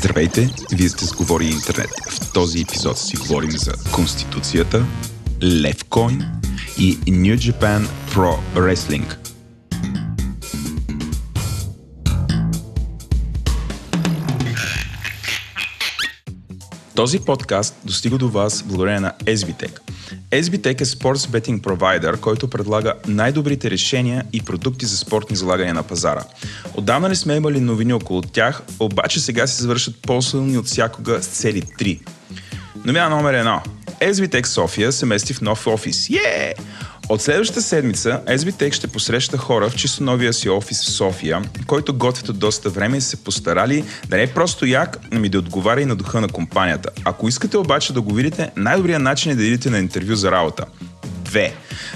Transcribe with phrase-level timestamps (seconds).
[0.00, 1.90] Здравейте, вие сте с Говори Интернет.
[2.10, 4.86] В този епизод си говорим за Конституцията,
[5.42, 6.24] Левкоин
[6.78, 9.16] и New Japan Pro Wrestling.
[16.94, 19.78] Този подкаст достига до вас благодарение на SBTech.
[20.30, 25.82] SBTech е спортс бетинг провайдер, който предлага най-добрите решения и продукти за спортни залагания на
[25.82, 26.24] пазара.
[26.74, 31.26] Отдавна не сме имали новини около тях, обаче сега се завършат по-силни от всякога с
[31.26, 32.00] цели 3.
[32.84, 33.60] Новина номер 1.
[34.00, 36.08] SBTech София се мести в нов офис.
[36.08, 36.54] Yeah!
[37.10, 41.94] От следващата седмица SBTech ще посреща хора в чисто новия си офис в София, който
[41.94, 45.80] готвят от доста време и се постарали да не е просто як, ами да отговаря
[45.80, 46.90] и на духа на компанията.
[47.04, 50.64] Ако искате обаче да го видите, най-добрият начин е да идете на интервю за работа.
[51.22, 51.52] 2.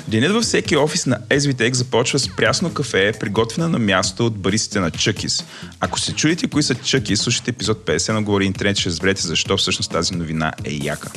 [0.09, 4.81] Денят във всеки офис на SVTech започва с прясно кафе, приготвена на място от баристите
[4.81, 5.45] на Чъкис.
[5.81, 9.57] Ако се чуете кои са Чъкис, слушайте епизод 50 на Говори Интернет, ще разберете защо
[9.57, 11.11] всъщност тази новина е яка.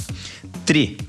[0.65, 1.01] 3.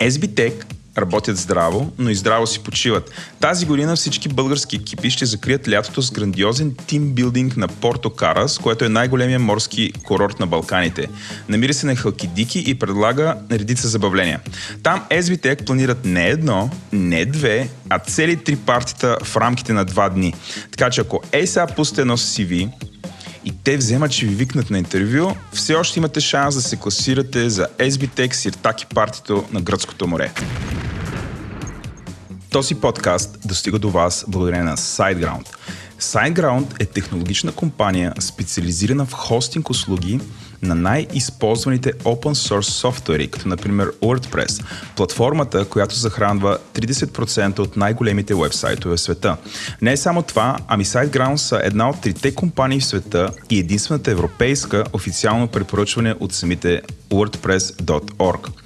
[0.00, 3.10] SBTech работят здраво, но и здраво си почиват.
[3.40, 8.84] Тази година всички български екипи ще закрият лятото с грандиозен тимбилдинг на Порто Карас, което
[8.84, 11.08] е най-големия морски курорт на Балканите.
[11.48, 14.40] Намира се на Халкидики и предлага редица забавления.
[14.82, 20.08] Там SBTEC планират не едно, не две, а цели три партита в рамките на два
[20.08, 20.34] дни.
[20.70, 22.68] Така че ако ЕСА пусте едно CV,
[23.44, 27.50] и те вземат, че ви викнат на интервю, все още имате шанс да се класирате
[27.50, 30.32] за SBTEC Сиртаки партито на Гръцкото море.
[32.50, 35.46] Този подкаст достига до вас благодарение на SiteGround.
[36.00, 40.20] SiteGround е технологична компания, специализирана в хостинг услуги
[40.62, 44.64] на най-използваните open source софтуери, като например WordPress,
[44.96, 49.36] платформата, която захранва 30% от най-големите вебсайтове в света.
[49.82, 54.10] Не е само това, ами SiteGround са една от трите компании в света и единствената
[54.10, 58.59] европейска официално препоръчване от самите WordPress.org.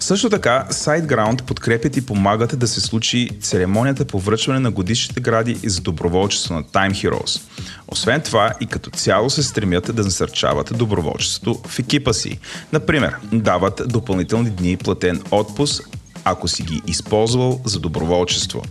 [0.00, 5.58] Също така, SiteGround подкрепят и помагат да се случи церемонията по връчване на годишните гради
[5.66, 7.42] за доброволчество на Time Heroes.
[7.88, 12.38] Освен това и като цяло се стремят да насърчават доброволчеството в екипа си.
[12.72, 15.88] Например, дават допълнителни дни платен отпуск
[16.28, 18.62] ако си ги използвал за доброволчество.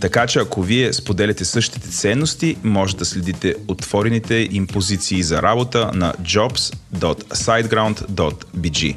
[0.00, 5.90] Така че ако вие споделяте същите ценности, може да следите отворените им позиции за работа
[5.94, 8.96] на jobs.siteground.bg.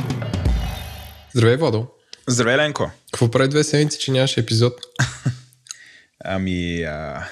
[1.35, 1.87] Здравей, Владо.
[2.27, 2.91] Здравей, Ленко.
[3.11, 4.73] Какво прави две седмици, че нямаше епизод?
[6.25, 7.27] ами, а...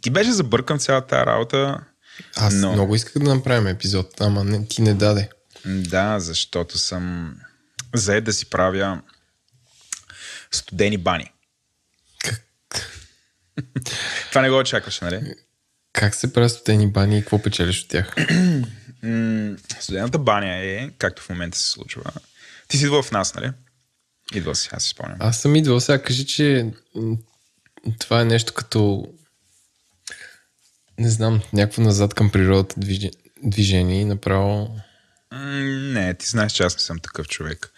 [0.00, 1.80] ти беше забъркан цялата работа.
[2.36, 2.72] Аз но...
[2.72, 5.28] много исках да направим епизод, ама не, ти не даде.
[5.64, 7.34] Да, защото съм
[7.94, 9.00] заед да си правя
[10.50, 11.32] студени бани.
[12.24, 12.42] Как?
[14.30, 15.34] Това не го очакваш, нали?
[15.92, 18.14] Как се правят студени бани и какво печелиш от тях?
[19.80, 22.02] Студената баня е, както в момента се случва,
[22.68, 23.52] ти си идвал в нас, нали?
[24.34, 25.16] Идвал си, аз си спомням.
[25.20, 25.80] Аз съм идвал.
[25.80, 26.66] Сега кажи, че
[27.98, 29.08] това е нещо като
[30.98, 32.74] не знам, някакво назад към природата
[33.42, 34.76] движение и направо...
[35.32, 37.72] Не, ти знаеш, че аз не съм такъв човек.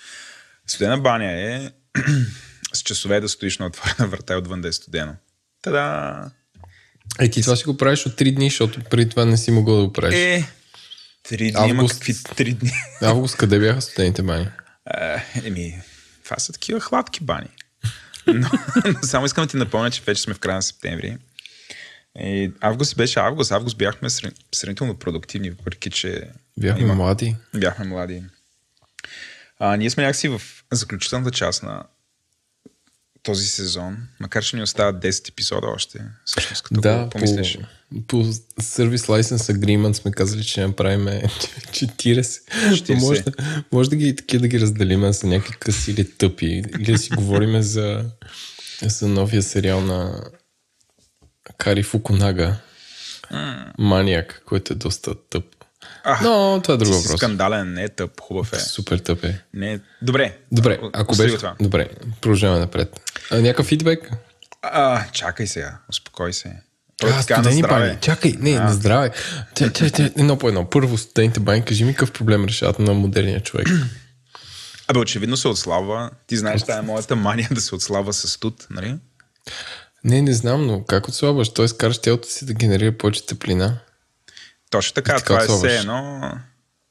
[0.66, 1.70] Студена баня е
[2.72, 5.14] с часове да стоиш на отворена врата и отвън да е студено.
[5.62, 6.30] Та-да!
[7.18, 9.76] Е, ти това си го правиш от 3 дни, защото преди това не си могъл
[9.76, 10.14] да го правиш.
[10.14, 10.50] Е,
[11.28, 12.72] 3 дни, август, има какви 3 дни.
[13.02, 14.48] Август, къде бяха студените бани?
[14.86, 15.82] Е, еми,
[16.24, 17.48] това са такива хладки бани.
[18.26, 18.50] Но,
[18.86, 21.18] но само искам да ти напомня, че вече сме в края на септември.
[22.18, 23.52] И август беше август.
[23.52, 24.08] Август бяхме
[24.54, 26.30] сравнително продуктивни, въпреки че...
[26.58, 26.94] Бяхме има...
[26.94, 27.36] млади.
[27.54, 28.22] Бяхме млади.
[29.58, 30.42] А, ние сме някакси в
[30.72, 31.84] заключителната част на
[33.22, 37.58] този сезон, макар че ни остават 10 епизода още, всъщност като да, го помислиш.
[37.58, 38.16] По, по
[38.62, 42.22] Service License Agreement сме казали, че направим 40.
[42.22, 43.00] 40.
[43.00, 43.32] Може, да,
[43.72, 46.62] може да ги, такива да ги разделим за някакви къси или тъпи.
[46.80, 48.04] Или да си говорим за,
[48.82, 50.24] за новия сериал на
[51.58, 52.56] Кари Фукунага.
[53.78, 55.44] Маниак, който е доста тъп.
[56.04, 57.16] А, Но това е друг въпрос.
[57.16, 58.58] Скандален, не е тъп, хубав е.
[58.58, 59.40] Супер тъп е.
[59.54, 60.38] Не, добре.
[60.52, 61.36] Добре, ако беше...
[61.36, 61.54] Това.
[61.60, 61.88] Добре,
[62.20, 63.00] продължаваме напред.
[63.30, 64.10] А, някакъв фидбек?
[64.62, 66.52] А, чакай сега, успокой се.
[67.00, 67.98] Просто А, така на студени бани.
[68.00, 68.64] Чакай, не, А.
[68.64, 69.10] на здраве.
[69.54, 70.70] Чай, чай, чай, едно по едно.
[70.70, 73.68] Първо, студените бани, кажи ми какъв проблем решават на модерния човек.
[74.88, 76.10] Абе, очевидно се отслабва.
[76.26, 78.96] Ти знаеш, тая е моята мания да се отслабва с студ, нали?
[80.04, 81.48] Не, не знам, но как отслабваш?
[81.48, 83.78] Той караш тялото си да генерира повече топлина.
[84.70, 86.32] Точно така, така това е все едно.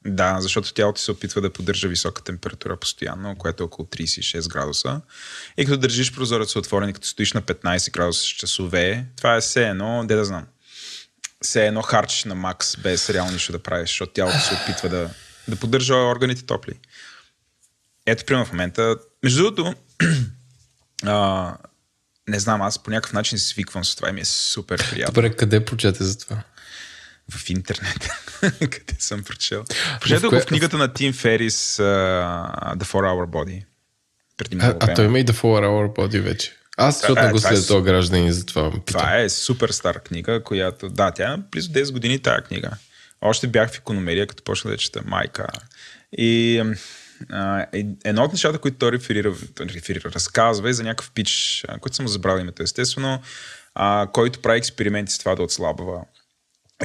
[0.06, 5.00] Да, защото тялото се опитва да поддържа висока температура постоянно, което е около 36 градуса.
[5.56, 9.40] И като държиш прозореца отворен, и като стоиш на 15 градуса с часове, това е
[9.40, 10.46] все едно, де да знам,
[11.42, 15.10] все едно харчиш на макс, без реално нищо да правиш, защото тялото се опитва да,
[15.48, 16.72] да поддържа органите топли.
[18.06, 19.74] Ето, примерно в момента, между другото,
[21.02, 21.56] а,
[22.28, 25.36] не знам, аз по някакъв начин свиквам с това и ми е супер приятно Добре,
[25.36, 26.42] къде прочете за това?
[27.30, 28.08] В интернет,
[28.60, 29.64] къде съм прочел.
[30.00, 31.82] Прочетох кое- в книгата на Тим Ферис uh,
[32.76, 33.64] The 4 Hour Body.
[34.36, 36.56] Преди А, а той има и The 4 Hour Body вече.
[36.76, 38.82] Аз, защото Е, не го това е след с- този гражданин и затова питам.
[38.84, 40.88] Това е супер стара книга, която...
[40.88, 42.70] Да, тя е близо 10 години тая книга.
[43.20, 45.46] Още бях в економерия, като почна да чета майка.
[46.12, 46.62] И
[47.30, 47.66] а,
[48.04, 52.40] едно от нещата, които той реферира, реферира разказва е за някакъв пич, който съм забравил
[52.42, 53.22] името, естествено,
[53.74, 56.00] а, който прави експерименти с това да отслабва.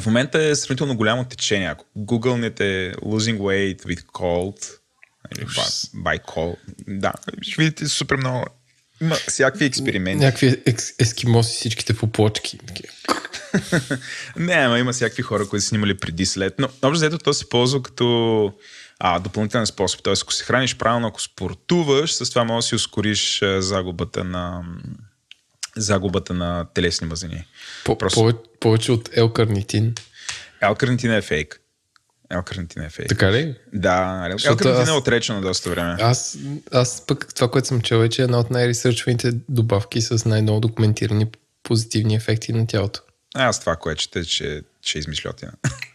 [0.01, 1.67] В момента е сравнително голямо течение.
[1.67, 4.71] Ако гугълнете losing weight with cold,
[5.37, 6.55] или by, by cold,
[6.87, 8.45] да, ще видите супер много.
[9.01, 10.25] Има всякакви експерименти.
[10.25, 10.63] Някакви
[10.99, 12.59] ескимоси всичките по плочки.
[14.35, 16.53] Не, ама има всякакви хора, които са снимали преди след.
[16.59, 18.53] Но общо взето то се ползва като
[18.99, 20.03] а, допълнителен способ.
[20.03, 24.63] Тоест, ако се храниш правилно, ако спортуваш, с това може да си ускориш загубата на
[25.77, 27.47] загубата на телесни мазнини.
[27.85, 29.99] По- Просто- повече, повече от L-карнитин.
[30.63, 31.61] L-карнитин е фейк.
[32.31, 33.09] L-карнитин е фейк.
[33.09, 33.55] Така ли?
[33.73, 35.95] Да, L-карнитин аз- е отречено доста време.
[35.99, 36.37] Аз,
[36.71, 40.59] аз пък това, което съм чел е, че е една от най-ресърчваните добавки с най-много
[40.59, 41.27] документирани
[41.63, 42.99] позитивни ефекти на тялото.
[43.35, 45.51] Аз това, което чете, че, че е измишлятина.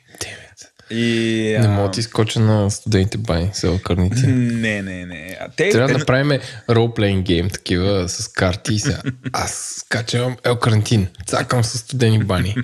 [0.90, 4.26] И, Не мога да ти скоча на студените бани с L-карнитин.
[4.60, 5.36] Не, не, не.
[5.40, 6.40] А те, Трябва да направим
[6.70, 9.02] ролплейн гейм, такива с карти сега.
[9.32, 12.54] Аз скачам L-карантин, цакам с студени бани.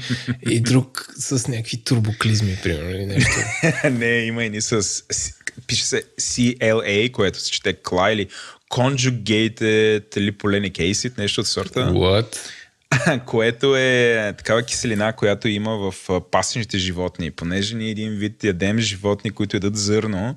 [0.50, 3.36] И друг с някакви турбоклизми, примерно, или нещо.
[3.90, 5.02] не, има и ни с...
[5.66, 7.76] Пише се CLA, което се чете
[8.12, 8.28] или
[8.70, 12.36] Conjugated Lipolenic Acid, нещо от сорта, What?
[13.26, 17.30] което е такава киселина, която има в а, пасечните животни.
[17.30, 20.36] Понеже ние един вид ядем животни, които ядат зърно,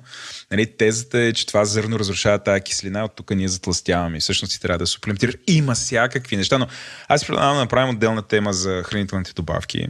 [0.50, 4.16] нали, тезата е, че това зърно разрушава тази киселина, от тук ние затластяваме.
[4.16, 5.34] И всъщност ти трябва да суплементираш.
[5.46, 6.66] Има всякакви неща, но
[7.08, 9.88] аз предлагам да направим отделна тема за хранителните добавки.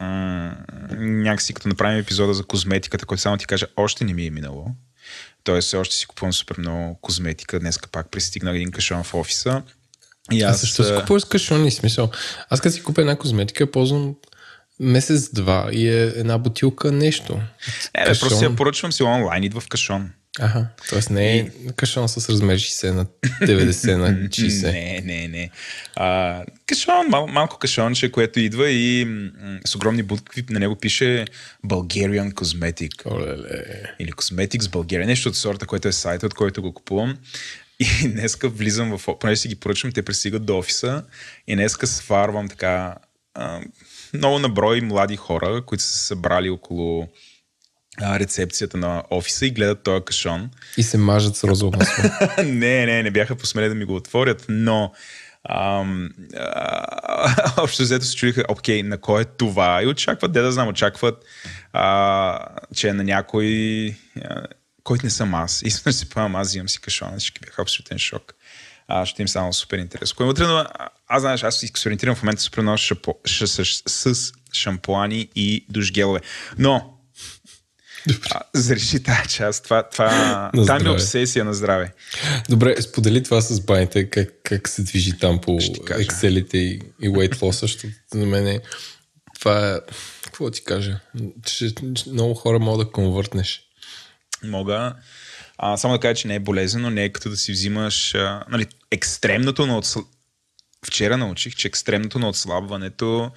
[0.00, 0.56] М,
[0.98, 4.66] някакси като направим епизода за козметиката, който само ти кажа, още не ми е минало.
[5.44, 7.60] Тоест, още си купувам супер много козметика.
[7.60, 9.62] Днеска пак пристигнах един кашон в офиса.
[10.30, 12.10] И Аз аз, също си а, купуваш кашони, смисъл.
[12.50, 14.14] Аз като си купя една козметика, ползвам
[14.80, 17.40] месец-два и е една бутилка нещо.
[17.94, 20.10] Е, бе, просто я поръчвам си онлайн, идва в кашон.
[20.38, 21.12] Аха, т.е.
[21.12, 23.06] не е кашон с размер 60 на
[23.42, 24.72] 90 на 60.
[24.72, 25.50] Не, не, не.
[25.96, 29.30] А, кашон, мал, малко кашонче, което идва и м-
[29.66, 31.24] с огромни букви на него пише
[31.66, 33.06] Bulgarian Cosmetic.
[33.06, 33.82] Олеле.
[33.98, 35.06] Или Cosmetics Bulgaria.
[35.06, 37.18] Нещо от сорта, което е сайта, от който го купувам.
[37.80, 39.18] И днеска влизам в...
[39.18, 41.04] Понеже си ги поръчвам, те пристигат до офиса.
[41.46, 42.94] И днеска сварвам така
[43.34, 43.60] а,
[44.14, 47.08] много наброй млади хора, които са се събрали около
[48.00, 50.50] а, рецепцията на офиса и гледат този кашон.
[50.76, 52.04] И се мажат с розово масло.
[52.44, 54.92] не, не, не бяха посмели да ми го отворят, но
[55.48, 59.82] ам, а, общо взето се чудиха, окей, на кой е това?
[59.82, 61.24] И очакват, де да знам, очакват,
[61.72, 63.94] а, че е на някой,
[64.24, 64.46] а,
[64.90, 65.62] който не съм аз.
[65.64, 68.34] Искам да си поемам, аз взимам си кашон, всички бяха абсолютен шок.
[68.88, 70.16] А, ще им стана супер интересно.
[70.16, 70.64] Кой вътре, но,
[71.08, 75.28] аз знаеш, аз се експериментирам в момента супер много с, шампо, с, с, с шампуани
[75.34, 76.20] и душгелове.
[76.58, 76.98] Но,
[78.30, 79.64] а, зареши тази част.
[79.64, 81.92] Това, това, На това ми е обсесия на здраве.
[82.48, 85.52] Добре, сподели това с баните, как, как се движи там по.
[85.52, 88.60] Excelите и, и weight loss, защото за мен е,
[89.40, 89.78] това е,
[90.24, 91.00] какво ти кажа,
[91.46, 93.69] че, че много хора могат да конвъртнеш.
[94.44, 94.94] Мога
[95.58, 98.44] а, само да кажа, че не е болезнено, не е като да си взимаш а,
[98.50, 99.98] нали, екстремното на отсл...
[100.86, 103.30] Вчера научих, че екстремното на отслабването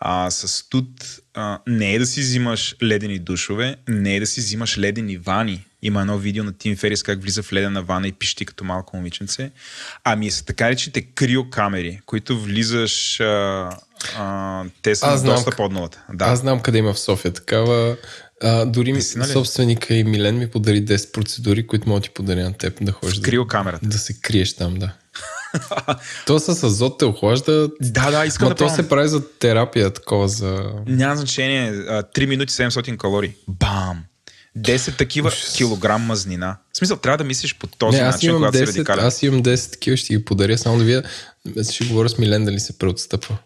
[0.00, 0.88] а, с тут
[1.34, 5.64] а, не е да си взимаш ледени душове, не е да си взимаш ледени вани.
[5.82, 8.96] Има едно видео на Тим Ферис как влиза в ледена вана и пищи като малко
[8.96, 9.50] момиченце.
[10.04, 13.20] Ами са така речите криокамери, които влизаш...
[13.20, 13.70] А,
[14.18, 16.04] а, те са Аз знам доста под нулата.
[16.12, 16.24] Да.
[16.24, 17.96] Аз знам къде има в София такава.
[18.42, 19.32] А, дори ми, Наистина ли?
[19.32, 22.92] собственика и Милен ми подари 10 процедури, които мога да ти подаря на теб да
[22.92, 23.86] ходиш да, Криокамерата.
[23.86, 24.92] да се криеш там, да.
[26.26, 27.68] то с азот те охлажда.
[27.80, 28.76] Да, да, искам Ма да то пробвам.
[28.76, 30.64] се прави за терапия, такова за...
[30.86, 31.68] Няма значение.
[31.70, 33.34] а, 3 минути 700 калории.
[33.48, 34.04] Бам!
[34.58, 35.54] 10 такива Ужас.
[35.56, 36.56] килограм мазнина.
[36.72, 39.04] В смисъл, трябва да мислиш по този не, начин, когато си 10, радикален.
[39.06, 41.02] аз имам 10 такива, ще ги подаря, само да видя.
[41.70, 43.36] Ще говоря с Милен дали се преотстъпва.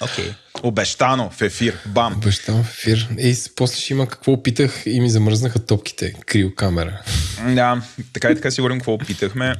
[0.00, 0.34] Окей.
[0.64, 1.78] Обещано в ефир.
[1.86, 2.12] Бам!
[2.16, 3.08] Обещавам в ефир.
[3.34, 6.12] С- после ще има какво опитах и ми замръзнаха топките.
[6.26, 7.02] Криокамера.
[7.48, 9.54] Да, така и така си говорим какво опитахме.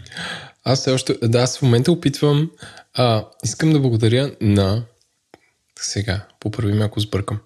[0.64, 2.50] Аз все още, да, аз в момента опитвам,
[2.94, 4.82] а, искам да благодаря на,
[5.78, 7.38] сега, поправи ме ако сбъркам,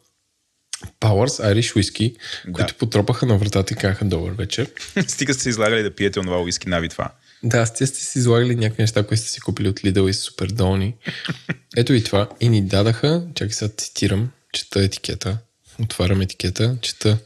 [1.01, 2.53] Powers Irish Whisky, Да.
[2.53, 4.71] които потропаха на вратата и казаха добър вечер.
[5.09, 7.13] Стига сте се излагали да пиете онова уиски на това.
[7.43, 10.47] Да, сте сте си излагали някакви неща, които сте си купили от Lidl и супер
[10.47, 10.95] долни.
[11.79, 12.29] Ето и това.
[12.41, 15.39] И ни дадаха, чакай сега цитирам, чета етикета,
[15.83, 17.19] отварям етикета, чета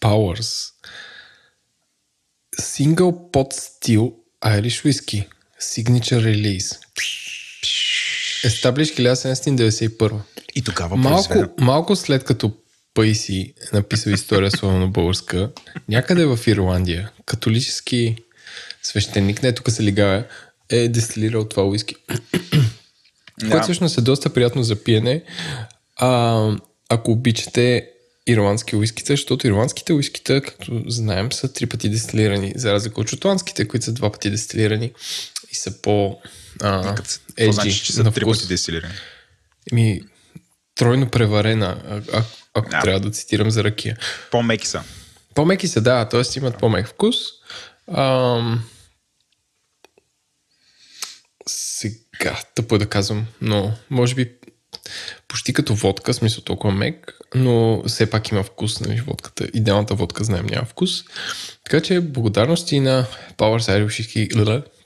[0.00, 0.70] Powers
[2.60, 4.12] Single Pot Still
[4.44, 5.26] Irish Whisky
[5.60, 6.78] Signature Release
[8.44, 10.20] Established 1791
[10.54, 11.54] И тогава Малко, произведен.
[11.58, 12.52] малко след като
[12.94, 15.50] Пейси е написал история своя на българска,
[15.88, 18.16] някъде в Ирландия, католически
[18.82, 20.24] свещеник, не тук се лигава,
[20.68, 21.94] е дестилирал това уиски.
[23.40, 23.50] Да.
[23.50, 25.22] Което всъщност е доста приятно за пиене.
[25.96, 26.50] А,
[26.88, 27.90] ако обичате
[28.26, 33.68] ирландски уискита, защото ирландските уискита, както знаем, са три пъти дестилирани, за разлика от шотландските,
[33.68, 34.92] които са два пъти дестилирани
[35.50, 36.18] и са по
[36.62, 38.94] а, Като- какво значи, че са на три пъти дестилирани?
[39.72, 40.00] Ми,
[40.74, 42.24] тройно преварена, а, а,
[42.54, 42.80] ако Да.
[42.80, 43.98] трябва да цитирам за ракия.
[44.30, 44.82] По-меки са.
[45.34, 46.38] По-меки са, да, т.е.
[46.38, 47.16] имат по-мек вкус.
[47.96, 48.64] Ам...
[51.46, 51.94] Сега,
[52.54, 54.30] тъпо е да казвам, но може би
[55.28, 59.48] почти като водка, смисъл толкова мек, но все пак има вкус, нали, водката.
[59.54, 61.04] Идеалната водка, знаем, няма вкус.
[61.64, 63.06] Така че благодарности на
[63.36, 64.34] Powers Irish Whisky,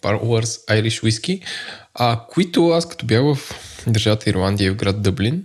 [0.02, 1.42] Powers Irish Whisky,
[1.94, 3.38] а, които аз като бях в
[3.87, 5.44] държавата Ирландия в град Дъблин,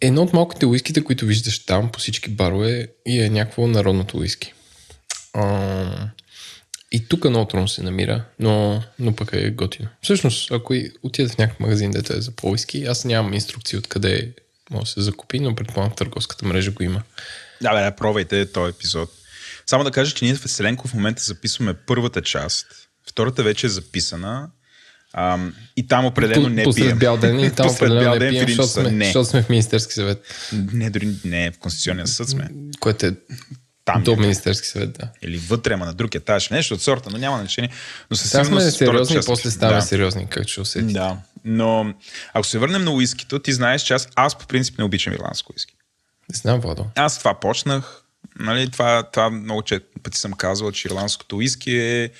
[0.00, 4.52] едно от малките уиските, които виждаш там по всички барове и е някакво народното уиски.
[5.34, 6.10] А,
[6.96, 9.88] и тук много трудно се намира, но, но пък е готино.
[10.02, 14.32] Всъщност, ако отидете в някакъв магазин, дето е за по-уиски, аз нямам инструкции откъде
[14.70, 17.02] може да се закупи, но предполагам търговската мрежа го има.
[17.62, 19.10] Да, бе, да, пробвайте този епизод.
[19.66, 22.66] Само да кажа, че ние в Веселенко в момента записваме първата част.
[23.08, 24.48] Втората вече е записана.
[25.12, 26.98] Ам, и там определено не Посред пием.
[26.98, 29.04] бял ден и там определено бял не ден в пием, защото сме, Не.
[29.04, 30.24] защото сме в Министерски съвет,
[30.72, 32.50] Не, дори не, в Конституционния съд сме.
[32.80, 33.12] което е
[33.86, 34.16] Там до е.
[34.16, 35.08] Министерски съвет, да.
[35.22, 36.50] Или вътре, ама на друг етаж.
[36.50, 37.70] Нещо от сорта, но няма значение.
[38.10, 39.86] Но със сме сигурност втората сериозни част- после ставаме да.
[39.86, 40.92] сериозни, както ще усетите.
[40.92, 41.94] Да, но
[42.32, 45.52] ако се върнем на уискито, ти знаеш, че аз, аз по принцип не обичам ирландско
[45.52, 45.74] уиски.
[46.32, 46.86] Не знам, Владо.
[46.94, 48.02] Аз това почнах.
[48.38, 52.10] Нали, това, това много че пъти съм казвал, че ирландското уиски е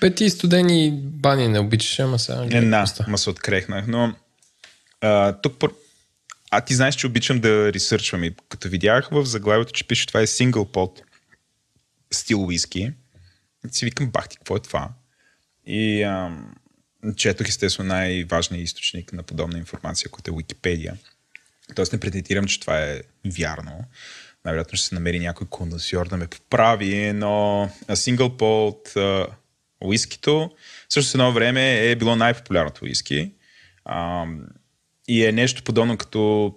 [0.00, 2.46] Бе, ти студени бани не обичаш, ама сега...
[2.50, 3.10] какво става.
[3.10, 3.84] ма се открехнах.
[3.86, 4.14] Но
[5.00, 5.64] а, тук.
[6.50, 10.20] А ти знаеш, че обичам да ресърчвам и като видях в заглавието, че пише това
[10.20, 11.00] е single pot
[12.12, 12.92] стил уиски,
[13.70, 14.88] си викам, бах ти, какво е това?
[15.66, 16.54] И ам,
[17.16, 20.96] четох естествено най-важният източник на подобна информация, който е Википедия.
[21.74, 23.84] Тоест не претендирам, че това е вярно.
[24.44, 29.26] Най-вероятно ще се намери някой конденсьор да ме поправи, но Pot а,
[29.80, 30.50] уискито
[30.88, 33.32] също едно време е било най-популярното уиски.
[33.84, 34.26] А,
[35.08, 36.54] и е нещо подобно като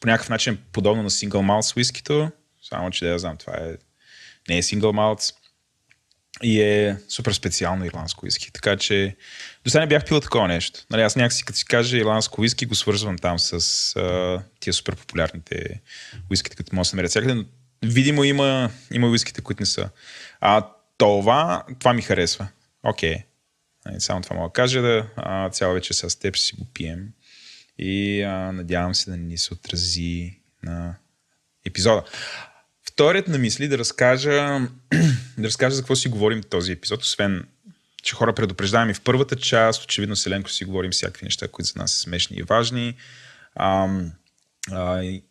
[0.00, 2.30] по някакъв начин подобно на Single Malt уискито,
[2.62, 3.76] само че да я знам, това е
[4.48, 5.34] не е Single Malt
[6.42, 8.52] и е супер специално ирландско уиски.
[8.52, 9.16] Така че
[9.64, 10.80] до сега не бях пил такова нещо.
[10.90, 13.52] Нали, аз някакси като си кажа ирландско уиски, го свързвам там с
[13.96, 15.80] а, тия супер популярните
[16.30, 17.34] уиските, които може да се намерят всякъде.
[17.34, 17.44] Но
[17.84, 19.90] видимо има, има уиските, които не са.
[20.40, 20.68] А
[20.98, 22.48] това, това ми харесва.
[22.82, 23.16] Окей.
[23.86, 24.82] Нали, само това мога да кажа.
[24.82, 27.08] Да, а, цяла вечер с теб си го пием.
[27.78, 30.94] И а, надявам се да ни се отрази на
[31.66, 32.02] епизода.
[32.86, 34.60] Вторият на мисли да разкажа,
[35.38, 37.46] да разкажа за какво си говорим този епизод, освен
[38.04, 41.68] че хора предупреждаваме и в първата част, очевидно с Еленко си говорим всякакви неща, които
[41.68, 42.94] за нас са смешни и важни.
[43.54, 43.88] А,
[44.70, 45.22] а, и,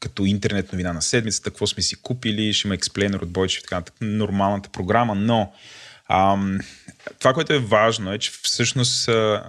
[0.00, 3.74] като интернет новина на седмицата, какво сме си купили, ще има експлейнер от Бойчев, така
[3.74, 5.52] нататък, нормалната програма, но
[6.08, 6.58] ам,
[7.18, 9.44] това, което е важно е, че всъщност а,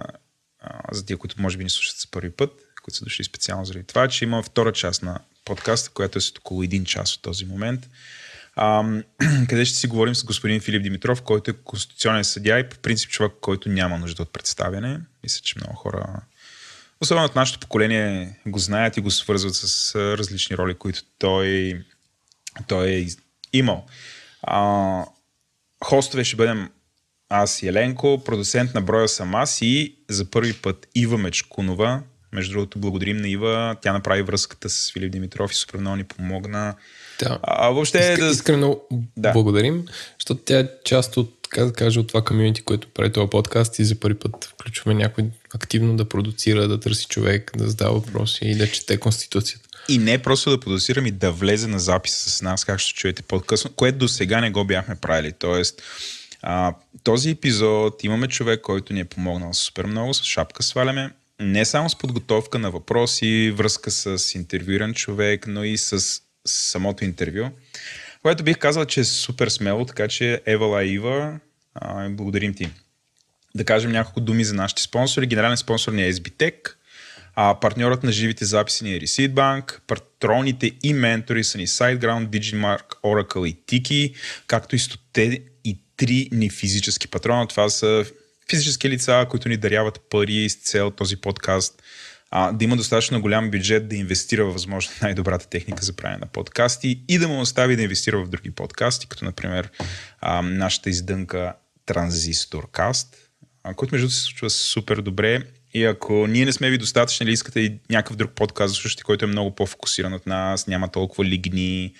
[0.92, 2.50] за тия, които може би ни слушат за първи път,
[2.82, 6.38] които са дошли специално заради това, че има втора част на подкаста, която е след
[6.38, 7.88] около един час от този момент,
[8.56, 9.02] ам,
[9.48, 13.10] къде ще си говорим с господин Филип Димитров, който е конституционен съдя и по принцип
[13.10, 15.00] човек, който няма нужда от представяне.
[15.22, 16.20] Мисля, че много хора,
[17.00, 21.80] особено от нашето поколение, го знаят и го свързват с различни роли, които той,
[22.68, 23.06] той е
[23.52, 23.86] имал.
[24.42, 25.04] А,
[25.84, 26.70] хостове ще бъдем
[27.42, 32.02] аз Еленко, продуцент на броя съм аз и за първи път Ива Мечкунова.
[32.32, 33.76] Между другото, благодарим на Ива.
[33.82, 36.74] Тя направи връзката с Филип Димитров и супер много ни помогна.
[37.20, 37.38] Да.
[37.42, 38.30] А, въобще Иск, да...
[38.30, 38.80] Искрено
[39.16, 39.32] Да.
[39.32, 39.84] благодарим,
[40.18, 43.78] защото тя е част от, така да кажа, от това комьюнити, което прави този подкаст
[43.78, 45.24] и за първи път включваме някой
[45.54, 49.68] активно да продуцира, да търси човек, да задава въпроси и да чете Конституцията.
[49.88, 53.22] И не просто да подозирам и да влезе на запис с нас, как ще чуете
[53.22, 55.32] по-късно, което до сега не го бяхме правили.
[55.38, 55.82] Тоест,
[56.46, 61.10] а, този епизод имаме човек, който ни е помогнал супер много, с шапка сваляме.
[61.40, 67.50] Не само с подготовка на въпроси, връзка с интервюиран човек, но и с самото интервю.
[68.22, 71.38] Което бих казал, че е супер смело, така че Евала Ива,
[71.74, 72.70] а, благодарим ти.
[73.54, 75.26] Да кажем няколко думи за нашите спонсори.
[75.26, 76.74] Генерален спонсор ни е SBTech,
[77.34, 82.28] а партньорът на живите записи ни е Receipt Bank, патроните и ментори са ни SiteGround,
[82.28, 84.14] Digimark, Oracle и Tiki,
[84.46, 85.42] както и стоте
[85.96, 87.46] три ни физически патрона.
[87.46, 88.04] Това са
[88.50, 91.82] физически лица, които ни даряват пари с цел този подкаст
[92.36, 96.26] а, да има достатъчно голям бюджет да инвестира в възможно най-добрата техника за правене на
[96.26, 99.70] подкасти и да му остави да инвестира в други подкасти, като например
[100.20, 101.54] а, нашата издънка
[101.86, 103.06] Transistorcast,
[103.64, 105.42] а, който между другото се случва супер добре
[105.74, 109.24] и ако ние не сме ви достатъчни или искате и някакъв друг подкаст, слушате, който
[109.24, 111.94] е много по-фокусиран от нас, няма толкова лигни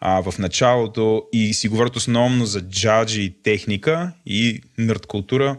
[0.00, 5.56] а, в началото и си говорят основно за джаджи и техника и нърд култура,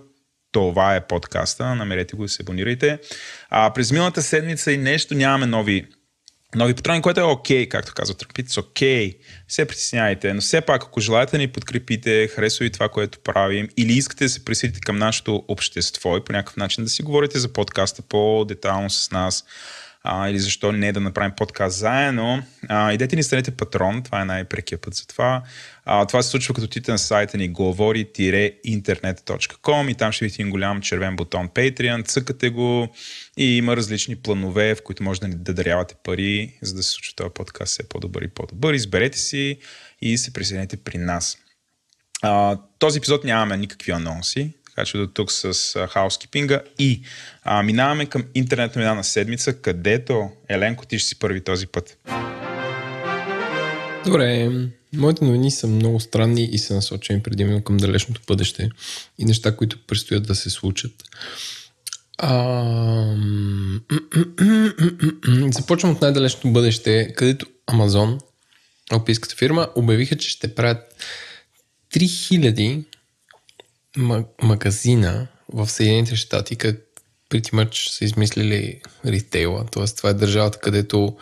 [0.52, 3.00] това е подкаста, намерете го и се абонирайте.
[3.50, 5.86] А, през миналата седмица и нещо нямаме нови
[6.56, 9.18] нови патрони, което е окей, okay, както казва Тръпит, окей, okay.
[9.48, 13.70] се притесняйте, но все пак, ако желаете да ни подкрепите, харесва и това, което правим,
[13.78, 17.40] или искате да се присъедините към нашето общество и по някакъв начин да си говорите
[17.40, 19.46] за подкаста по-детално с нас,
[20.04, 24.26] а, или защо не да направим подкаст заедно, а, идете ни станете патрон, това е
[24.26, 25.44] най-прекия път за това.
[25.86, 30.52] А, това се случва като отидете на сайта ни говори-интернет.com и там ще видите един
[30.52, 32.88] голям червен бутон Patreon, цъкате го
[33.38, 37.14] и има различни планове, в които може да да дарявате пари, за да се случва
[37.16, 38.74] този подкаст все по-добър и по-добър.
[38.74, 39.58] Изберете си
[40.02, 41.38] и се присъединете при нас.
[42.22, 45.54] А, този епизод нямаме никакви анонси, така че до тук с
[45.88, 47.02] хаускипинга и
[47.44, 51.98] а, минаваме към интернет новина на седмица, където Еленко ти ще си първи този път.
[54.06, 54.50] Добре,
[54.94, 58.70] моите новини са много странни и са насочени предимно към далечното бъдеще
[59.18, 60.92] и неща, които предстоят да се случат.
[65.52, 68.20] Започвам от най-далечното бъдеще, където Amazon,
[68.92, 71.04] европейската фирма, обявиха, че ще правят
[71.94, 72.84] 3000
[74.44, 76.78] магазина в Съединените щати, как
[77.30, 79.66] pretty much са измислили ритейла.
[79.66, 79.86] Т.е.
[79.86, 81.18] това е държавата, където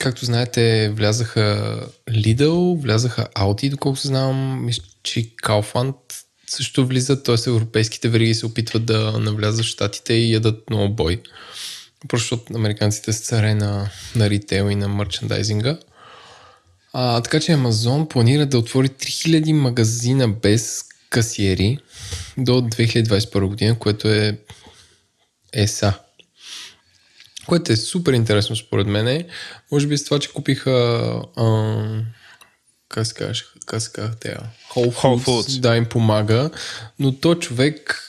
[0.00, 1.76] както знаете, влязаха
[2.10, 5.94] Lidl, влязаха Audi, доколко се знам, мисля, че Kaufland
[6.46, 7.50] също влизат, т.е.
[7.50, 11.22] европейските вериги се опитват да навлязат в щатите и ядат много бой.
[12.08, 15.78] Просто защото американците са царе на, на ритейл и на мерчендайзинга.
[16.92, 21.78] А, така че Amazon планира да отвори 3000 магазина без касиери
[22.38, 24.38] до 2021 година, което е
[25.52, 25.98] ЕСА.
[27.46, 29.24] Което е супер интересно според мен.
[29.72, 30.70] Може би с това, че купиха
[31.36, 31.76] а,
[32.88, 34.12] как се казваш, как се Whole
[34.74, 35.60] Foods, Whole Foods.
[35.60, 36.50] да им помага,
[36.98, 38.08] но то човек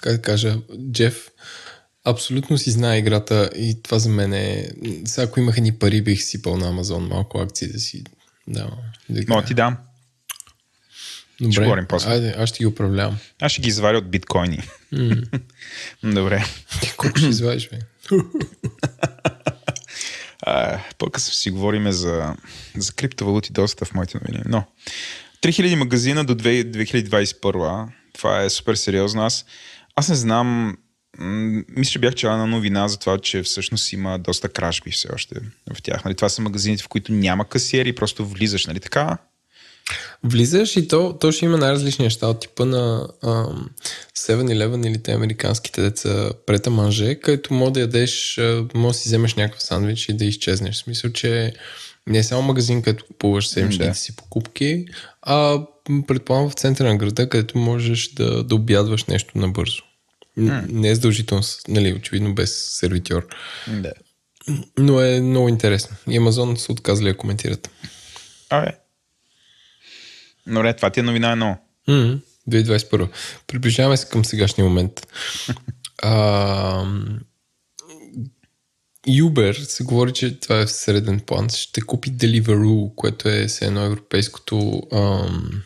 [0.00, 0.58] как да кажа,
[0.92, 1.30] Джеф
[2.04, 4.70] абсолютно си знае играта и това за мен е...
[5.04, 8.04] Сега ако имах ни пари, бих сипал на Амазон малко акции да си...
[8.48, 8.70] Да,
[9.10, 9.76] да Мога ти дам.
[11.40, 12.10] Добре, ще говорим после.
[12.10, 13.18] Айде, аз ще ги управлявам.
[13.40, 14.62] Аз ще ги изваря от биткоини.
[16.04, 16.44] Добре.
[16.80, 17.78] Ти колко ще извадиш, бе?
[20.98, 22.34] По-късно си говорим за,
[22.76, 24.42] за криптовалути доста в моите новини.
[24.48, 24.64] Но
[25.42, 27.88] 3000 магазина до 2021.
[28.12, 29.22] Това е супер сериозно.
[29.22, 29.44] Аз,
[29.96, 30.76] аз не знам.
[31.68, 35.34] Мисля, че бях чела на новина за това, че всъщност има доста кражби все още
[35.74, 36.04] в тях.
[36.04, 36.14] Нали?
[36.14, 39.18] Това са магазините, в които няма касиери, просто влизаш, нали така?
[40.24, 43.70] Влизаш и то, то ще има най-различни неща от типа на ам,
[44.18, 48.40] 7-Eleven или те американските деца прета манже, където може да ядеш,
[48.74, 50.74] може да си вземеш някакъв сандвич и да изчезнеш.
[50.74, 51.52] В смисъл, че
[52.06, 53.94] не е само магазин, където купуваш седмичните Да.
[53.94, 54.84] си покупки,
[55.22, 55.60] а
[56.06, 59.82] предполагам в центъра на града, където можеш да, да обядваш нещо набързо.
[60.68, 63.26] Не е задължително, нали, очевидно без сервитьор.
[63.68, 63.92] Да.
[64.78, 65.96] Но е много интересно.
[66.08, 67.70] И Амазон са отказали да коментират.
[68.50, 68.72] Абе.
[70.46, 71.56] Добре, това ти е новина едно.
[71.88, 72.12] Мгм,
[72.50, 73.08] 2021.
[73.46, 75.06] Приближаваме се към сегашния момент.
[76.02, 76.84] А,
[79.08, 81.48] Uber се говори, че това е в среден план.
[81.48, 85.62] Ще купи Deliveroo, което е все едно европейското ам,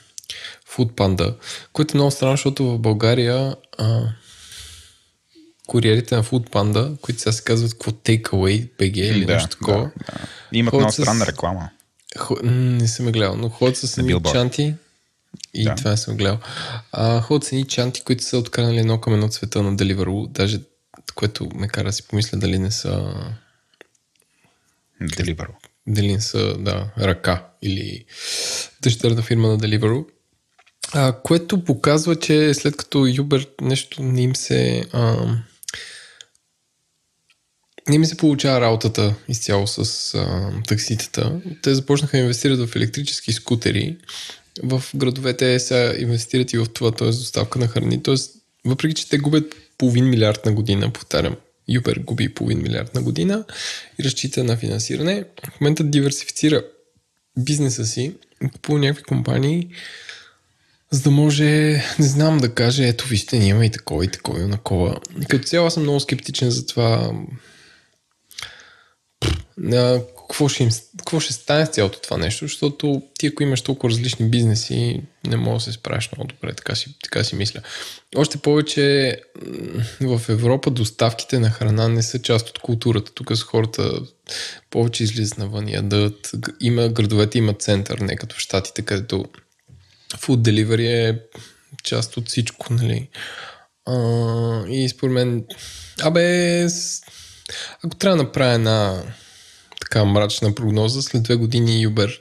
[0.69, 1.35] Food Panda,
[1.73, 4.01] което е много странно, защото в България а,
[5.67, 9.79] куриерите на Food Panda, които сега се казват какво Takeaway BG или да, нещо такова.
[9.79, 10.29] Да, да.
[10.53, 11.71] Имат много с- странна реклама.
[12.19, 12.37] Хо...
[12.43, 14.33] Не съм я гледал, но ходят с едни билборд.
[14.33, 14.75] чанти
[15.55, 15.75] и Да.
[15.75, 16.39] това съм гледал.
[16.93, 20.61] А, ходят с едни чанти, които са откранали едно към едно цвета на Deliveroo, даже
[21.15, 23.15] което ме кара да си помисля дали не са
[25.03, 25.55] Deliveroo.
[25.87, 28.05] дали не са да, ръка или
[28.83, 30.07] дъщерна фирма на Deliveroo.
[30.93, 35.27] А, което показва, че след като Uber нещо не им се а,
[37.89, 41.41] не ми се получава работата изцяло с а, такситата.
[41.63, 43.97] Те започнаха да инвестират в електрически скутери.
[44.63, 47.09] В градовете сега инвестират и в това, т.е.
[47.09, 48.03] доставка на храни.
[48.03, 48.15] Т.е.
[48.65, 51.37] въпреки, че те губят половин милиард на година, повтарям,
[51.71, 53.45] Uber губи половин милиард на година
[54.01, 55.25] и разчита на финансиране.
[55.57, 56.65] В момента диверсифицира
[57.39, 58.15] бизнеса си,
[58.53, 59.69] купува някакви компании,
[60.91, 64.41] за да може, не знам да каже, ето вижте, ние има и такова, и такова,
[64.41, 65.01] и накова.
[65.29, 67.13] Като цяло аз съм много скептичен за това
[70.35, 73.91] какво, ще им, какво ще стане с цялото това нещо, защото ти ако имаш толкова
[73.91, 77.61] различни бизнеси, не мога да се справиш много добре, така си, така си мисля.
[78.17, 79.17] Още повече
[80.01, 83.13] в Европа доставките на храна не са част от културата.
[83.13, 84.01] Тук с хората
[84.71, 86.33] повече излизат навън, ядат.
[86.61, 89.25] Има, градовете имат център, не като в Штатите, където
[90.17, 91.21] food delivery е
[91.83, 93.09] част от всичко, нали.
[93.87, 95.45] А, и според мен,
[96.03, 96.67] абе,
[97.85, 99.03] ако трябва да направя една
[99.81, 102.21] така мрачна прогноза, след две години Uber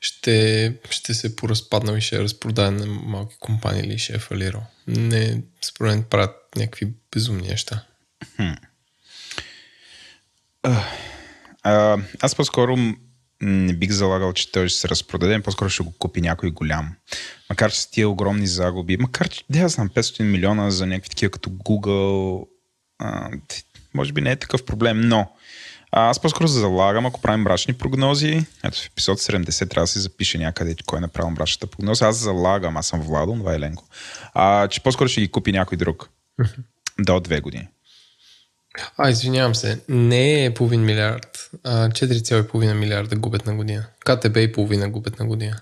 [0.00, 4.62] ще, ще се поразпаднал и ще е разпродаден на малки компании или ще е фалирал.
[4.86, 7.84] Не, според мен правят някакви безумни неща.
[11.62, 12.76] А, аз по-скоро
[13.40, 16.94] не бих залагал, че той ще се разпродаде, по-скоро ще го купи някой голям.
[17.50, 21.30] Макар че с тия огромни загуби, макар че, да, знам, 500 милиона за някакви такива
[21.30, 22.46] като Google,
[23.96, 25.30] може би не е такъв проблем, но
[25.92, 30.00] а, аз по-скоро залагам, ако правим мрачни прогнози, ето в епизод 70 трябва да се
[30.00, 32.06] запише някъде кой е направил мрачната прогноза.
[32.06, 33.84] Аз залагам, аз съм Владо, това е Ленко,
[34.34, 36.08] а, че по-скоро ще ги купи някой друг.
[36.98, 37.68] До две години.
[38.96, 43.86] А, извинявам се, не е половин милиард, а 4,5 милиарда губят на година.
[44.00, 45.60] КТБ и половина губят на година.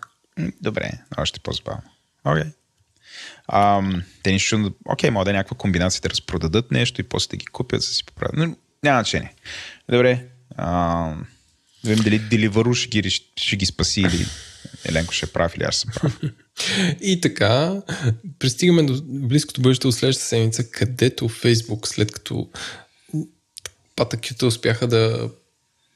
[0.60, 1.82] Добре, още по-забавно.
[2.24, 2.44] Окей.
[3.52, 4.72] Ам, те нищо.
[4.88, 7.86] Окей, може да е някаква комбинация да разпродадат нещо и после да ги купят, да
[7.86, 8.36] си поправят.
[8.36, 9.34] Но няма значение.
[9.88, 10.26] Добре.
[10.56, 11.26] Ам,
[11.84, 14.26] да видим дали Deliveroo ще ги, ще ги спаси или
[14.84, 16.20] Еленко ще е прав или аз съм прав.
[17.00, 17.82] И така,
[18.38, 22.50] пристигаме до близкото бъдеще от следващата седмица, където Фейсбук, след като
[23.96, 25.30] патъкюта успяха да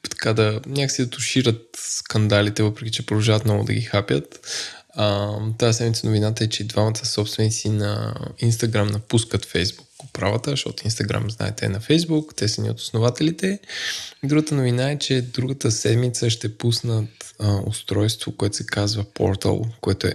[0.09, 4.39] така да някакси да тушират скандалите, въпреки че продължават много да ги хапят.
[5.01, 11.31] А, тази седмица новината е, че двамата собственици на Instagram напускат Facebook управата, защото Instagram,
[11.31, 13.59] знаете, е на Facebook, те са ни от основателите.
[14.23, 20.07] Другата новина е, че другата седмица ще пуснат а, устройство, което се казва Portal, което
[20.07, 20.13] е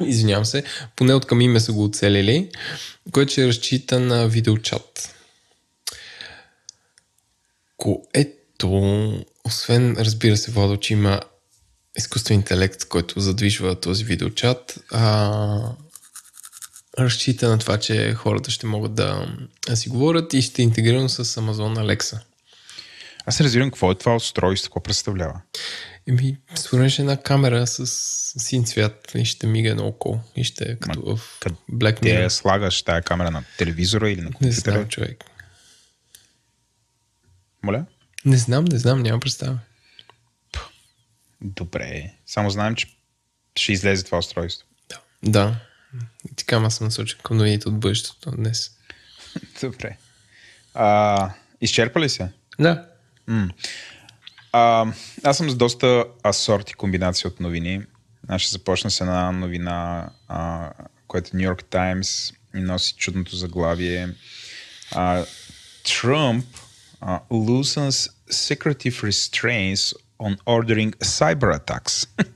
[0.06, 0.64] извинявам се,
[0.96, 2.50] поне от към име са го оцелили,
[3.12, 5.14] което ще разчита на видеочат.
[7.76, 11.20] Което, освен, разбира се, Владо, че има
[11.98, 15.72] изкуствен интелект, който задвижва този видеочат, а,
[16.98, 19.36] разчита на това, че хората ще могат да,
[19.68, 22.20] да си говорят и ще е интегрирано с Amazon Alexa.
[23.26, 25.40] Аз не разбирам какво е това устройство, какво представлява.
[26.08, 26.36] Еми,
[26.74, 27.86] е една камера с
[28.38, 32.22] син цвят и ще мига наоколо и ще е като в къде Black Mirror.
[32.22, 34.74] я слагаш тая камера на телевизора или на Не компютъра?
[34.74, 35.24] знам, човек.
[37.62, 37.86] Моля?
[38.24, 39.58] Не знам, не знам, нямам представа.
[41.42, 42.14] Добре.
[42.26, 42.86] Само знаем, че
[43.56, 44.68] ще излезе това устройство.
[44.88, 45.00] Да.
[45.22, 45.56] Да.
[46.32, 48.70] И така аз съм насочен към новините от бъдещето днес.
[49.60, 49.96] Добре.
[50.74, 52.32] А, изчерпа ли се?
[52.60, 52.88] Да.
[54.52, 54.92] А,
[55.24, 57.82] аз съм с доста асорти комбинации от новини.
[58.28, 60.70] Аз ще започна с една новина, а,
[61.06, 64.08] която Нью Йорк Таймс носи чудното заглавие.
[64.92, 65.24] А,
[65.84, 66.46] Трумп
[67.00, 72.08] а, loosens secretive restraints on ordering cyber attacks.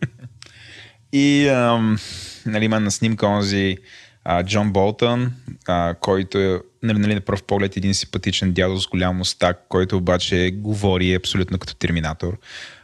[1.12, 1.98] И ам,
[2.46, 3.76] нали, има на снимка онзи
[4.24, 5.32] а, Джон Болтън,
[5.66, 9.96] а, който е нали, нали, на пръв поглед един симпатичен дядо с голям мустак, който
[9.96, 12.38] обаче говори абсолютно като терминатор.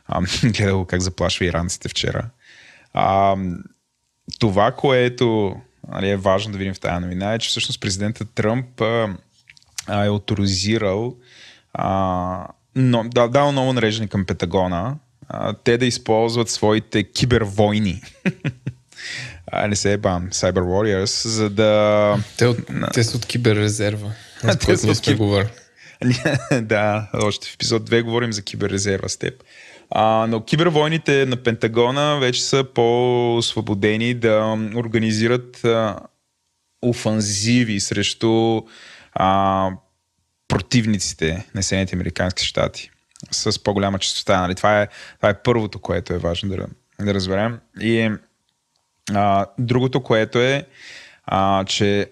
[0.07, 2.31] А, гледал го как заплашва иранците вчера.
[2.93, 3.37] А,
[4.39, 5.57] това, което
[5.89, 9.17] нали, е важно да видим в тази новина е, че всъщност президентът Тръмп а,
[9.87, 11.17] а, е авторизирал
[12.75, 14.97] но, да, дал ново нареждане към Пентагона,
[15.29, 18.03] а, те да използват своите кибервойни
[19.53, 22.17] а, не се е бан, Cyber Warriors, за да...
[22.39, 22.59] Те, от,
[22.93, 24.13] те са от киберрезерва.
[24.43, 25.49] За ние от сме киб-
[26.63, 29.35] да, още в епизод 2 говорим за киберрезерва с теб.
[29.91, 35.97] А, но кибервойните на Пентагона вече са по-освободени да организират а,
[36.83, 38.63] офанзиви срещу
[39.13, 39.71] а,
[40.53, 42.91] противниците на Съединените Американски щати
[43.31, 44.41] с по-голяма частота.
[44.41, 44.55] Нали?
[44.55, 46.67] Това, е, това е първото, което е важно да,
[47.01, 47.59] да разберем.
[47.81, 48.11] И
[49.15, 50.67] а, другото, което е,
[51.27, 52.11] а, че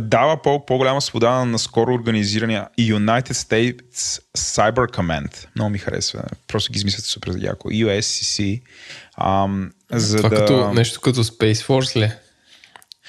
[0.00, 5.46] дава по- по-голяма свобода на наскоро организирания United States Cyber Command.
[5.54, 6.22] Много ми харесва.
[6.48, 7.70] Просто ги измислят супер яко.
[7.70, 8.62] USCC.
[9.18, 10.36] Ам, за Това да...
[10.36, 12.12] като, нещо като Space Force ли?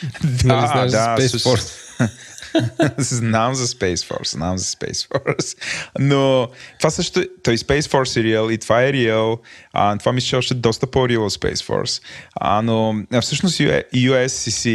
[0.43, 1.87] нали знаеш за Space Force?
[2.97, 5.57] знам за Space Force, знам за Space Force.
[5.99, 6.47] Но
[6.79, 9.39] това също, той Space Force е real и това е real.
[9.73, 12.03] А, това мисля, че е още доста по-real от Space Force.
[12.35, 14.65] А, но а, всъщност USCC,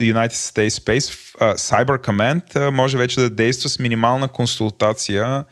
[0.00, 5.44] United States Space а, Cyber Command а, може вече да действа с минимална консултация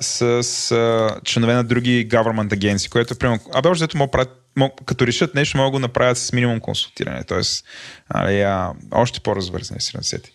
[0.00, 4.42] с, с а, членове на други government агенции, което е примерно, абе още да правят
[4.86, 7.24] като решат нещо, могат да го направят с минимум консултиране.
[7.24, 7.64] Тоест,
[8.08, 10.30] али, а, още по-развързани си ръцете.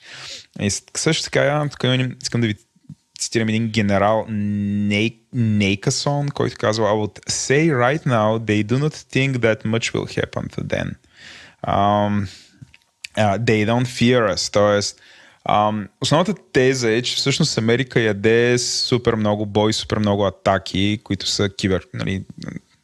[0.60, 1.84] И също така, тук
[2.22, 2.56] искам да ви
[3.20, 8.94] цитирам един генерал Ней- Нейкасон, който казва I would say right now they do not
[8.94, 10.96] think that much will happen to them.
[11.68, 12.28] Um,
[13.18, 14.54] uh, they don't fear us.
[14.54, 15.00] Тоест,
[15.50, 21.28] um, основната теза е, че всъщност Америка яде супер много бой, супер много атаки, които
[21.28, 21.88] са кибер.
[21.94, 22.24] Нали,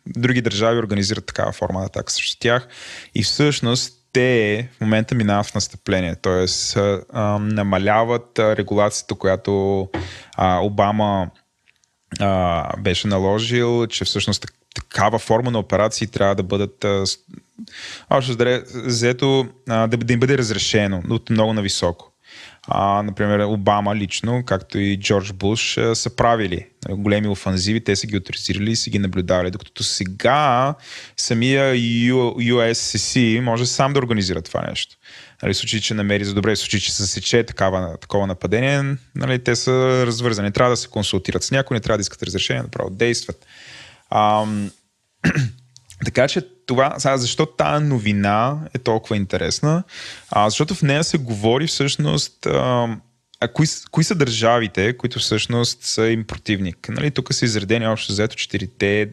[0.07, 2.67] други държави организират такава форма на атака срещу тях
[3.15, 6.45] и всъщност те в момента минават в настъпление, т.е.
[7.39, 9.87] намаляват регулацията, която
[10.35, 11.29] а, Обама
[12.19, 16.85] а, беше наложил, че всъщност так- такава форма на операции трябва да бъдат
[18.09, 18.37] общо
[18.73, 22.11] взето, да, да им бъде разрешено от много нависоко.
[22.67, 27.95] А, например, Обама лично, както и Джордж Буш, а, са правили а, големи офанзиви, те
[27.95, 30.75] са ги авторизирали и са ги наблюдавали, докато сега
[31.17, 34.95] самия USCC може сам да организира това нещо.
[35.43, 38.95] Нали, в случай, че намери за добре, в случай, че се засече такава, такова нападение,
[39.15, 40.51] нали, те са развързани.
[40.51, 43.45] Трябва да се консултират с някой, не трябва да искат разрешение, направо действат.
[44.11, 44.71] Ам,
[46.05, 49.83] така че това, сега, защо тази новина е толкова интересна?
[50.29, 52.87] А, защото в нея се говори всъщност а,
[53.39, 56.89] а кои, кои са държавите, които всъщност са им противник.
[56.89, 59.11] Нали, тук са изредени общо взето четирите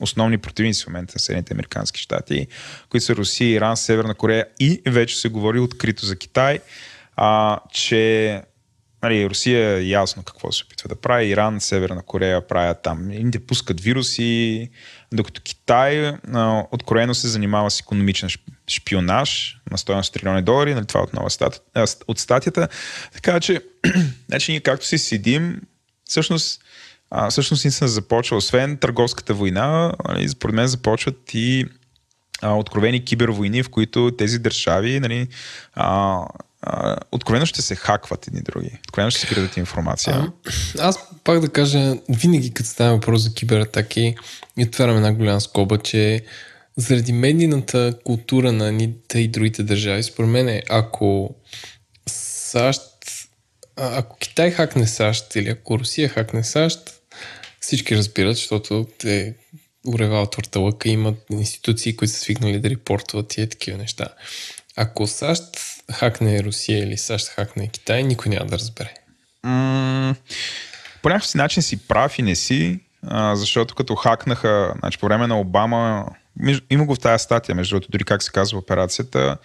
[0.00, 2.46] основни противници в момента на Съединените Американски щати,
[2.88, 6.58] които са Русия, Иран, Северна Корея и вече се говори открито за Китай,
[7.16, 8.42] а, че
[9.04, 11.26] Нали, Русия е ясно какво се опитва да прави.
[11.26, 13.10] Иран, Северна Корея правят там.
[13.10, 14.70] Индия пускат вируси,
[15.14, 20.74] докато Китай а, откровено се занимава с економичен шп- шпионаж на стоеност трилиони долари.
[20.74, 22.68] Нали, това е отново стати, а, от статията.
[23.12, 23.60] Така че,
[24.28, 25.60] значи ние както си седим,
[26.04, 26.60] всъщност,
[27.10, 31.66] а, всъщност наистина започва, освен търговската война, нали, според мен започват и
[32.42, 35.28] а, откровени кибервойни, в които тези държави нали,
[35.74, 36.18] а,
[36.66, 38.78] а, откровено ще се хакват едни други.
[38.88, 40.32] Откровено ще си крадат информация.
[40.78, 44.14] Аз пак да кажа, винаги като става въпрос за кибератаки,
[44.58, 46.24] и отварям една голяма скоба, че
[46.76, 51.34] заради медийната култура на ните и другите държави, според мен е, ако
[52.08, 52.82] САЩ,
[53.76, 56.78] а, ако Китай хакне САЩ или ако Русия хакне САЩ,
[57.60, 59.34] всички разбират, защото те
[59.86, 64.08] уревал лъка имат институции, които са свикнали да репортват и такива неща.
[64.76, 65.42] Ако САЩ
[65.92, 68.94] хакне Русия или САЩ хакне Китай, никой няма да разбере.
[69.42, 70.14] М-
[71.02, 75.26] по някакъв начин си прав и не си, а, защото като хакнаха, значи по време
[75.26, 76.06] на Обама,
[76.70, 79.36] има го в тази статия, между другото, дори как се казва операцията,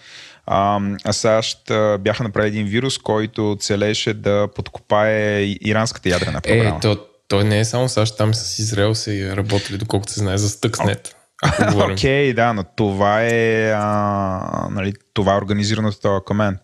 [0.46, 1.58] а, а САЩ
[2.00, 6.76] бяха направили един вирус, който целеше да подкопае иранската ядрена програма.
[6.76, 10.38] Е, то, той не е само САЩ, там с Израел са работили, доколкото се знае,
[10.38, 11.12] за Stuxnet.
[11.74, 16.58] Окей, okay, да, но това е, а, нали, това е организирано от този комент.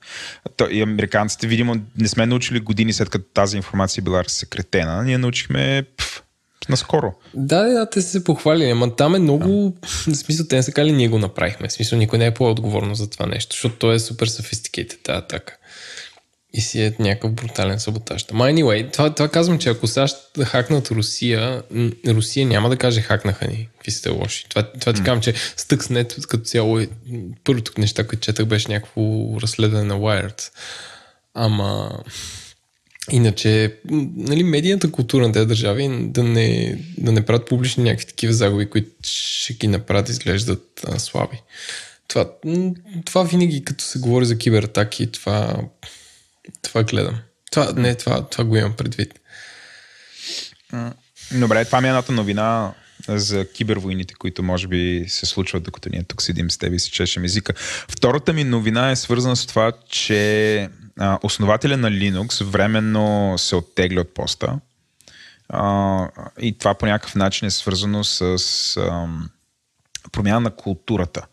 [0.57, 5.03] То, и американците, видимо, не сме научили години след като тази информация е била разсекретена.
[5.03, 6.23] Ние научихме пф,
[6.69, 7.13] наскоро.
[7.35, 9.77] Да, да, да, те са се похвалили, ама там е много...
[9.83, 11.69] В смисъл, те не са казали, ние го направихме.
[11.69, 15.19] В смисъл, никой не е по-отговорно за това нещо, защото той е супер софистикейте, тази
[15.19, 15.57] атака.
[16.57, 18.25] И си е някакъв брутален саботаж.
[18.31, 21.63] Ама anyway, това, това казвам, че ако САЩ хакнат Русия,
[22.07, 24.47] Русия няма да каже хакнаха ни, какви сте лоши.
[24.49, 26.89] Това, това ти казвам, че Stuxnet като цяло е...
[27.45, 29.03] Първото неща, които четах, беше някакво
[29.41, 30.51] разследване на Wired.
[31.35, 31.99] Ама...
[33.11, 33.75] Иначе,
[34.17, 38.71] нали, медийната култура на тези държави да не, да не правят публични някакви такива загуби,
[38.71, 41.43] които ще ги направят изглеждат а, слаби.
[42.09, 42.31] това,
[43.05, 45.57] това винаги, като се говори за кибератаки, това,
[46.63, 47.19] това гледам.
[47.51, 49.21] Това, не, това, това го имам предвид.
[51.33, 52.73] Добре, това ми е едната новина
[53.09, 56.91] за кибервойните, които може би се случват, докато ние тук седим с теб и си
[56.91, 57.53] чешем езика.
[57.89, 60.69] Втората ми новина е свързана с това, че
[61.23, 64.59] основателя на Linux временно се оттегля от поста.
[66.41, 68.37] И това по някакъв начин е свързано с
[70.13, 71.27] промяна на културата.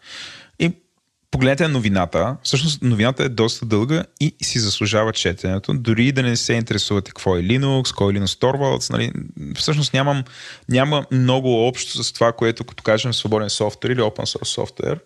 [1.33, 2.37] Погледнете новината.
[2.43, 5.73] Всъщност новината е доста дълга и си заслужава четенето.
[5.73, 8.91] Дори да не се интересувате какво е Linux, кой е Linux Torvalds.
[8.91, 9.11] Нали,
[9.55, 10.23] всъщност нямам,
[10.69, 14.99] няма много общо с това, което като кажем свободен софтуер или open source софтуер.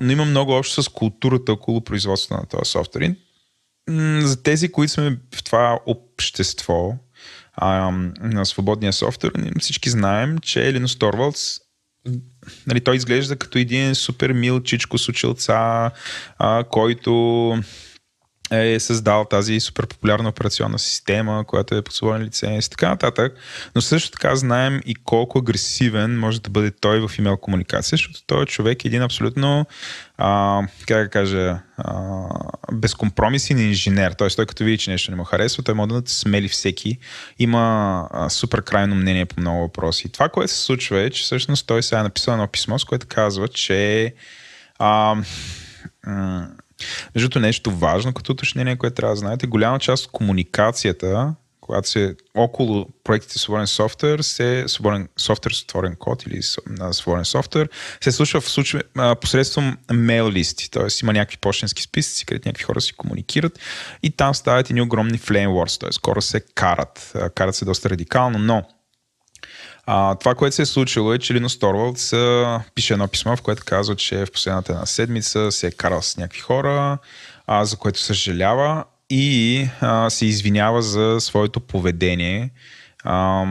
[0.00, 3.14] Но има много общо с културата около производството на този софтуер.
[4.20, 6.94] за тези, които сме в това общество,
[7.56, 7.90] а,
[8.20, 11.63] на свободния софтуер, всички знаем, че Linus Torvalds
[12.66, 15.90] нали, той изглежда като един супер мил чичко с училца,
[16.38, 17.12] а, който
[18.50, 23.34] е създал тази супер популярна операционна система, която е под свободен лиценз и така нататък.
[23.74, 28.22] Но също така знаем и колко агресивен може да бъде той в имейл комуникация, защото
[28.26, 29.66] той е човек един абсолютно,
[30.18, 32.26] а, как да кажа, а,
[32.72, 34.12] безкомпромисен инженер.
[34.12, 34.28] Т.е.
[34.28, 36.98] той като види, че нещо не му харесва, той може да смели всеки.
[37.38, 40.12] Има а, супер крайно мнение по много въпроси.
[40.12, 43.06] Това, което се случва е, че всъщност той сега е написал едно писмо, с което
[43.08, 44.14] казва, че
[44.78, 45.16] а,
[47.14, 51.34] между нещо важно като уточнение, което трябва да знаете, голяма част от комуникацията,
[51.64, 56.40] когато се около проектите свободен софтуер, се свободен софтуер с отворен код или
[56.92, 57.68] свободен софтуер,
[58.00, 60.70] се случва в случай, а, посредством мейл листи.
[60.70, 60.86] Т.е.
[61.02, 63.58] има някакви почтенски списъци, където някакви хора си комуникират
[64.02, 65.90] и там стават едни огромни flame wars, т.е.
[66.06, 67.12] хора се карат.
[67.34, 68.62] Карат се доста радикално, но
[69.86, 72.12] а, това, което се е случило е, че Линус Торвалдс
[72.74, 76.16] пише едно писмо, в което казва, че в последната една седмица се е карал с
[76.16, 76.98] някакви хора,
[77.46, 82.50] а, за което съжалява и а, се извинява за своето поведение.
[83.04, 83.44] А,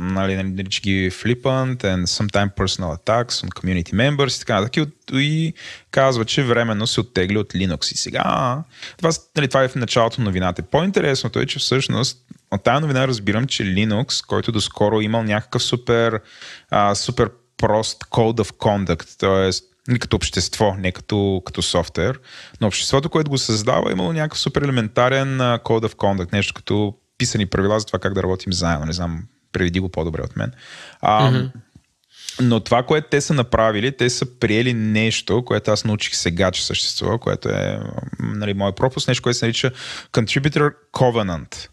[0.00, 4.86] нали, нарича ги flippant and sometimes personal attacks on community members и така нататък.
[5.12, 5.52] И,
[5.90, 7.92] казва, че временно се оттегли от Linux.
[7.92, 8.58] И сега,
[8.96, 10.62] това, нали, това е в началото на новината.
[10.62, 12.23] По-интересното е, че всъщност
[12.54, 16.20] от тази новина разбирам, че Linux, който доскоро имал някакъв супер,
[16.70, 19.74] а, супер прост code of conduct, т.е.
[19.92, 22.20] Не като общество, не като, като софтуер,
[22.60, 26.94] но обществото, което го създава, е имало някакъв супер елементарен code of conduct, нещо като
[27.18, 28.86] писани правила за това как да работим заедно.
[28.86, 30.52] Не знам, преведи го по-добре от мен.
[31.00, 31.50] А, mm-hmm.
[32.40, 36.66] Но това, което те са направили, те са приели нещо, което аз научих сега, че
[36.66, 37.80] съществува, което е
[38.20, 39.70] нали, мой пропуск, нещо, което се нарича
[40.12, 41.68] Contributor Covenant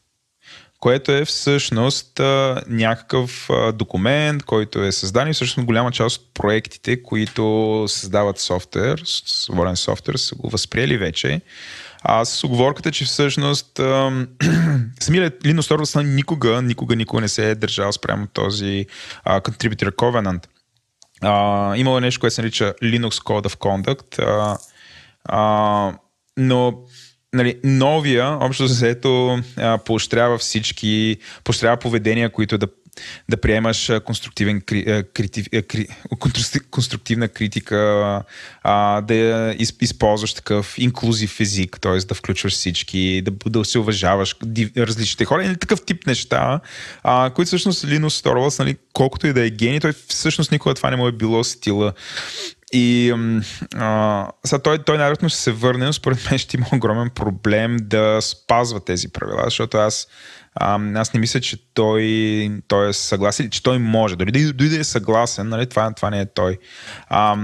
[0.81, 2.19] което е всъщност
[2.67, 9.75] някакъв документ, който е създан и всъщност голяма част от проектите, които създават софтуер, свободен
[9.75, 11.41] софтуер, са го възприели вече.
[12.03, 13.75] А с оговорката, че всъщност
[14.99, 18.85] самият Linux Torvalds никога, никога, никога не се е държал спрямо този
[19.23, 20.47] а, Contributor Covenant.
[21.21, 24.57] А, имало нещо, което се нарича Linux Code of Conduct, а,
[25.25, 25.93] а,
[26.37, 26.73] но
[27.33, 29.39] нали, новия, общо взето,
[29.85, 32.67] поощрява всички, поощрява поведения, които да
[33.29, 34.61] да приемаш конструктивен,
[35.13, 35.87] крити, кри,
[36.71, 38.23] конструктивна критика,
[38.63, 41.97] а, да използваш такъв инклюзив език, т.е.
[41.97, 44.35] да включваш всички, да, да се уважаваш
[44.77, 46.59] различните хора, или такъв тип неща,
[47.03, 50.89] а, които всъщност Линус Торвалс, нали, колкото и да е гений, той всъщност никога това
[50.89, 51.93] не му е било стила
[52.73, 53.13] и
[53.75, 57.77] а, сега той, той най-вероятно ще се върне, но според мен ще има огромен проблем
[57.81, 60.07] да спазва тези правила, защото аз,
[60.55, 64.15] а, аз не мисля, че той, той е съгласен, че той може.
[64.15, 66.57] Дори, дори да е съгласен, нали, това, това не е той.
[67.07, 67.37] А,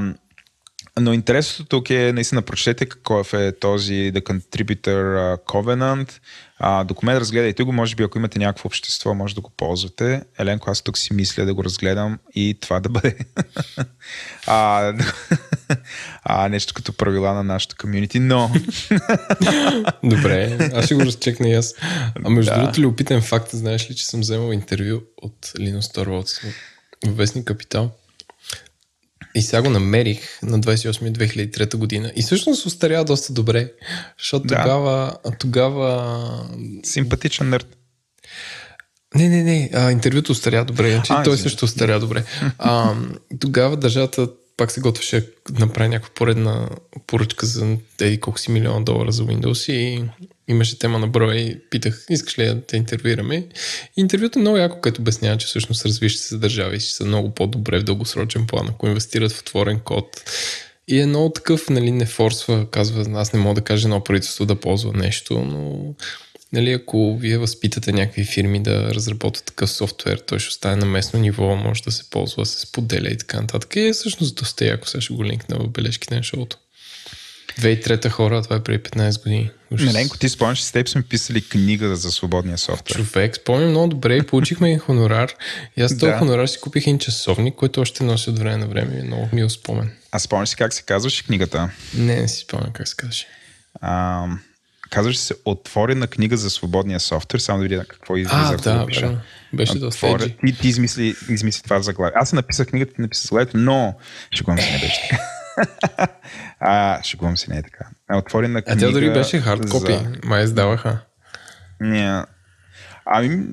[0.99, 6.12] но интересното тук е наистина прочетете какъв е този The Contributor Covenant.
[6.60, 10.23] А, документ разгледайте го, може би ако имате някакво общество, може да го ползвате.
[10.39, 13.17] Еленко, аз тук си мисля да го разгледам и това да бъде
[14.47, 14.93] а,
[16.23, 18.52] а, нещо като правила на нашата комьюнити, но...
[20.04, 21.75] Добре, аз ще го разчекна и аз.
[22.25, 22.60] А между да.
[22.60, 26.41] другото, любопитен факт, знаеш ли, че съм вземал интервю от Linus Torvalds
[27.06, 27.91] в Вестник Капитал.
[29.38, 32.12] И сега го намерих на 28 2003 година.
[32.15, 33.71] И всъщност устарява доста добре,
[34.19, 34.56] защото да.
[34.56, 36.48] тогава, тогава...
[36.83, 37.77] Симпатичен нърд.
[39.15, 39.69] Не, не, не.
[39.73, 40.92] А, интервюто устаря добре.
[40.92, 42.23] Значи, а, той също устаря добре.
[42.58, 42.96] А,
[43.40, 44.27] тогава държавата
[44.58, 46.69] пак се готвеше да направи някаква поредна
[47.08, 50.03] поръчка за еди колко си милиона долара за Windows и
[50.47, 53.47] имаше тема на брой и питах, искаш ли да те интервюираме?
[53.97, 57.79] Интервюто е много яко, като обяснява, че всъщност развиващите се държави ще са много по-добре
[57.79, 60.23] в дългосрочен план, ако инвестират в отворен код
[60.87, 64.45] И е много такъв, нали, не форсва, казва, аз не мога да кажа едно правителство
[64.45, 65.93] да ползва нещо, но
[66.54, 71.19] нали, ако вие възпитате някакви фирми да разработват такъв софтуер, той ще остане на местно
[71.19, 73.75] ниво, може да се ползва, се споделя и така нататък.
[73.75, 76.58] И е всъщност доста яко, сега ще го линкна в бележките на шоуто.
[77.60, 79.50] 2003 хора, това е преди 15 години.
[79.71, 83.06] Меленко, ти спомняш, с теб сме писали книга за свободния софтуер.
[83.06, 85.33] Човек, спомням много добре и получихме един хонорар.
[85.77, 86.17] И аз този да.
[86.17, 89.04] хонорар си купих един часовник, който още носи от време на време.
[89.04, 89.91] Много мил спомен.
[90.12, 91.69] А спомняш си как се казваше книгата?
[91.93, 93.27] Не, не си спомням как се казваше.
[94.90, 98.35] Казваше се Отворена книга за свободния софтуер, само да видя какво излиза.
[98.35, 99.21] А, да, да,
[99.54, 102.13] беше доста Ти, ти измисли, измисли това заглавие.
[102.15, 103.96] Аз написах книгата, ти написах заглавието, но
[104.35, 105.23] шегувам се, не беше така.
[106.60, 107.85] а, шегувам се, не е така.
[108.13, 108.77] Отворена книга.
[108.77, 110.12] А тя дори беше хардкопи, за...
[110.23, 111.00] май издаваха.
[111.79, 112.23] Не.
[113.06, 113.48] Ами,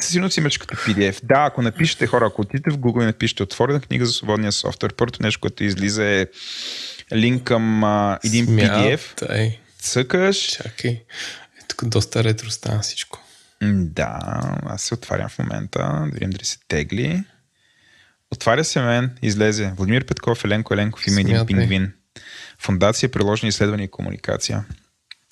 [0.00, 1.20] със сигурност си имаш като PDF.
[1.24, 4.94] Да, ако напишете хора, ако отидете в Google и напишете отворена книга за свободния софтуер,
[4.94, 6.26] първото нещо, което излиза е
[7.14, 9.30] линк към а, един Смят, PDF.
[9.30, 9.58] Ай.
[9.78, 10.36] Цъкаш.
[10.36, 10.90] Чакай.
[10.90, 11.06] Е,
[11.68, 13.22] тук доста ретро стана всичко.
[13.62, 14.18] Да,
[14.66, 15.78] аз се отварям в момента.
[15.78, 17.24] Да видим дали се тегли.
[18.30, 21.92] Отваря се мен, излезе Владимир Петков, Еленко Еленков, има един пингвин.
[22.58, 24.64] Фундация приложени изследвания и комуникация.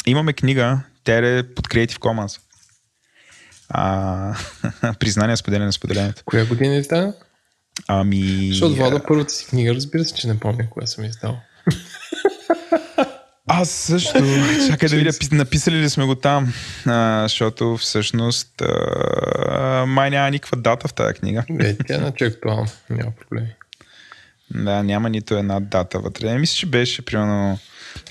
[0.07, 2.41] Имаме книга, тя е под Creative Commons.
[3.69, 4.37] А,
[5.01, 6.23] признание, споделяне на споделението.
[6.25, 7.13] Коя година е издава?
[7.89, 8.49] Ами...
[8.49, 11.41] Защото Влада първата си книга, разбира се, че не помня кога съм издал.
[13.47, 14.13] Аз също.
[14.71, 16.53] Чакай да видя, написали ли сме го там,
[16.87, 21.45] а, защото всъщност а, май няма никаква дата в тази книга.
[21.49, 23.49] Не, тя не е актуална, няма проблеми.
[24.55, 26.39] Да, няма нито една дата вътре.
[26.39, 27.59] Мисля, че беше примерно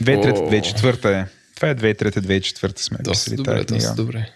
[0.04, 1.28] 2003-2004 е.
[1.56, 3.94] Това е 2003-2004 сме доста писали добре, тази книга.
[3.96, 4.30] Добре.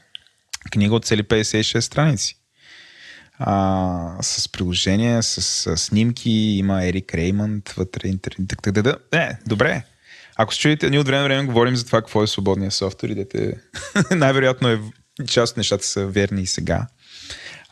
[0.72, 2.38] Книга от цели 56 страници.
[3.40, 8.54] А, с приложения, с, с снимки, има Ерик Реймънд вътре, интернет.
[9.14, 9.84] Не, добре.
[10.38, 13.16] Ако се чуете, ние от време време говорим за това какво е свободния софтуер и
[13.16, 13.54] дете
[14.12, 14.80] най-вероятно е
[15.28, 16.88] част от нещата са верни и сега.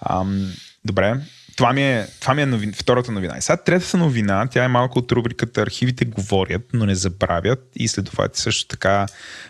[0.10, 0.54] Ам,
[0.86, 1.16] добре,
[1.56, 3.38] това ми е, това ми е новин, втората новина.
[3.38, 7.88] И сега третата новина, тя е малко от рубриката Архивите говорят, но не забравят и
[7.88, 9.06] следователно също така.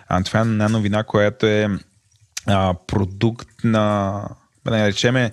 [0.08, 1.70] А, това е една новина, която е
[2.48, 4.22] а, продукт на
[4.66, 5.32] да наречеме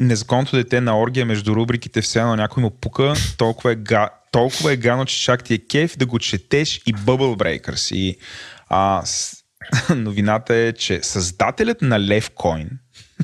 [0.00, 4.72] незаконното дете на оргия между рубриките все едно някой му пука, толкова е, га, толкова
[4.72, 7.94] е гано, че чак ти е кеф да го четеш и Bubble Breakers.
[7.94, 8.16] И
[8.68, 9.36] а, с,
[9.96, 12.68] новината е, че създателят на Levcoin,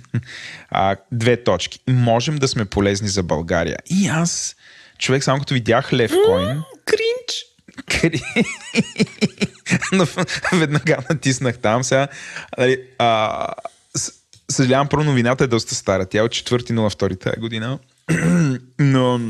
[0.70, 3.78] а, две точки, можем да сме полезни за България.
[3.86, 4.56] И аз,
[4.98, 6.62] човек, само като видях Levcoin...
[6.84, 7.44] Кринч!
[9.92, 10.06] Но
[10.52, 12.08] веднага натиснах там сега.
[12.58, 13.48] Нали, а,
[14.50, 16.06] съжалявам, първо новината е доста стара.
[16.06, 17.78] Тя е от 4.02 тази година.
[18.78, 19.20] Но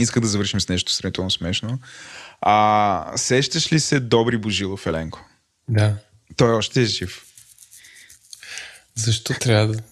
[0.00, 1.78] исках да завършим с нещо сравнително смешно.
[2.40, 5.24] А, сещаш ли се Добри Божилов, Еленко?
[5.68, 5.96] Да.
[6.36, 7.24] Той още е жив.
[8.94, 9.82] Защо трябва да...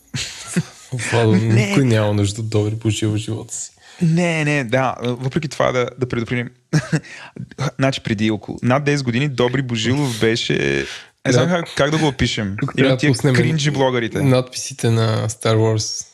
[0.93, 3.71] Владо, никой няма нужда от Добри Божилов в живота си.
[4.03, 4.97] Не, не, да.
[5.03, 6.51] Въпреки това да, да предупредим.
[7.79, 10.87] значи преди около над 10 години Добри Божилов беше
[11.27, 12.57] не знам как, как да го опишем.
[12.61, 14.23] Тук да пуснем кринджи блогърите.
[14.23, 16.07] Надписите на Star Wars.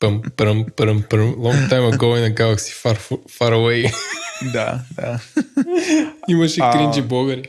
[0.00, 1.34] Пъм, пръм, пръм, пръм.
[1.34, 2.96] Long time ago in a galaxy far,
[3.38, 3.94] far away.
[4.52, 5.20] да, да.
[6.28, 7.42] Имаше а, кринджи блогъри.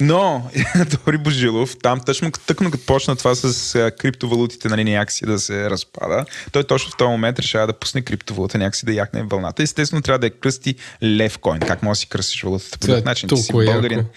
[0.00, 0.50] Но,
[1.06, 6.24] Дори Божилов, там тъчно, тъкно като почна това с криптовалутите, нали, някакси да се разпада,
[6.52, 9.62] той точно в този момент решава да пусне криптовалута, някакси да яхне вълната.
[9.62, 11.60] Естествено, трябва да е кръсти левкоин.
[11.60, 13.28] Как може да си кръстиш валутата по този начин?
[13.28, 13.98] Ти си българин.
[13.98, 14.10] Яко.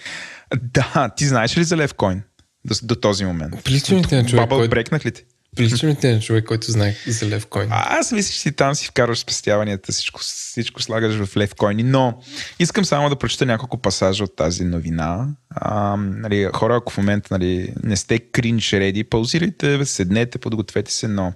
[0.62, 2.22] Да, ти знаеш ли за Левкоин
[2.64, 3.64] до, до този момент?
[3.64, 4.70] Прилича те човек, който...
[4.70, 5.24] брекнах ли ти?
[5.56, 7.68] Прилича ми те човек, който знае за Левкоин.
[7.70, 12.22] А, аз мисля, че си там си вкарваш спестяванията, всичко, всичко слагаш в Левкоини, но
[12.58, 15.28] искам само да прочета няколко пасажа от тази новина.
[15.50, 21.08] А, нали, хора, ако в момента нали, не сте кринж реди, паузирайте, седнете, подгответе се,
[21.08, 21.32] но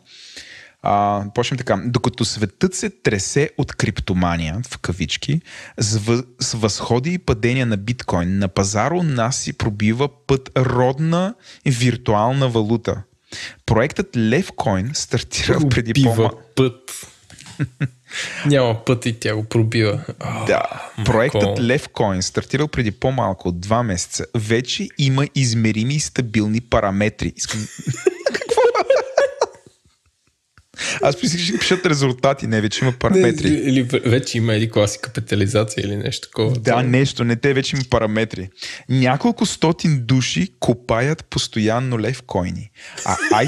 [0.83, 1.83] а, почнем така.
[1.87, 5.41] Докато светът се тресе от криптомания, в кавички,
[5.79, 11.35] с, въ, с възходи и падения на биткоин, на пазара нас си пробива път родна
[11.67, 13.03] виртуална валута.
[13.67, 17.07] Проектът Levcoin стартира пробива преди по път.
[18.47, 20.05] Няма път и тя го пробива.
[20.47, 20.63] да.
[21.05, 27.33] Проектът Levcoin, стартирал преди по-малко от два месеца, вече има измерими и стабилни параметри.
[27.37, 27.61] Искам...
[31.03, 33.51] Аз мислих, че пишат резултати, не, вече има параметри.
[33.51, 36.53] Не, или вече има или класи капитализация или нещо такова.
[36.53, 36.83] Да, това.
[36.83, 38.49] нещо, не те вече има параметри.
[38.89, 42.71] Няколко стотин души копаят постоянно лев койни.
[43.05, 43.47] А ай...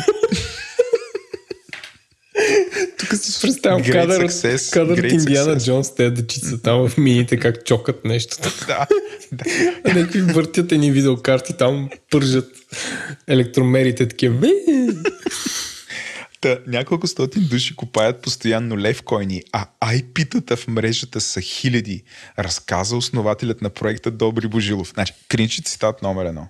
[2.99, 7.65] Тук си представям кадър, success, кадър от Индиана Джонс, те дечица там в мините, как
[7.65, 8.37] чокат нещо.
[8.67, 8.87] да,
[9.33, 9.45] да.
[9.95, 12.49] Някакви въртят едни видеокарти, там пържат
[13.29, 14.49] електромерите такива.
[16.41, 22.03] Та, няколко стотин души купаят постоянно левкоини, а IP-тата в мрежата са хиляди,
[22.39, 24.93] разказа основателят на проекта Добри Божилов.
[24.95, 26.49] Значи, кринчи цитат номер едно.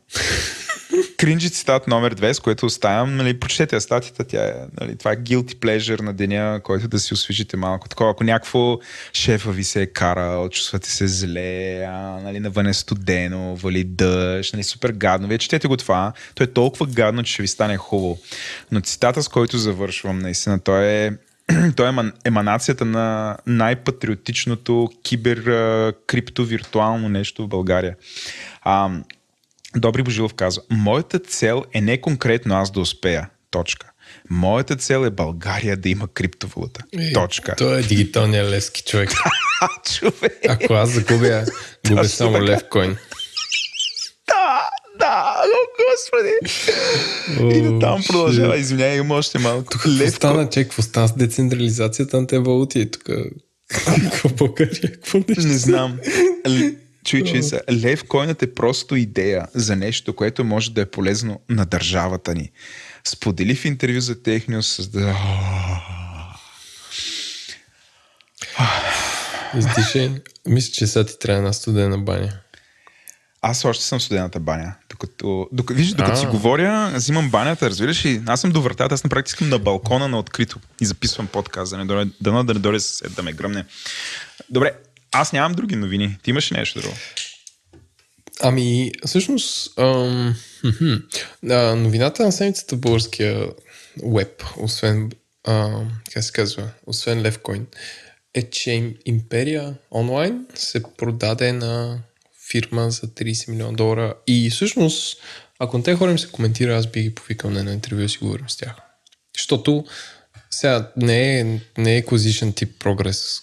[1.17, 5.17] Кринджи цитат номер две, с което оставям, нали, прочетете статията, тя е, нали, това е
[5.17, 7.89] guilty pleasure на деня, който да си освежите малко.
[7.89, 8.79] Такова, ако някакво
[9.13, 14.53] шефа ви се е карал, чувствате се зле, а, нали, навън е студено, вали дъжд,
[14.53, 15.29] нали, супер гадно.
[15.29, 18.19] Вие четете го това, то е толкова гадно, че ще ви стане хубаво.
[18.73, 21.11] Но цитата, с който завършвам, наистина, той е
[21.77, 25.43] той е еманацията на най-патриотичното кибер
[26.07, 27.97] крипто виртуално нещо в България.
[29.77, 33.31] Добри Божилов казва, моята цел е не конкретно аз да успея.
[33.51, 33.91] Точка.
[34.31, 36.85] Моята цел е България да има криптовалута.
[36.99, 37.55] Е, Точка.
[37.57, 39.11] Той е дигиталният левски човек.
[39.95, 40.39] човек.
[40.49, 41.45] Ако аз загубя,
[41.89, 42.97] губя само левкоин.
[44.29, 44.69] Да,
[44.99, 45.59] да, о,
[45.91, 46.33] господи.
[47.41, 48.59] О, и да там продължава.
[48.59, 49.73] Извинявай, има още малко.
[49.73, 52.91] Тук какво стана, че какво стана с децентрализацията на тези валути?
[52.91, 53.03] Тук
[53.69, 54.93] какво България?
[54.93, 55.19] Какво?
[55.19, 55.99] Не знам.
[57.11, 57.61] Чуй, че са.
[57.73, 58.05] Лев
[58.43, 62.51] е просто идея за нещо, което може да е полезно на държавата ни.
[63.05, 65.17] Сподели в интервю за Техниус с да...
[69.59, 70.11] Издишай.
[70.47, 72.33] Мисля, че сега ти трябва една студена баня.
[73.43, 74.75] Аз още съм в студената баня.
[74.91, 78.23] Докато, докато, виж, докато си говоря, взимам банята, разбираш ли?
[78.27, 81.71] Аз съм до вратата, аз на практика искам на балкона на открито и записвам подкаст,
[81.71, 82.79] да не дойде, да, да не дойде
[83.11, 83.65] да ме гръмне.
[84.51, 84.73] Добре,
[85.13, 86.19] аз нямам други новини.
[86.23, 86.95] Ти имаш нещо друго?
[88.43, 90.37] Ами, всъщност, ам,
[91.83, 93.49] новината на седмицата българския
[94.05, 95.13] веб, освен,
[95.45, 95.81] а,
[96.13, 97.67] как се казва, освен Левкоин,
[98.35, 101.99] е, че Империя онлайн се продаде на
[102.51, 104.15] фирма за 30 милиона долара.
[104.27, 105.23] И всъщност,
[105.59, 108.19] ако на те хора им се коментира, аз би ги повикал на интервю и си
[108.19, 108.77] говорим с тях.
[109.37, 109.85] Защото
[110.51, 112.05] сега не е, не е
[112.55, 113.41] тип прогрес,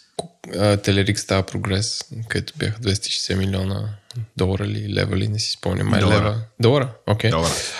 [0.84, 3.90] Телерик става прогрес, където бяха 260 милиона
[4.38, 5.88] долара или лева ли, не си спомням.
[5.88, 6.42] Май лева.
[6.60, 6.94] Долара?
[7.08, 7.32] Окей.
[7.32, 7.74] Okay.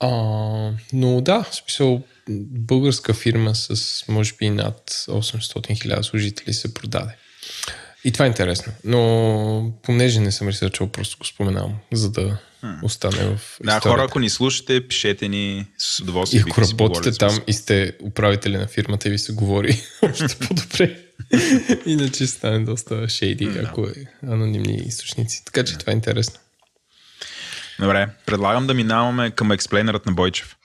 [0.00, 0.08] А,
[0.92, 2.02] но да, в смисъл,
[2.50, 7.16] българска фирма с може би над 800 хиляда служители се продаде.
[8.04, 8.72] И това е интересно.
[8.84, 12.38] Но понеже не съм ресърчал, просто го споменавам, за да
[12.82, 13.64] остане в историята.
[13.64, 16.40] Да, хора, ако ни слушате, пишете ни с удоволствие.
[16.40, 21.05] И ако работите там и сте управители на фирмата и ви се говори още по-добре.
[21.86, 23.60] Иначе стане доста шейди, да.
[23.60, 23.94] ако е
[24.26, 25.44] анонимни източници.
[25.44, 26.40] Така че това е интересно.
[27.80, 30.56] Добре, предлагам да минаваме към експлейнерът на Бойчев.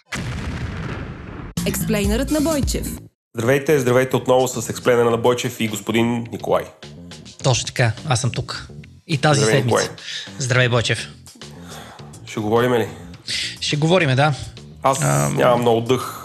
[1.65, 2.87] Експлейнерът на Бойчев.
[3.35, 6.63] Здравейте, здравейте отново с експлейнера на Бойчев и господин Николай.
[7.43, 8.67] Точно така, аз съм тук.
[9.07, 9.81] И тази Здравей, седмица.
[9.81, 9.97] Николай.
[10.39, 11.09] Здравей, Бойчев.
[12.25, 12.87] Ще говорим ли?
[13.61, 14.33] Ще говорим, да.
[14.83, 15.29] Аз а...
[15.29, 16.23] нямам много дъх,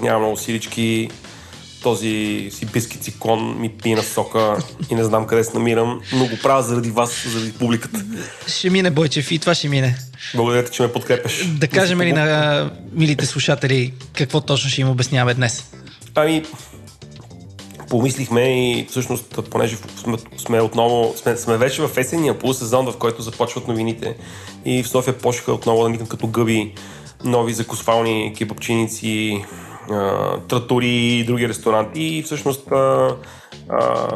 [0.00, 1.10] нямам много силички.
[1.84, 4.56] Този сибирски циклон ми пие на сока
[4.90, 8.04] и не знам къде се намирам, но го правя заради вас, заради публиката.
[8.46, 9.96] Ще мине, Бойчев, и това ще мине.
[10.34, 11.46] Благодаря ти, че ме подкрепяш.
[11.46, 15.70] Да кажем ли на милите слушатели какво точно ще им обясняваме днес?
[16.14, 16.42] Ами,
[17.88, 23.22] помислихме и всъщност, понеже сме, сме отново, сме, сме вече в есенния полусезон, в който
[23.22, 24.16] започват новините
[24.64, 26.72] и в София почнаха отново да никам като гъби
[27.24, 29.44] нови закусвални кебапчиници,
[30.48, 33.16] тратори и други ресторанти и всъщност а,
[33.68, 34.06] а,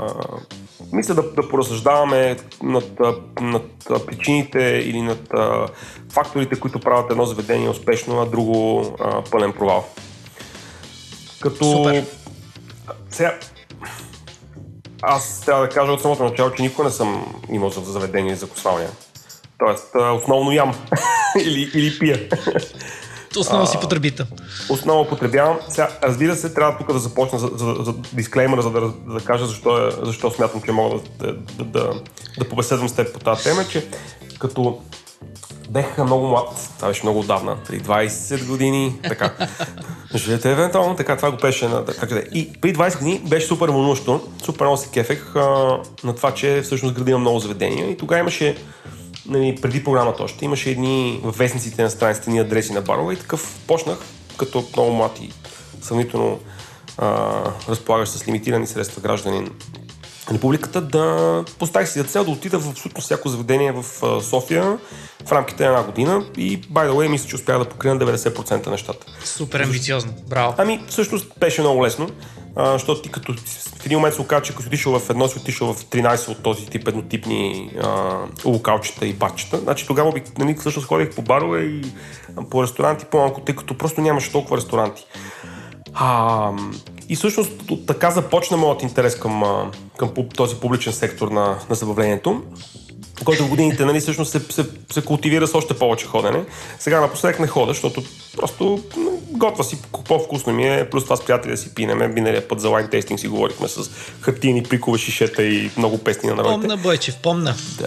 [0.92, 3.00] мисля да, да поразсъждаваме над,
[3.40, 5.66] над причините или над а,
[6.12, 9.84] факторите, които правят едно заведение успешно, а друго а, пълен провал.
[11.40, 12.04] Като Супер.
[13.10, 13.38] Сега,
[15.02, 18.48] аз трябва да кажа от самото начало, че никога не съм имал за заведение за
[18.48, 18.90] косвалния.
[19.58, 20.74] Тоест, основно ям
[21.44, 22.28] или, или пия.
[23.36, 24.26] Основно си потребител.
[24.70, 25.56] Основно потребявам.
[25.68, 29.46] Сега, разбира се, трябва тук да започна за, за, за дисклеймера, за да, да кажа
[29.46, 32.02] защо, е, защо смятам, че мога да, да, да,
[32.38, 33.88] да побеседвам с теб по тази тема, че
[34.38, 34.78] като
[35.70, 39.34] бех много млад, това беше много отдавна, при 20 години, така.
[40.14, 43.68] Живете евентуално, така това го беше на така да И при 20 години беше супер
[43.68, 45.40] вълнуващо, супер много се кефех а,
[46.04, 48.56] на това, че всъщност градим много заведения и тогава имаше
[49.28, 53.16] нали, преди програмата още, имаше едни в вестниците на страниците ни адреси на барове и
[53.16, 53.98] такъв почнах,
[54.36, 55.32] като много млад и
[55.82, 56.40] сравнително
[57.68, 59.50] разполагаш с лимитирани средства гражданин
[60.32, 63.84] републиката, да поставих си за цел да отида в абсолютно всяко заведение в
[64.22, 64.78] София
[65.26, 68.66] в рамките на една година и, by the way, мисля, че успях да покрия 90%
[68.66, 69.06] нещата.
[69.24, 70.54] Супер амбициозно, браво.
[70.58, 72.10] Ами, всъщност беше много лесно.
[72.58, 73.34] Защото ти като
[73.78, 76.28] в един момент се оказа, че като си отишъл в едно, си отишъл в 13
[76.28, 79.58] от този тип еднотипни а, локалчета и батчета.
[79.58, 81.82] Значи тогава нали, всъщност ходих по барове и
[82.50, 85.06] по ресторанти по-малко, тъй като просто нямаше толкова ресторанти.
[85.94, 86.52] А,
[87.08, 87.52] и всъщност
[87.86, 89.42] така започна моят интерес към,
[89.96, 92.42] към този публичен сектор на, на забавлението
[93.24, 96.44] който в годините нали, всъщност се, се, се култивира с още повече ходене.
[96.78, 98.02] Сега напоследък не хода, защото
[98.38, 98.84] просто
[99.30, 99.78] готва си,
[100.08, 102.08] по-вкусно ми е, плюс това с приятели да си пинеме.
[102.08, 106.34] Миналия път за лайн тестинг си говорихме с хартини, прикове, шишета и много песни на
[106.34, 106.60] народите.
[106.60, 107.54] Помна, Бойчев, помна.
[107.78, 107.86] Да,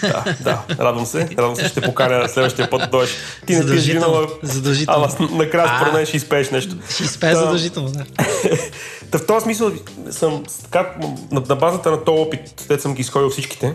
[0.00, 1.28] да, да, радвам се.
[1.38, 3.10] Радвам се, ще поканя следващия път да дойдеш.
[3.46, 5.08] Ти не пиеш вино, задължително.
[5.18, 6.76] ама накрая според мен ще изпееш нещо.
[6.90, 8.04] Ще изпееш задължително, да.
[9.10, 9.72] Та в този смисъл
[10.10, 10.94] съм така,
[11.32, 13.74] на, на базата на този опит, те съм ги изходил всичките,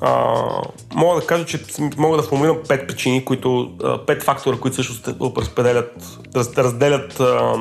[0.00, 0.42] а,
[0.94, 1.60] мога да кажа, че
[1.96, 3.72] мога да формулирам пет причини, които,
[4.06, 7.54] пет фактора, които също разпределят, раз, разделят, а,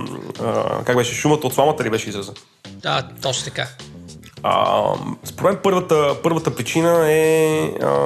[0.44, 2.34] а, как беше, шумата от сламата ли беше израза?
[2.82, 3.68] Да, точно така.
[4.44, 4.84] А,
[5.24, 7.98] според мен първата, първата причина е а,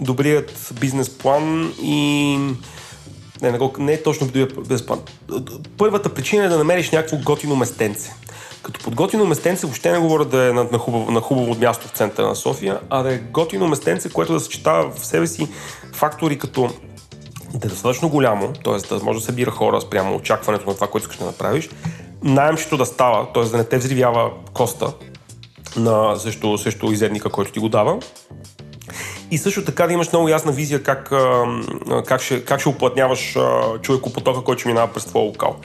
[0.00, 2.36] добрият бизнес план и
[3.42, 5.00] не, не, не е точно бизнес план.
[5.78, 8.14] Първата причина е да намериш някакво готино местенце.
[8.62, 11.88] Като под готино местенце въобще не говоря да е на, на, хубаво, на хубаво място
[11.88, 15.48] в центъра на София, а да е готино местенце, което да съчетава в себе си
[15.92, 16.70] фактори като
[17.54, 18.94] да е достатъчно голямо, т.е.
[18.94, 21.68] да може да събира хора спрямо очакването на това, което искаш да направиш,
[22.22, 23.44] найемчето да става, т.е.
[23.44, 24.92] да не те взривява коста
[25.76, 27.98] на също, също изедника, който ти го дава.
[29.30, 31.12] И също така да имаш много ясна визия как,
[32.06, 33.36] как, ще, как ще оплътняваш
[33.82, 35.56] човекопотока, който ще минава през твоя локал.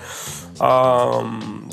[0.59, 1.05] А,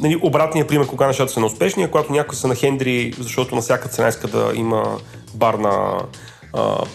[0.01, 3.61] нали, обратният пример, кога нещата са неуспешни, е когато някой са на хендри, защото на
[3.61, 4.99] всяка цена иска да има
[5.35, 5.99] бар на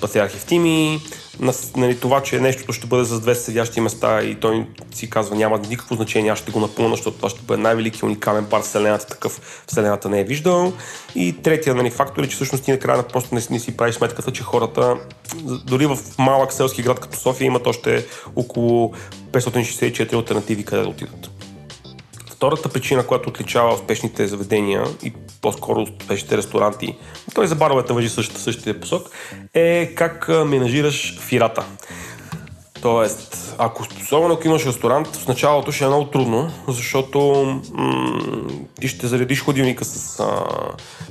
[0.01, 0.99] Патриарх Евтими,
[1.39, 5.35] на, нали, това, че нещото ще бъде с 200 седящи места и той си казва
[5.35, 8.63] няма никакво значение, аз ще го напълна, защото това ще бъде най-велики уникален бар в
[8.63, 10.73] Вселената, такъв Вселената не е виждал.
[11.15, 14.31] И третия нали, фактор е, че всъщност ти накрая просто не, не си правиш сметката,
[14.31, 14.95] че хората,
[15.65, 18.93] дори в малък селски град като София, имат още около
[19.31, 21.34] 564 альтернативи къде да отидат.
[22.45, 26.97] Втората причина, която отличава успешните заведения и по-скоро успешните ресторанти,
[27.35, 29.09] той за баровете въжи същата, същия посок,
[29.53, 31.65] е как менажираш фирата.
[32.81, 37.19] Тоест, ако, особено ако имаш ресторант, в началото ще е много трудно, защото
[37.73, 38.19] м-
[38.81, 40.45] ти ще заредиш ходилника с а,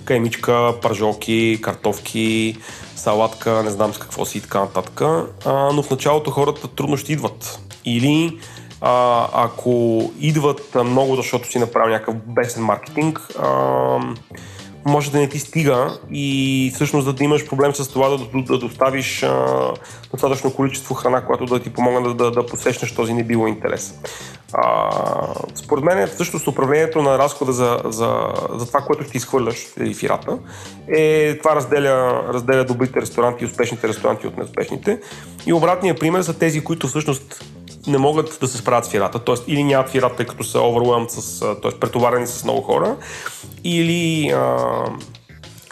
[0.04, 2.56] каймичка, пържолки, картофки,
[2.96, 5.00] салатка, не знам с какво си и така нататък.
[5.00, 7.58] А, но в началото хората трудно ще идват.
[7.84, 8.38] Или
[8.80, 13.98] а, ако идват много, защото си направил някакъв бесен маркетинг, а,
[14.86, 18.58] може да не ти стига и всъщност да имаш проблем с това да, да, да
[18.58, 19.72] доставиш а,
[20.10, 23.94] достатъчно количество храна, която да ти помогне да, да, да посещнеш този небило интерес.
[24.52, 24.90] А,
[25.54, 30.38] според мен всъщност управлението на разхода за, за, за това, което ще изхвърляш или фирата,
[30.88, 35.00] е това разделя, разделя добрите ресторанти и успешните ресторанти от неуспешните.
[35.46, 37.44] И обратният пример са тези, които всъщност
[37.86, 39.34] не могат да се справят с фирата, т.е.
[39.46, 41.70] или нямат фирата, тъй като са overwhelmed, с, т.е.
[41.80, 42.96] претоварени с много хора,
[43.64, 44.56] или а,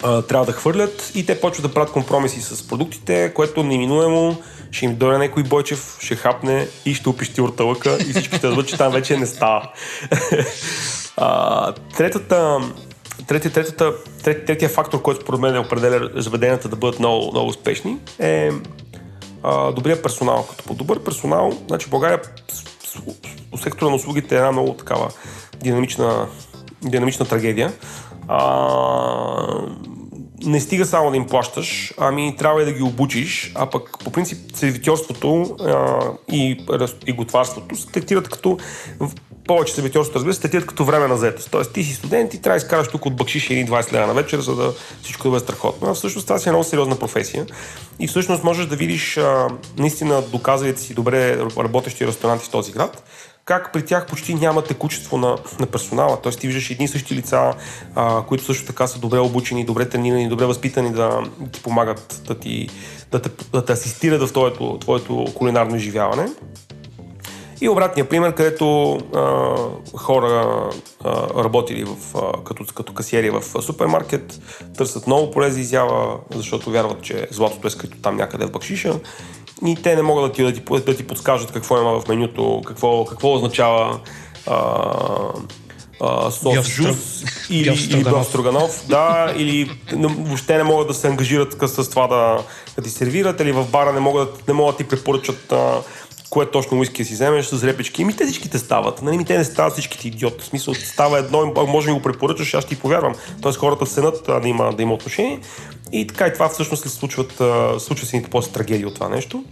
[0.03, 4.37] а, трябва да хвърлят и те почват да правят компромиси с продуктите, което неминуемо
[4.71, 8.69] ще им дойде някой бойчев, ще хапне и ще опищи орталъка и всички ще дадат,
[8.69, 9.73] че там вече не става.
[11.17, 12.61] а, третата,
[13.27, 13.93] третия, третата,
[14.23, 18.51] третия, третия фактор, който според мен определя заведенията да бъдат много, много успешни е
[19.43, 20.47] а, добрия персонал.
[20.51, 22.21] Като по добър персонал, значи България
[23.57, 25.09] сектора на услугите е една много такава
[25.63, 26.29] динамична,
[26.83, 27.73] динамична трагедия.
[28.29, 29.69] А,
[30.45, 34.13] не стига само да им плащаш, ами трябва и да ги обучиш, а пък по
[34.13, 35.57] принцип сервитьорството
[36.33, 36.65] и,
[37.07, 38.59] и готварството се третират като
[39.47, 41.51] повече сервитьорството, разбира се, те тият като време на заетост.
[41.51, 44.15] Тоест ти си студент и трябва да изкараш тук от бакшиш или 20 лева на
[44.15, 44.73] вечер, за да
[45.03, 45.91] всичко да бъде страхотно.
[45.91, 47.47] А всъщност това си е много сериозна професия.
[48.01, 53.03] И всъщност можеш да видиш а, наистина доказалите си добре работещи ресторанти в този град,
[53.45, 56.19] как при тях почти няма текучество на, на персонала.
[56.23, 57.55] Тоест ти виждаш едни и същи лица,
[57.95, 61.23] а, които също така са добре обучени, добре тренирани, добре възпитани да
[61.53, 62.69] ти помагат да, ти,
[63.11, 66.29] да, те, да те асистират в твоето, твоето кулинарно изживяване.
[67.63, 69.57] И обратния пример, където а,
[69.99, 70.71] хора
[71.05, 74.41] а, работили в, а, като, като касиери в супермаркет,
[74.77, 78.95] търсят много поле за изява, защото вярват, че златото е скрито там някъде в бакшиша.
[79.67, 82.63] И те не могат да ти, да ти, да ти подскажат какво има в менюто,
[82.67, 84.01] какво, какво означава
[84.47, 84.83] а,
[86.01, 91.91] а, сос жус или, или строганов, да, или въобще не могат да се ангажират с
[91.91, 92.39] това да,
[92.77, 95.81] да ти сервират, или в бара не могат, не могат да ти препоръчат а,
[96.33, 98.05] кое точно уиски си вземеш, с репечки.
[98.05, 99.03] Ми те всичките стават.
[99.03, 100.43] Нали, ми те не стават всичките идиот.
[100.43, 103.15] В смисъл, става едно, може да го препоръчаш, аз ти повярвам.
[103.43, 105.41] Тоест хората ценят да има, да има отношение.
[105.93, 107.43] И така и това всъщност се случват,
[107.83, 109.45] случва се после трагедии от това нещо.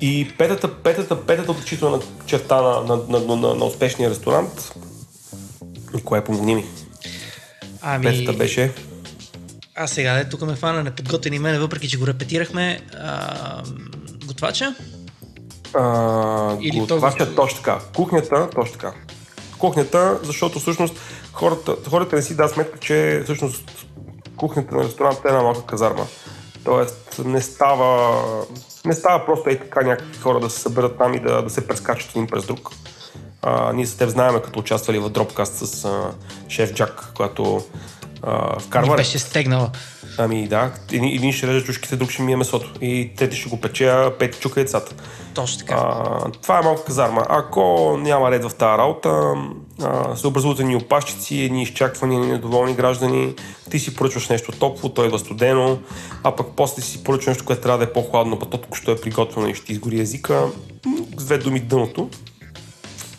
[0.00, 4.74] И петата, петата, петата отличителна черта на, на, на, на, на, успешния ресторант,
[5.94, 6.64] Николай, помогни ми.
[7.82, 8.04] Ами...
[8.04, 8.72] Петата беше...
[9.74, 12.80] А сега, е, тук ме фана неподготвени мене, въпреки че го репетирахме.
[12.98, 13.62] А,
[14.26, 14.74] готвача?
[15.74, 17.36] А, Или готвача, този...
[17.36, 17.78] точно така.
[17.96, 18.92] Кухнята, точно така.
[19.58, 20.94] Кухнята, защото всъщност
[21.32, 23.86] хората, хората не си дадат сметка, че всъщност
[24.36, 26.06] кухнята на ресторанта е една малка казарма.
[26.64, 28.22] Тоест не става,
[28.84, 31.66] не става просто е така някакви хора да се съберат там и да, да се
[31.66, 32.70] прескачат един през друг.
[33.42, 36.10] А, ние с теб знаем, като участвали в Dropcast с а,
[36.48, 37.62] шеф Джак, когато
[38.22, 38.96] а, вкарва...
[38.96, 39.70] беше стегнала.
[40.18, 42.72] Ами да, един, един ще реже чушките, друг ще ми е месото.
[42.80, 44.94] И трети ще го пече, а пети чука яйцата.
[45.34, 45.74] Точно така.
[45.74, 47.22] А, това е малка казарма.
[47.28, 49.34] Ако няма ред в тази работа,
[49.82, 53.34] а, се образуват едни опашчици, едни изчаквания, едни недоволни граждани,
[53.70, 55.78] ти си поръчваш нещо топло, той идва студено,
[56.22, 58.96] а пък после си поръчваш нещо, което трябва да е по-хладно, пък то що е
[58.96, 60.46] приготвено и ще ти изгори езика.
[61.16, 62.08] С две думи дъното.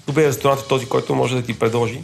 [0.07, 2.01] Добрият ресторант е този, който може да ти предложи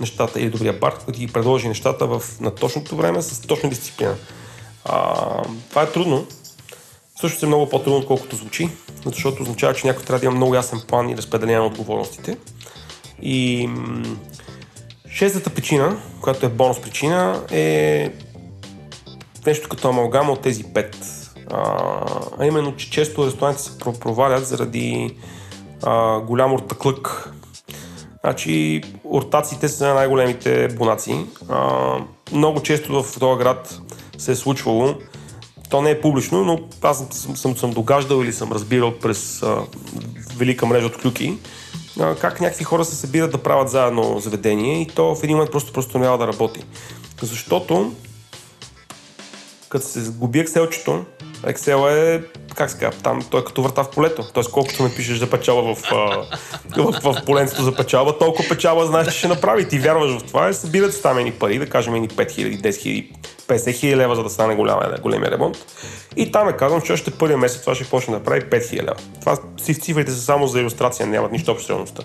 [0.00, 4.14] нещата, или добрия бар, ти ги предложи нещата в, на точното време с точна дисциплина.
[4.84, 5.14] А,
[5.68, 6.26] това е трудно.
[7.20, 8.68] Също е много по-трудно, отколкото звучи,
[9.04, 12.38] защото означава, че някой трябва да има много ясен план и разпределение на отговорностите.
[13.22, 13.68] И
[15.10, 18.12] шестата причина, която е бонус причина, е
[19.46, 20.96] нещо като амалгама от тези пет.
[22.38, 25.16] А именно, че често ресторантите се провалят заради
[25.82, 27.32] а, голям ортаклък
[28.20, 31.26] Значи, ортациите са най-големите бонаци.
[31.48, 31.94] А,
[32.32, 33.80] много често в този град
[34.18, 34.94] се е случвало,
[35.70, 39.56] то не е публично, но аз съм, съм, съм догаждал или съм разбирал през а,
[40.36, 41.38] велика мрежа от клюки,
[42.00, 45.52] а, как някакви хора се събират да правят заедно заведение и то в един момент
[45.52, 46.64] просто просто няма да работи.
[47.22, 47.92] Защото
[49.68, 51.04] като се сгуби екселчето,
[51.42, 52.24] Excel е,
[52.58, 54.24] как се там той е като врата в полето.
[54.34, 55.82] Тоест колкото ме пишеш за печала в,
[56.76, 59.68] в, в, в поленцето за печалба, толкова печала знаеш, че ще направи.
[59.68, 62.70] Ти вярваш в това и събират се там едни пари, да кажем едни 5000, 10
[62.70, 63.12] 000,
[63.48, 65.56] 50 хиляди лева, за да стане голям, големия ремонт.
[66.16, 68.96] И там е казвам, че още първия месец това ще почне да прави 5000 лева.
[69.20, 72.02] Това си в цифрите са само за иллюстрация, нямат нищо общо реалността.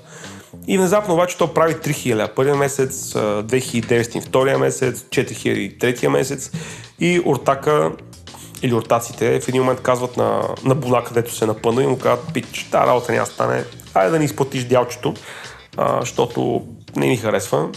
[0.68, 2.30] И внезапно обаче то прави 3000 лева.
[2.36, 6.52] Първия месец, 2900, втория месец, 4000, третия месец
[7.00, 7.92] и ортака
[8.64, 12.34] или ортаците в един момент казват на, на Буна, където се напъна и му казват,
[12.34, 15.14] пич, тази работа няма стане, айде да ни изплатиш дялчето,
[15.78, 17.70] а, защото не ни харесва.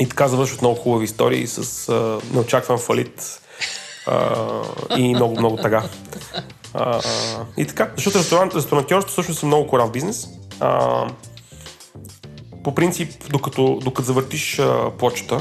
[0.00, 3.40] И така завършват много хубави истории с а, неочакван фалит
[4.06, 4.36] а,
[4.96, 5.82] и много, много тага.
[6.74, 7.00] А,
[7.56, 10.28] и така, защото ресторант, ресторантьорството всъщност е много корав бизнес.
[10.60, 11.06] А,
[12.64, 15.40] по принцип, докато, докато завъртиш а, почта,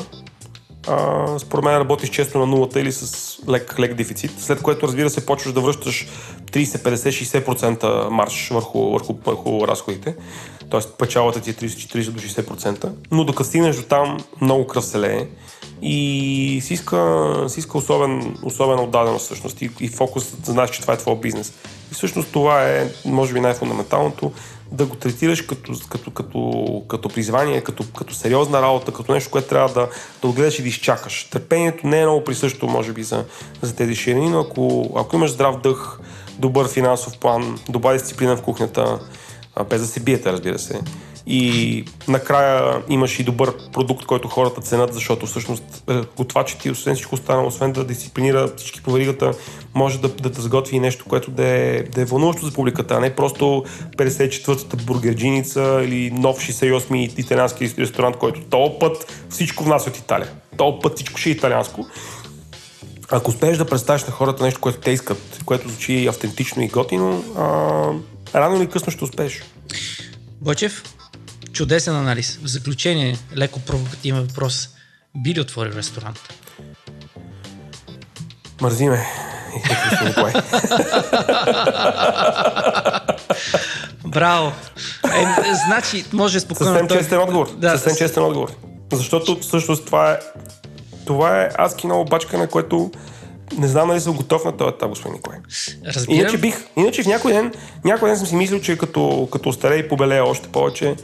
[1.37, 5.25] според мен работиш често на нулата или с лек, лек дефицит, след което разбира се
[5.25, 6.07] почваш да връщаш
[6.51, 10.15] 30, 50, 60% марш върху, върху, върху разходите,
[10.71, 10.79] т.е.
[10.97, 14.99] печалата ти е 30, 40 до 60%, но докато стигнеш до там много кръв се
[14.99, 15.27] лее
[15.81, 20.93] и си иска, си иска особен, особена отдаденост всъщност и, и фокус знаеш, че това
[20.93, 21.53] е твой бизнес.
[21.91, 24.31] И всъщност това е, може би, най-фундаменталното,
[24.71, 29.47] да го третираш като, като, като, като призвание, като, като сериозна работа, като нещо, което
[29.47, 29.89] трябва да,
[30.21, 31.23] да отгледаш и да изчакаш.
[31.23, 33.25] Търпението не е много присъщо, може би, за,
[33.61, 35.99] за тези ширини, но ако, ако имаш здрав дъх,
[36.39, 38.99] добър финансов план, добра дисциплина в кухнята,
[39.69, 40.81] без да се биете, разбира се,
[41.27, 46.95] и накрая имаш и добър продукт, който хората ценят, защото всъщност е, готвачът ти, освен
[46.95, 49.33] всичко останало, освен да дисциплинира всички по веригата,
[49.73, 52.99] може да, да, да сготви нещо, което да е, да е вълнуващо за публиката, а
[52.99, 53.63] не просто
[53.97, 60.29] 54-та бургерджиница или нов 68-ми италиански ресторант, който този път всичко внася от Италия.
[60.57, 61.87] Този път всичко ще е италианско.
[63.11, 67.23] Ако успееш да представиш на хората нещо, което те искат, което звучи автентично и готино,
[67.37, 67.91] а,
[68.35, 69.43] рано или късно ще успееш.
[70.41, 70.83] Бочев,
[71.53, 72.39] Чудесен анализ.
[72.43, 74.69] В заключение, леко провокативен въпрос.
[75.17, 76.19] Би ли отворил ресторант?
[78.61, 79.05] Мързи ме.
[84.05, 84.51] Браво!
[85.15, 85.25] Е,
[85.67, 86.73] значи, може спокойно...
[86.73, 87.55] Съвсем честен отговор.
[87.57, 88.51] Да, Съвсем честен отговор.
[88.93, 90.19] Защото всъщност това е
[91.05, 92.91] това е аз кино бачка, на което
[93.57, 95.39] не знам дали съм готов на този етап, господин Николай.
[95.87, 96.19] Разбирам.
[96.19, 99.75] Иначе бих, иначе в някой ден, някой ден съм си мислил, че като, като старе
[99.75, 100.95] и побелея още повече,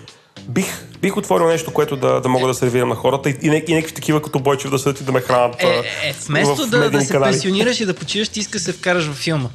[0.48, 3.74] бих, бих отворил нещо, което да, да мога да сервирам на хората и, и, и
[3.74, 5.64] някакви такива като Бойчев да седят и да ме хранят.
[5.64, 5.68] Е,
[6.04, 7.32] е, вместо да, да се канали.
[7.32, 9.50] пенсионираш и да почиваш, ти иска да се вкараш във филма.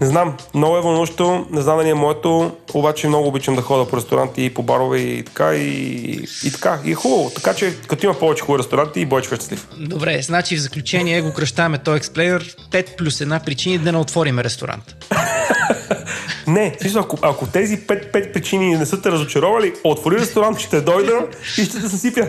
[0.00, 3.90] Не знам, много е вълнуващо, не знам дали е моето, обаче много обичам да ходя
[3.90, 6.78] по ресторанти и по барове и така и, и така.
[6.84, 9.68] И е хубаво, така че като има повече хубави ресторанти и Бойчо е щастлив.
[9.78, 14.44] Добре, значи в заключение го кръщаваме този експлеер 5 плюс една причини да не отвориме
[14.44, 15.06] ресторант.
[16.48, 20.80] Не, смисъл, ако, ако тези пет, пет причини не са те разочаровали, отвори ресторант, ще
[20.80, 21.26] дойда
[21.58, 22.28] и ще те съсипя.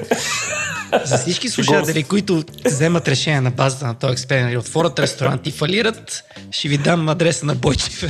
[1.05, 5.51] За всички слушатели, които вземат решение на базата на този експеримент и отворят ресторант и
[5.51, 8.03] фалират, ще ви дам адреса на Бойчев.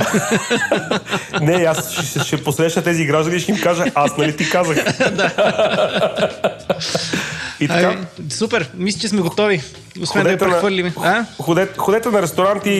[1.40, 4.76] Не, аз ще, ще, посрещна тези граждани и ще им кажа, аз нали ти казах.
[7.60, 7.98] и така, Ай,
[8.30, 9.62] супер, мисля, че сме готови.
[10.02, 10.92] Успеем да я на- прехвърлим.
[11.02, 11.24] А?
[11.42, 12.70] ходете, ходете на ресторант и,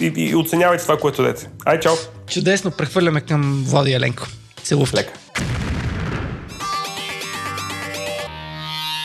[0.00, 1.48] и, и оценявайте това, което дадете.
[1.64, 1.94] Ай, чао!
[2.30, 4.26] Чудесно, прехвърляме към Влади Еленко.
[4.62, 4.96] Целувки.
[4.96, 5.12] Лека.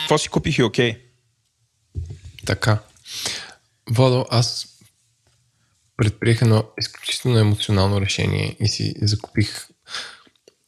[0.00, 1.02] Какво си купих и окей?
[2.46, 2.78] Така.
[3.90, 4.66] Водо, аз
[5.96, 9.68] предприех едно изключително емоционално решение и си закупих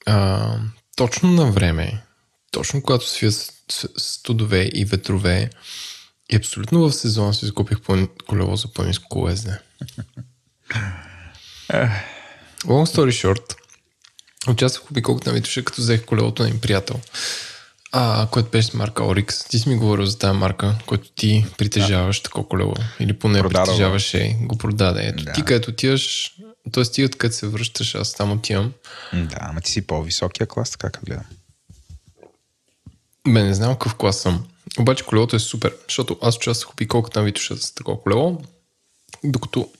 [0.07, 0.57] а,
[0.97, 2.03] точно на време,
[2.51, 5.51] точно когато свия с- с- студове и ветрове
[6.33, 7.79] и абсолютно в сезон си закупих
[8.27, 9.59] колело за по-низко колезне.
[12.65, 13.55] Long story short,
[14.49, 17.01] участвах в обиколката на Витуша, като взех колелото на им приятел,
[17.93, 19.49] а, което беше с марка Orix.
[19.51, 22.75] Ти си ми говорил за тази марка, която ти притежаваш такова колело.
[23.01, 23.67] Или поне Продадал го.
[23.67, 25.07] притежаваше, го продаде.
[25.07, 25.33] Ето Да.
[25.33, 26.33] ти където отиваш,
[26.73, 26.85] т.е.
[26.85, 28.73] ти откъде се връщаш, аз там отивам.
[29.13, 31.25] Да, ама ти си по-високия клас, така като гледам.
[33.29, 34.47] Бе, не знам какъв клас съм.
[34.79, 38.41] Обаче колелото е супер, защото аз участвах в обиколката на Витуша с такова колело,
[39.25, 39.71] докато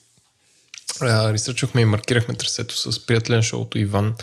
[1.01, 4.15] а, ресърчахме и маркирахме трасето с приятеля на шоуто Иван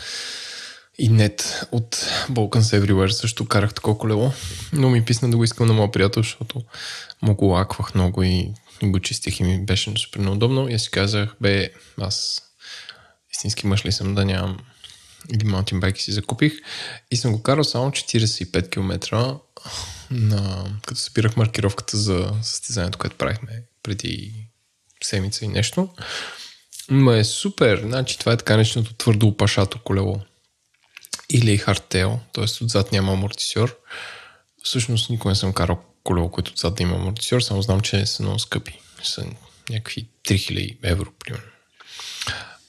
[0.97, 1.95] и Нет от
[2.29, 3.09] Balkans Everywhere.
[3.09, 4.31] Също карах такова колело,
[4.73, 6.61] но ми писна да го искам на моя приятел, защото
[7.21, 8.53] му го лаквах много и
[8.83, 11.69] го чистих и ми беше супер неудобно и аз си казах, бе,
[12.01, 12.41] аз
[13.33, 14.57] истински мъж ли съм да нямам
[15.33, 16.53] един маунтинбайк си закупих.
[17.11, 19.17] И съм го карал само 45 км
[20.11, 24.33] на, като събирах маркировката за състезанието, което правихме преди
[25.03, 25.89] седмица и нещо.
[26.91, 27.81] Ма е супер.
[27.85, 30.19] Значи това е така нареченото твърдо опашато колело.
[31.29, 32.63] Или хардтейл, т.е.
[32.63, 33.77] отзад няма амортисьор.
[34.63, 38.23] Всъщност никога не съм карал колело, което отзад да има амортисьор, само знам, че са
[38.23, 38.79] много скъпи.
[39.03, 39.25] Са
[39.69, 41.47] някакви 3000 евро, примерно.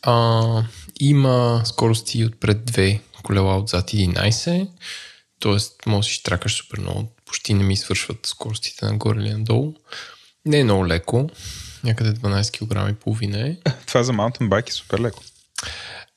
[0.03, 0.65] А,
[1.01, 4.69] има скорости отпред 2 колела отзад 11,
[5.41, 5.91] т.е.
[5.91, 7.13] може да си тракаш супер много.
[7.27, 9.75] Почти не ми свършват скоростите нагоре или надолу.
[10.47, 11.31] Не е много леко.
[11.85, 13.57] Някъде 12 кг и половина е.
[13.87, 15.23] Това за маунтинбайк е супер леко.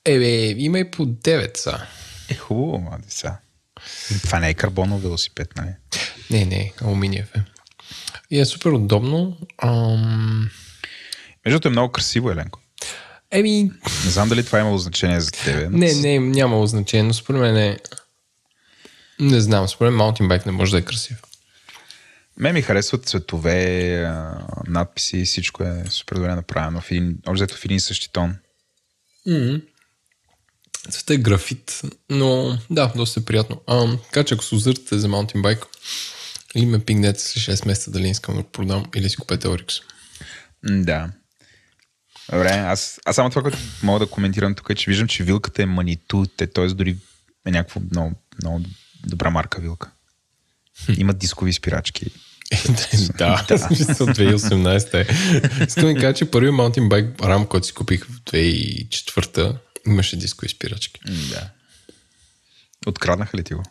[0.06, 1.82] Ебе, има и по 9 са.
[2.30, 3.36] Е, хубаво, млади са.
[4.24, 5.70] Това не е карбонов велосипед, нали?
[6.30, 7.44] Не, не, алуминиев е.
[8.32, 9.38] И е супер удобно.
[9.58, 10.50] Ам...
[11.46, 12.60] Между е много красиво, Еленко.
[13.32, 13.72] Еми,
[14.06, 15.70] Не знам дали това е имало значение за тебе.
[15.70, 17.78] но не, не, нямало значение, но според мен е...
[19.20, 21.18] Не знам, според мен маунтинбайк не може да е красив.
[22.42, 24.14] Ме ми харесват цветове,
[24.68, 26.82] надписи, всичко е супер добре направено.
[26.82, 28.36] В един, общо в един същи тон.
[30.90, 33.62] Цвета е графит, но да, доста е приятно.
[33.68, 35.66] А, така че ако се озъртате за маунтинбайк,
[36.56, 39.76] или ме пингнете след 6 месеца дали искам да го продам, или си купете Орикс.
[40.64, 41.10] Да.
[42.32, 45.64] Добре, аз, аз само това, което мога да коментирам тук е, че виждам, че вилката
[45.64, 46.68] е маниту, т.е.
[46.68, 46.98] дори
[47.46, 48.62] е някаква много, много
[49.08, 49.92] добра марка вилка.
[50.98, 52.12] Има дискови спирачки.
[53.18, 53.58] да, да.
[53.76, 55.08] смисъл 2018 е.
[55.68, 59.56] Искам да кажа, че първият маунтинбайк рам, който си купих в 2004
[59.88, 61.00] имаше дискови спирачки.
[61.10, 61.50] М, Да.
[62.88, 63.64] Откраднаха ли ти го?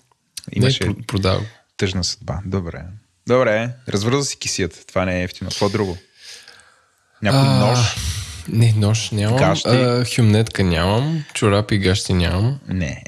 [0.52, 0.84] Имаше...
[0.84, 1.46] Не, продавах.
[1.76, 2.38] тъжна съдба.
[2.46, 2.82] Добре.
[3.28, 4.84] Добре, развърза си кисият.
[4.88, 5.50] Това не е ефтино.
[5.50, 5.98] Какво друго?
[7.22, 7.78] Някой А, нож?
[8.48, 9.38] Не, нож нямам.
[9.38, 9.68] Гащи?
[9.68, 11.24] А, хюмнетка нямам.
[11.34, 12.58] Чорапи и гащи нямам.
[12.68, 13.02] Не.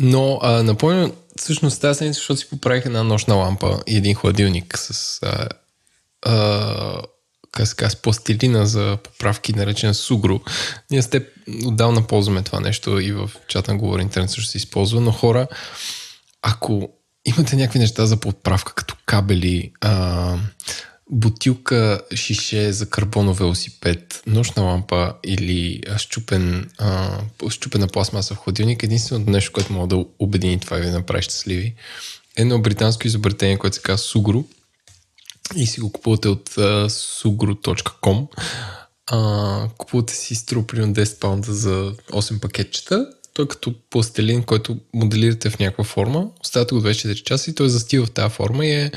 [0.00, 4.78] Но а, напомням, всъщност тази седмица, защото си поправих една нощна лампа и един хладилник
[4.78, 5.48] с а,
[6.22, 10.40] а, се казва, пластилина за поправки, наречен сугро.
[10.90, 11.28] Ние с теб
[11.64, 15.46] отдавна ползваме това нещо и в чата на Говори Интернет също се използва, но хора,
[16.42, 16.88] ако
[17.24, 20.36] имате някакви неща за подправка, като кабели, а,
[21.10, 29.30] бутилка шише за карбонов велосипед, нощна лампа или щупен, а, щупена пластмаса в хладилник, единственото
[29.30, 31.74] нещо, което мога да обедини това и ви направи щастливи,
[32.36, 34.44] е едно британско изобретение, което се казва Сугро
[35.56, 38.26] и си го купувате от uh, sugro.com.
[39.78, 43.06] Купувате си струва примерно 10 паунда за 8 пакетчета.
[43.34, 46.26] Той е като пластелин, който моделирате в някаква форма.
[46.40, 48.92] Оставате го 24 часа и той застива в тази форма и е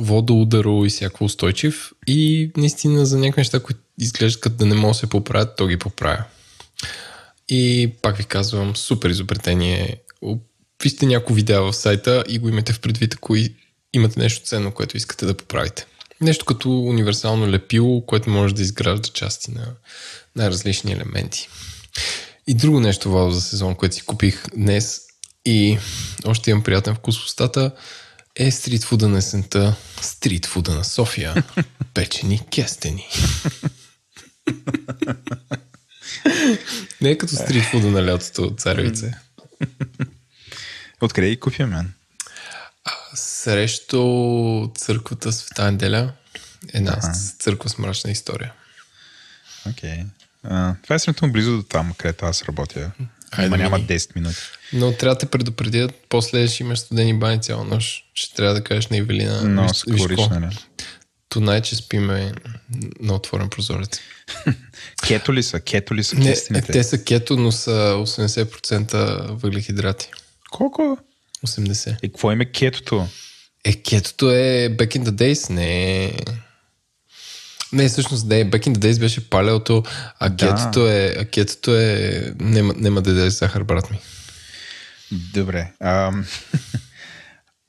[0.00, 4.90] водоударо и всяко устойчив и наистина за някакви неща, които изглеждат като да не могат
[4.90, 6.24] да се поправят, то ги поправя.
[7.48, 9.96] И пак ви казвам, супер изобретение.
[10.82, 13.36] Вижте някои видеа в сайта и го имате в предвид, ако
[13.92, 15.86] имате нещо ценно, което искате да поправите.
[16.20, 19.66] Нещо като универсално лепило, което може да изгражда части на
[20.36, 21.48] най-различни елементи.
[22.46, 25.00] И друго нещо вау за сезон, което си купих днес
[25.46, 25.78] и
[26.24, 27.70] още имам приятен вкус в устата,
[28.36, 31.34] е стритфуда на есента, стритфуда на София,
[31.94, 33.08] печени кестени.
[37.00, 39.18] Не е като стритфуда на лятото, царевице.
[41.00, 41.92] Откъде ги купя, мен?
[43.14, 46.12] Срещу църквата Света Неделя.
[46.72, 47.12] Една ага.
[47.38, 48.52] църква с мрачна история.
[49.66, 50.04] Окей.
[50.44, 50.82] Okay.
[50.82, 52.90] това е сравнително близо до там, където аз работя.
[53.30, 54.36] Айде, няма 10 минути.
[54.72, 58.04] Но трябва да те предупредят, после ще имаш студени бани цяла нощ.
[58.14, 59.42] Ще трябва да кажеш на Ивелина.
[59.42, 60.50] Но скорично, не.
[61.28, 62.32] Тонай, че спиме
[63.00, 64.00] на отворен прозорец.
[65.06, 65.60] кето ли са?
[65.60, 70.10] Кето ли са не, е, те са кето, но са 80% въглехидрати.
[70.50, 70.98] Колко?
[71.46, 71.96] 80.
[72.02, 73.06] И какво име кетото?
[73.64, 76.12] Е, кетото е back in the days, не е...
[77.72, 79.82] Не, всъщност не, back in the days беше палеото,
[80.18, 80.48] а да.
[80.48, 84.00] кетото е, а кетото е нема, нема да даде захар, брат ми.
[85.12, 85.72] Добре.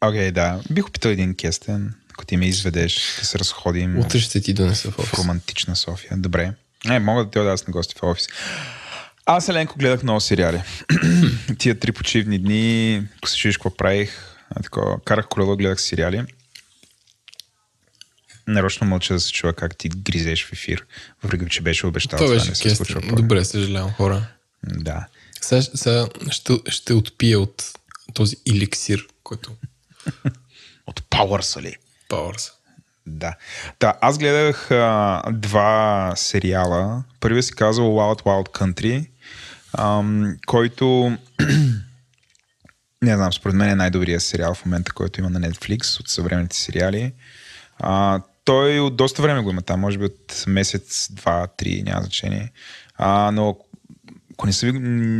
[0.06, 0.60] Окей, okay, да.
[0.72, 4.00] Бих опитал един кестен, ако ти ме изведеш, да се разходим.
[4.00, 5.10] Утре ще ти донеса в офис.
[5.10, 6.18] В романтична София.
[6.18, 6.54] Добре.
[6.86, 8.28] Не, мога да те да аз на гости в офис.
[9.26, 10.62] Аз, Еленко, гледах много сериали.
[11.58, 16.24] Тия три почивни дни, ако се чуеш какво правих, тако, карах колело, гледах сериали.
[18.52, 20.86] Нарочно мълча да се чува как ти гризеш в ефир,
[21.24, 22.20] въпреки че беше обещал.
[22.20, 23.02] Това беше не се случва.
[23.02, 24.28] Добре, съжалявам хора.
[24.64, 25.06] Да.
[25.42, 27.74] Сега, сега ще, ще отпия от
[28.14, 29.52] този иликсир, който...
[30.88, 31.76] от Powers, ли?
[32.10, 32.52] Powers.
[33.06, 33.36] Да.
[33.80, 37.04] Да, аз гледах а, два сериала.
[37.20, 39.08] Първият се казва Wild Wild Country,
[39.78, 41.18] ам, който
[43.02, 46.58] не знам, според мен е най-добрият сериал в момента, който има на Netflix от съвременните
[46.58, 47.14] сериали.
[47.80, 52.02] А, той от доста време го има там, може би от месец, два, три, няма
[52.02, 52.52] значение.
[52.96, 53.58] А, но
[54.34, 54.72] ако не са ви,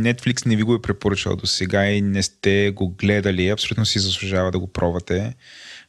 [0.02, 3.98] Netflix не ви го е препоръчал до сега и не сте го гледали, абсолютно си
[3.98, 5.34] заслужава да го пробвате.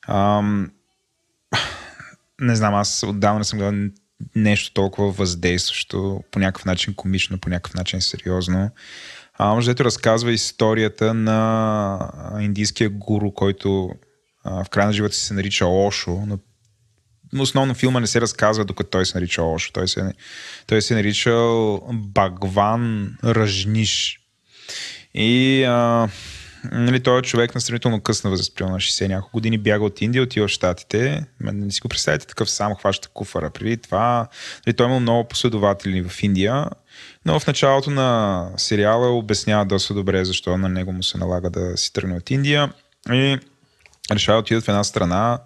[0.07, 0.71] Ам,
[2.41, 3.89] не знам, аз отдавна съм гледал
[4.35, 8.69] нещо толкова въздействащо, по някакъв начин комично, по някакъв начин сериозно.
[9.33, 13.89] А, може да разказва историята на индийския гуру, който
[14.43, 16.37] а, в края на живота си се нарича Ошо, но
[17.41, 19.71] основно филма не се разказва, докато той се нарича Ошо.
[19.73, 20.13] Той се,
[20.67, 24.19] той се наричал Багван Ръжниш.
[25.13, 26.09] И а,
[26.71, 30.23] нали, той е човек на сравнително късна възраст, на 60 няколко години, бяга от Индия,
[30.23, 31.25] отива в Штатите.
[31.39, 33.49] Не си го представете такъв сам хваща куфара.
[33.49, 34.27] Преди това
[34.67, 36.65] нали, той имал много последователи в Индия,
[37.25, 41.77] но в началото на сериала обяснява доста добре защо на него му се налага да
[41.77, 42.73] си тръгне от Индия
[43.11, 43.37] и
[44.11, 45.39] решава да отидат в една страна,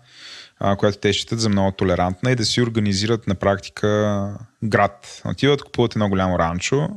[0.77, 5.21] която те считат за много толерантна и да си организират на практика град.
[5.25, 6.89] Отиват, купуват едно голямо ранчо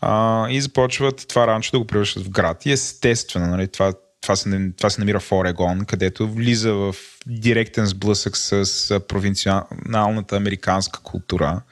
[0.00, 2.66] а, и започват това ранчо да го превръщат в град.
[2.66, 6.94] И естествено, нали, това, това, се, това се намира в Орегон, където влиза в
[7.26, 11.62] директен сблъсък с провинциалната американска култура.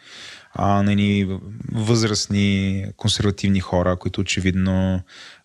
[0.57, 1.39] А, нали,
[1.73, 5.01] възрастни консервативни хора, които очевидно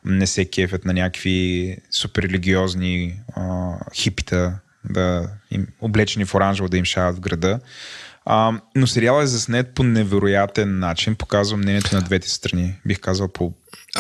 [0.06, 4.60] не се кефят на някакви супер религиозни а, хипита,
[4.90, 7.60] да им, облечени в оранжево да им шават в града.
[8.26, 13.28] А, но сериалът е заснет по невероятен начин, показва мнението на двете страни, бих казал
[13.28, 13.54] по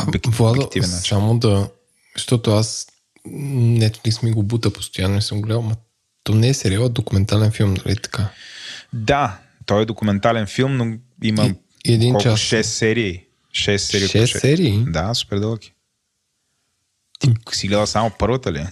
[0.05, 0.89] обективен начин.
[0.89, 1.69] Само да,
[2.15, 2.87] защото аз
[3.27, 5.75] Netflix ми го бута постоянно и съм гледал, но
[6.23, 8.29] то не е сериал, а документален филм, нали така?
[8.93, 11.53] Да, той е документален филм, но има
[11.85, 12.39] и, един колко, час.
[12.39, 13.23] 6 серии.
[13.51, 14.07] 6 серии.
[14.07, 14.85] 6 серии?
[14.87, 15.73] Да, супер дълги.
[17.19, 18.67] Ти си гледал само първата ли?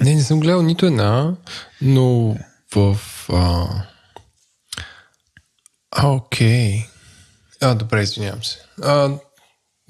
[0.00, 1.34] Не, не съм гледал нито една,
[1.82, 2.36] но
[2.74, 2.98] в...
[3.32, 3.66] А,
[5.90, 6.84] а окей.
[7.60, 8.58] А, добре, извинявам се.
[8.82, 9.10] А,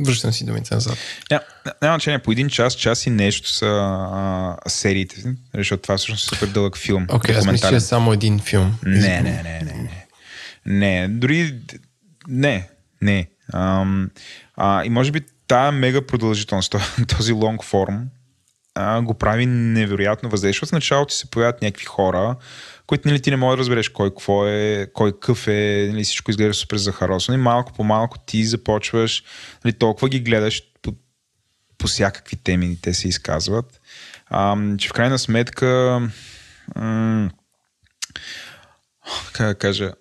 [0.07, 0.99] връщам си думите назад.
[1.31, 1.45] Няма,
[1.83, 3.67] значение, по един час, час и нещо са
[4.13, 7.07] а, сериите, защото това всъщност е супер дълъг филм.
[7.11, 8.79] Окей, okay, аз мисля, че е само един филм.
[8.87, 10.07] Не, не, не, не, не.
[10.67, 11.61] Не, дори
[12.29, 12.69] не,
[13.03, 13.29] не.
[13.53, 14.11] Ам,
[14.57, 16.75] а, и може би тая мега продължителност,
[17.17, 18.09] този лонг форм,
[19.03, 20.67] го прави невероятно въздействие.
[20.67, 22.37] В началото се появяват някакви хора,
[22.87, 26.31] които нали, ти не можеш да разбереш кой какво е, кой къв е, нали, всичко
[26.31, 29.25] изглежда супер захаросано и малко по малко ти започваш,
[29.65, 30.95] нали, толкова ги гледаш по,
[31.79, 33.81] по всякакви теми, те се изказват,
[34.27, 36.01] а, че в крайна сметка
[36.77, 37.31] м-
[39.33, 39.93] как да кажа,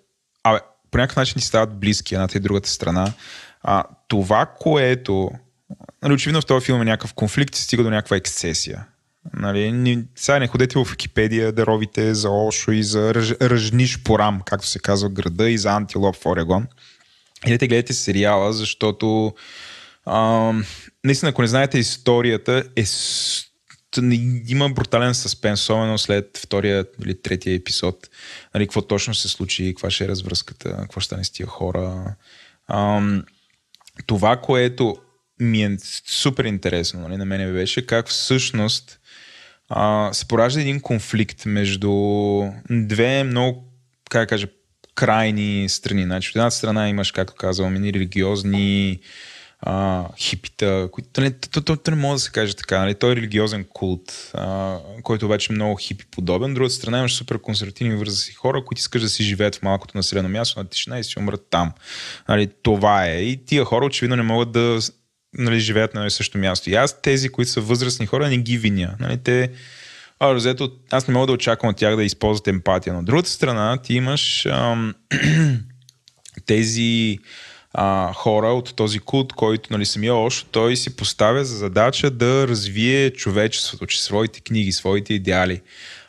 [0.44, 0.58] абе,
[0.90, 3.12] по някакъв начин ти стават близки едната и другата страна.
[3.62, 5.30] А, това, което...
[6.02, 8.86] Нали, очевидно в този филм е някакъв конфликт и стига до някаква ексцесия.
[9.34, 14.02] Нали, ни, сега не ходете в Википедия да ровите за Ошо и за ръж, Ръжниш
[14.02, 16.66] Порам, както се казва града, и за Антилоп в Орегон.
[17.46, 19.34] Идете гледате сериала, защото
[20.06, 20.52] а,
[21.04, 22.84] наистина, ако не знаете историята, е
[24.48, 28.08] има брутален съспенс, особено след втория или третия епизод.
[28.54, 32.14] Нали, какво точно се случи, каква ще е развръзката, какво ще стане с тия хора.
[32.68, 33.24] Ам,
[34.06, 34.96] това, което
[35.40, 35.76] ми е
[36.06, 39.00] супер интересно нали, на мене беше как всъщност
[39.68, 41.92] а, се поражда един конфликт между
[42.70, 43.64] две много,
[44.10, 44.46] как да кажа,
[44.94, 46.02] крайни страни.
[46.02, 49.00] Значи, от едната страна имаш, както казвам, религиозни
[49.62, 52.78] а, хипита, които не, то, то, то, не може да се каже така.
[52.78, 52.94] Нали?
[52.94, 56.54] Той е религиозен култ, а, който обаче е много хипи подобен.
[56.54, 60.28] Другата страна имаш супер консервативни възрастни хора, които искаш да си живеят в малкото населено
[60.28, 61.72] място на тишина и си умрат там.
[62.28, 62.50] Нали?
[62.62, 63.22] Това е.
[63.22, 64.78] И тия хора очевидно не могат да
[65.38, 66.70] нали, живеят на същото място.
[66.70, 68.96] И аз тези, които са възрастни хора, не ги виня.
[69.00, 69.18] Нали?
[69.18, 69.50] Те,
[70.18, 72.92] а, розето, аз не мога да очаквам от тях да използват емпатия.
[72.92, 74.94] Но от другата страна, ти имаш ам,
[76.46, 77.18] тези
[77.74, 82.48] а, хора от този култ, който нали, самия Ошо, той си поставя за задача да
[82.48, 85.60] развие човечеството, че своите книги, своите идеали.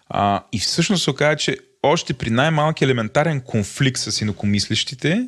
[0.09, 5.27] А, и всъщност се оказа, че още при най-малки елементарен конфликт с инокомислещите,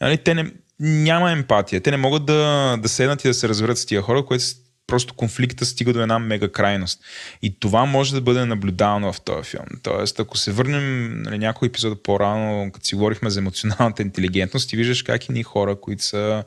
[0.00, 1.80] нали, те не, няма емпатия.
[1.80, 4.44] Те не могат да, да седнат и да се разберат с тия хора, което
[4.90, 7.00] просто конфликта стига до една мега крайност.
[7.42, 9.66] И това може да бъде наблюдавано в този филм.
[9.82, 14.70] Тоест, ако се върнем на нали, някой епизод по-рано, като си говорихме за емоционалната интелигентност,
[14.70, 16.44] ти виждаш как и ни хора, които са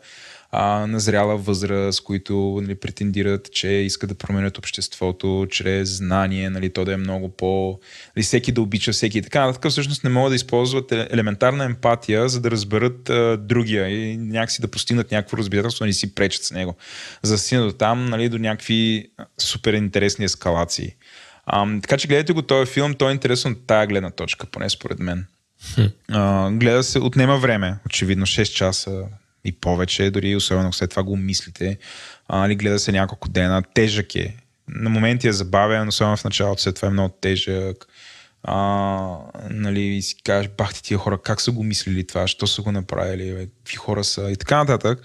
[0.56, 6.74] а, на зряла възраст, които нали, претендират, че искат да променят обществото чрез знание, нали,
[6.74, 7.80] то да е много по...
[8.16, 9.54] Нали, всеки да обича всеки и така.
[9.54, 14.62] Така всъщност не могат да използват елементарна емпатия, за да разберат а, другия и някакси
[14.62, 16.76] да постигнат някакво разбирателство, не си пречат с него.
[17.22, 20.96] За да стигнат до там, нали, до някакви супер интересни ескалации.
[21.46, 24.70] А, така че гледайте го този филм, той е интересен от тая гледна точка, поне
[24.70, 25.26] според мен.
[26.12, 29.04] А, гледа се, отнема време, очевидно 6 часа,
[29.46, 31.78] и повече, дори особено след това го мислите.
[32.28, 34.36] А, нали, гледа се няколко дена, тежък е.
[34.68, 37.88] На моменти е забавен, особено в началото, след това е много тежък.
[38.46, 39.18] А,
[39.50, 42.62] нали, и си кажеш, бах ти тия хора, как са го мислили това, що са
[42.62, 45.02] го направили, какви хора са и така нататък.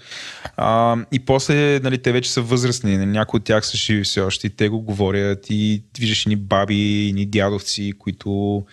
[0.57, 4.21] А, и после, нали, те вече са възрастни, нали, някои от тях са живи все
[4.21, 8.63] още и те го говорят и виждаш ни баби, ни дядовци, които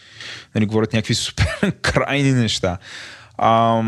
[0.54, 2.78] нали, говорят някакви супер крайни неща.
[3.38, 3.82] А,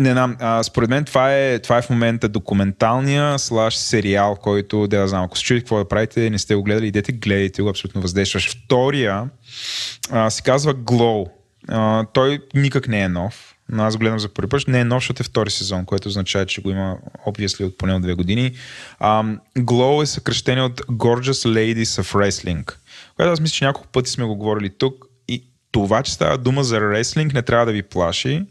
[0.00, 4.86] не знам, а, според мен това е, това е в момента документалния слаш сериал, който,
[4.86, 7.68] да знам, ако се чуете какво да правите, не сте го гледали, идете, гледайте го,
[7.68, 8.50] абсолютно въздействаш.
[8.50, 9.28] Втория
[10.10, 11.30] а, се казва Glow.
[11.68, 13.54] А, той никак не е нов.
[13.72, 14.68] Но аз го гледам за първи път.
[14.68, 16.96] Не е нов, защото е втори сезон, което означава, че го има
[17.26, 18.52] obviously от поне от две години.
[19.00, 22.74] Um, Glow е съкръщение от Gorgeous Ladies of Wrestling,
[23.16, 25.04] което аз мисля, че няколко пъти сме го говорили тук.
[25.28, 28.42] И това, че става дума за реслинг, не трябва да ви плаши.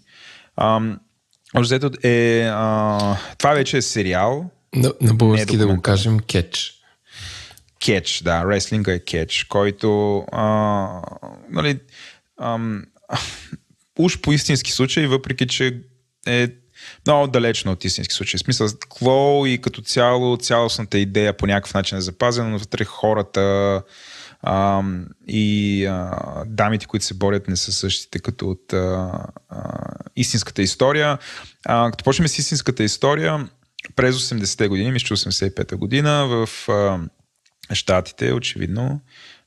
[0.60, 0.97] Um,
[1.56, 2.50] Общо е...
[2.52, 4.50] А, това вече е сериал.
[4.76, 6.74] На, на български е да го кажем кетч.
[7.80, 8.43] Кетч, да.
[8.47, 10.88] Реслинга е кетч, който а,
[11.50, 11.80] нали,
[12.41, 12.84] ам,
[14.00, 15.82] уж по истински случай, въпреки че
[16.28, 16.47] е
[17.08, 18.38] много далечно от истински случай.
[18.38, 22.86] В смисъл, Клоу и като цяло, цялостната идея по някакъв начин е запазена, но вътре
[22.86, 23.84] хората
[24.41, 24.84] а,
[25.28, 26.11] и а,
[26.45, 29.11] дамите, които се борят, не са същите като от а,
[29.49, 29.80] а,
[30.16, 31.18] истинската история.
[31.66, 33.49] А, като почнем с истинската история,
[33.95, 36.99] през 80-те години, мисля 85-та година, в а,
[37.76, 39.02] Штатите, очевидно,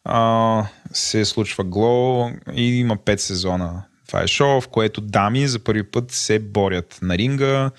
[0.04, 3.84] а, се случва Гло и има 5 сезона.
[4.06, 7.70] Това е шоу, в което дами за първи път се борят на ринга,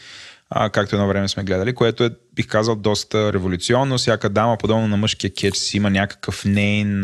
[0.55, 3.97] а, както едно време сме гледали, което е, бих казал, доста революционно.
[3.97, 7.03] Всяка дама, подобно на мъжкия кетч, си има някакъв нейн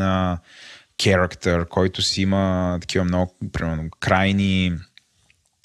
[1.04, 4.74] характер, който си има такива много, примерно, крайни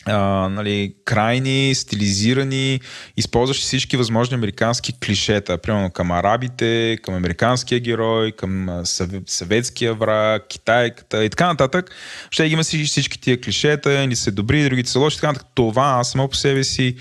[0.06, 2.81] а, нали, крайни, стилизирани,
[3.16, 8.82] използваш всички възможни американски клишета, примерно към арабите, към американския герой, към
[9.27, 11.90] съветския враг, китайката и така нататък.
[12.31, 15.48] Ще ги има всички тия клишета, ни са добри, другите са лоши, така нататък.
[15.55, 16.97] Това само по себе си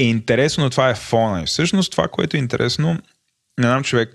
[0.00, 1.42] е интересно, но това е фона.
[1.42, 2.98] И всъщност това, което е интересно,
[3.58, 4.12] не знам човек,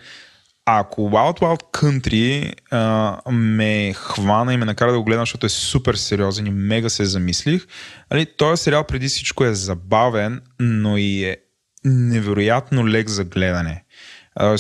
[0.66, 5.50] ако Wild Wild Country а, ме хвана и ме накара да го гледам, защото е
[5.50, 7.68] супер сериозен и мега се замислих,
[8.12, 11.38] нали, този сериал преди всичко е забавен, но и е
[11.84, 13.84] невероятно лек за гледане.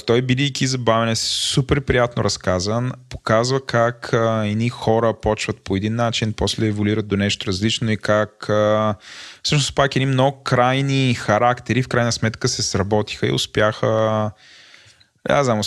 [0.06, 5.95] Той, бидейки забавен, е супер приятно разказан, показва как а, едни хора почват по един
[5.95, 8.95] начин, после еволюират до нещо различно и как а,
[9.43, 14.31] всъщност пак едни много крайни характери в крайна сметка се сработиха и успяха
[15.27, 15.61] да, знам,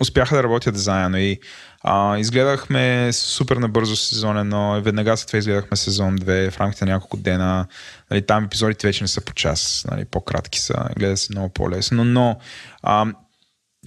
[0.00, 1.18] успяха да работят заедно.
[1.18, 1.38] И
[1.80, 6.84] а, изгледахме супер набързо сезон 1 и веднага след това изгледахме сезон 2 в рамките
[6.84, 7.66] на няколко дена.
[8.10, 12.04] Нали, там епизодите вече не са по час, нали, по-кратки са, гледа се много по-лесно,
[12.04, 12.38] но
[12.82, 13.06] а,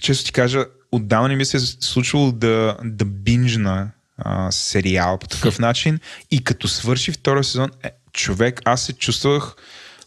[0.00, 5.26] често ти кажа, отдавна не ми се е случвало да, да бинжна а, сериал по
[5.26, 5.98] такъв начин.
[6.30, 9.54] И като свърши втория сезон, е, човек, аз се чувствах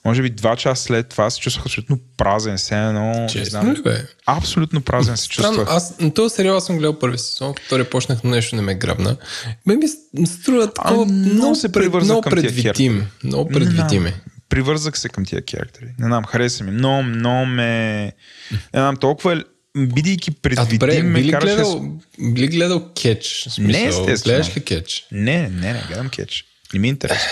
[0.08, 2.58] може би два часа след това се чувствах абсолютно празен.
[2.58, 4.06] Се едно, Честно знам, ли бе?
[4.26, 5.68] Абсолютно празен се чувствах.
[5.70, 9.18] Аз на този сериал съм гледал първи сезон, втори почнах, но нещо не ме грабна.
[9.66, 9.88] Ме ми
[10.28, 13.08] струва такова много, се пред, много предвидим.
[13.24, 14.04] Много предвидим.
[14.04, 14.14] Не,
[14.50, 15.86] привързах се към тия характери.
[16.00, 16.72] Не знам, хареса ми.
[16.72, 18.04] Много, много ме...
[18.52, 19.38] Не знам, толкова е
[19.78, 21.56] бидейки предвидим, ме караше...
[21.56, 23.48] Гледал, би гледал кетч?
[23.50, 24.36] Смисъл, не, естествено.
[24.36, 25.06] Гледаш ли кетч?
[25.12, 26.46] Не, не, не, гледам кетч.
[26.74, 27.30] Не ми е интересно.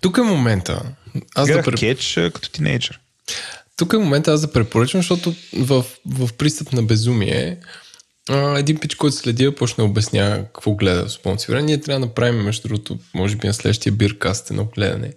[0.00, 0.82] Тук е момента.
[1.34, 1.76] Аз Гледах да пре...
[1.76, 3.00] кетч като тинейджър.
[3.76, 7.58] Тук е момента аз да препоръчвам, защото в, в пристъп на безумие
[8.28, 11.62] а, един пич, който следи, почне да обясня какво гледа в спонси време.
[11.62, 15.12] Ние трябва да направим, между другото, може би на следващия биркаст едно гледане.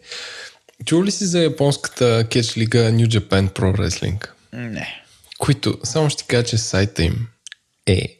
[0.85, 4.27] Чува ли си за японската кетч лига New Japan Pro Wrestling?
[4.53, 5.03] Не.
[5.37, 7.27] Които, само ще кажа, че сайта им
[7.87, 8.17] е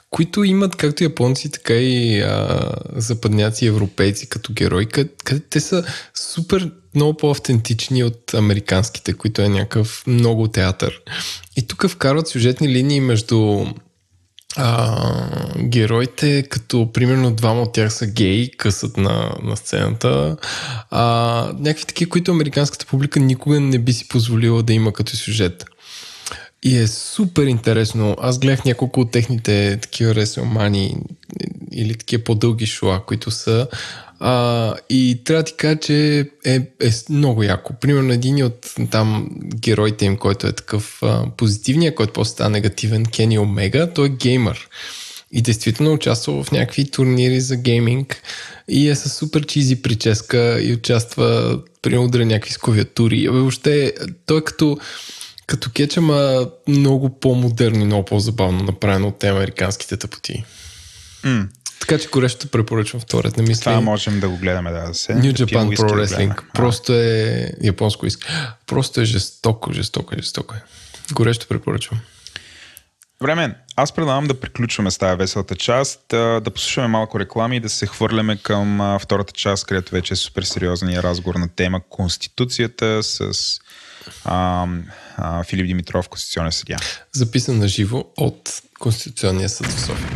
[0.09, 2.59] които имат както японци, така и а,
[2.95, 9.49] западняци европейци като герои, къде, къде те са супер много по-автентични от американските, които е
[9.49, 11.01] някакъв много театър.
[11.55, 13.65] И тук вкарват сюжетни линии между
[14.57, 15.01] а,
[15.57, 20.37] героите, като примерно двама от тях са геи, късат на, на сцената.
[20.91, 21.05] А,
[21.59, 25.65] някакви такива, които американската публика никога не би си позволила да има като сюжет.
[26.63, 28.15] И е супер интересно.
[28.21, 30.97] Аз гледах няколко от техните такива ресълмани
[31.71, 33.67] или такива по-дълги шоа, които са
[34.23, 37.73] а, и трябва да ти кажа, че е, е много яко.
[37.81, 43.05] Примерно един от там героите им, който е такъв а, позитивният, който после става негативен,
[43.05, 44.67] Кени Омега, той е геймър.
[45.31, 48.21] И действително участва в някакви турнири за гейминг
[48.67, 53.17] и е с супер чизи прическа и участва при удари някакви с клавиатури.
[53.17, 53.93] И въобще
[54.25, 54.77] той е като,
[55.47, 60.43] като кетчама много по-модерно и много по-забавно направено от те американските тъпоти.
[61.23, 61.47] Mm.
[61.81, 63.37] Така че горещо препоръчвам вторият.
[63.37, 63.71] Не мисля.
[63.71, 64.93] Това можем да го гледаме, да.
[64.93, 65.13] се.
[65.13, 66.35] New Japan Pro Wrestling.
[66.35, 68.55] Да Просто е японско иска.
[68.67, 70.61] Просто е жестоко, жестоко, жестоко е.
[71.13, 71.99] Горещо препоръчвам.
[73.21, 77.59] Време, аз предлагам да приключваме с тази веселата част, да, да послушаме малко реклами и
[77.59, 83.03] да се хвърляме към втората част, където вече е супер сериозния разговор на тема Конституцията
[83.03, 83.31] с
[84.25, 84.67] а,
[85.17, 86.77] а, Филип Димитров, Конституционен съдия.
[87.11, 90.09] Записан на живо от Конституционния съд в София.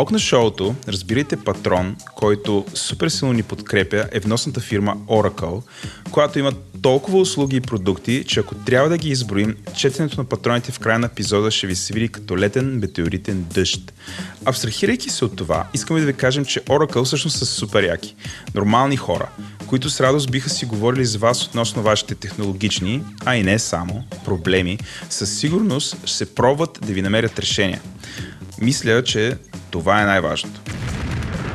[0.00, 5.62] Бог на шоуто, разбирайте патрон, който супер силно ни подкрепя, е вносната фирма Oracle,
[6.10, 6.52] която има
[6.82, 10.98] толкова услуги и продукти, че ако трябва да ги изброим, четенето на патроните в края
[10.98, 13.92] на епизода ще ви се види като летен метеоритен дъжд.
[14.44, 18.14] Абстрахирайки се от това, искаме да ви кажем, че Oracle всъщност са супер яки.
[18.54, 19.28] Нормални хора,
[19.66, 24.04] които с радост биха си говорили с вас относно вашите технологични, а и не само,
[24.24, 24.78] проблеми,
[25.10, 27.80] със сигурност ще се пробват да ви намерят решения.
[28.60, 29.36] Мисля, че
[29.70, 30.60] това е най-важното.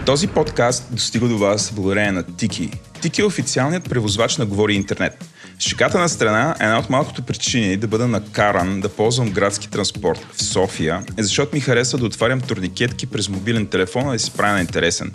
[0.05, 2.71] Този подкаст достига до вас благодарение на Тики.
[3.01, 5.25] Тики е официалният превозвач на Говори Интернет.
[5.59, 10.43] Шиката на страна, една от малкото причини да бъда накаран да ползвам градски транспорт в
[10.43, 14.61] София е защото ми харесва да отварям турникетки през мобилен телефон, да си правя на
[14.61, 15.11] интересен.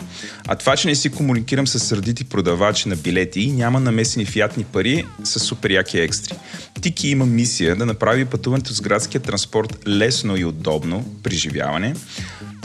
[0.47, 5.05] А това, че не си комуникирам с сърдити продавачи на билети няма намесени фиатни пари,
[5.23, 6.35] са супер яки екстри.
[6.81, 11.93] Тики има мисия да направи пътуването с градския транспорт лесно и удобно, преживяване,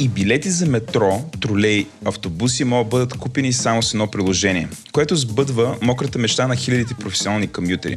[0.01, 5.17] и билети за метро, тролей, автобуси могат да бъдат купени само с едно приложение, което
[5.17, 7.97] сбъдва мократа мечта на хилядите професионални комютери.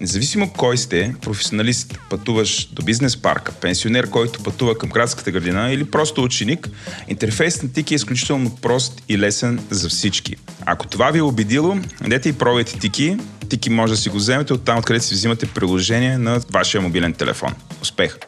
[0.00, 5.84] Независимо кой сте, професионалист, пътуваш до бизнес парка, пенсионер, който пътува към градската градина или
[5.84, 6.68] просто ученик,
[7.08, 10.36] интерфейс на Тики е изключително прост и лесен за всички.
[10.66, 11.76] Ако това ви е убедило,
[12.08, 13.16] дете и пробвайте Тики.
[13.48, 17.12] Тики може да си го вземете от там, откъдето си взимате приложение на вашия мобилен
[17.12, 17.54] телефон.
[17.82, 18.18] Успех!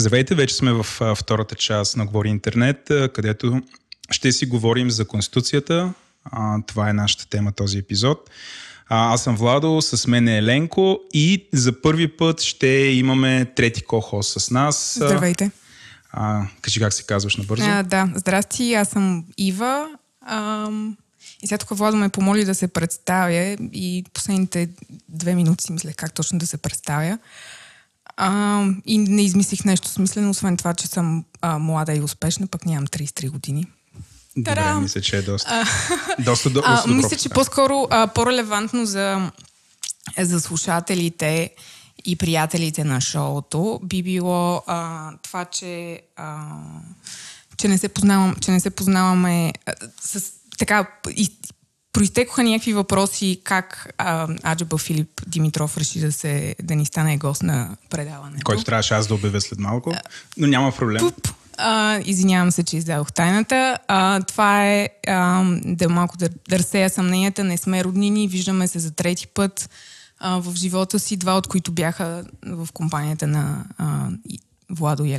[0.00, 0.86] Здравейте, вече сме в
[1.16, 3.62] втората част на Говори Интернет, където
[4.10, 5.92] ще си говорим за Конституцията,
[6.24, 8.30] А, това е нашата тема този епизод.
[8.88, 13.82] А, аз съм Владо, с мен е Еленко и за първи път ще имаме трети
[13.82, 14.94] кохо с нас.
[14.96, 15.50] Здравейте.
[16.12, 17.64] А, кажи как се казваш набързо.
[17.68, 19.88] А, да, здрасти, аз съм Ива.
[20.20, 20.68] А,
[21.42, 24.68] и сега тук Владо ме помоли да се представя и последните
[25.08, 27.18] две минути си мислех как точно да се представя.
[28.22, 32.66] А, и не измислих нещо смислено, освен това, че съм а, млада и успешна, пък
[32.66, 33.66] нямам 33 години.
[34.36, 35.64] Добре, мисля, че е доста.
[36.18, 39.30] доста, до, А, мисля, че по-скоро а, по-релевантно за,
[40.18, 41.50] за слушателите
[42.04, 46.46] и приятелите на шоуто би било а, това, че, а,
[47.56, 51.30] че, не се познавам, че не се познаваме а, с така и,
[51.92, 57.42] Проистекоха някакви въпроси как а, Аджаба Филип Димитров реши да, се, да ни стане гост
[57.42, 58.44] на предаването.
[58.44, 59.94] Който трябваше аз да обявя след малко.
[60.36, 61.00] Но няма проблем.
[61.00, 61.28] Пуп.
[61.58, 63.78] А, извинявам се, че издадох тайната.
[63.88, 67.44] А, това е а, да малко да, да разсея съмненията.
[67.44, 69.70] Не сме роднини, виждаме се за трети път
[70.18, 74.08] а, в живота си, два от които бяха в компанията на а,
[74.70, 75.12] Владо и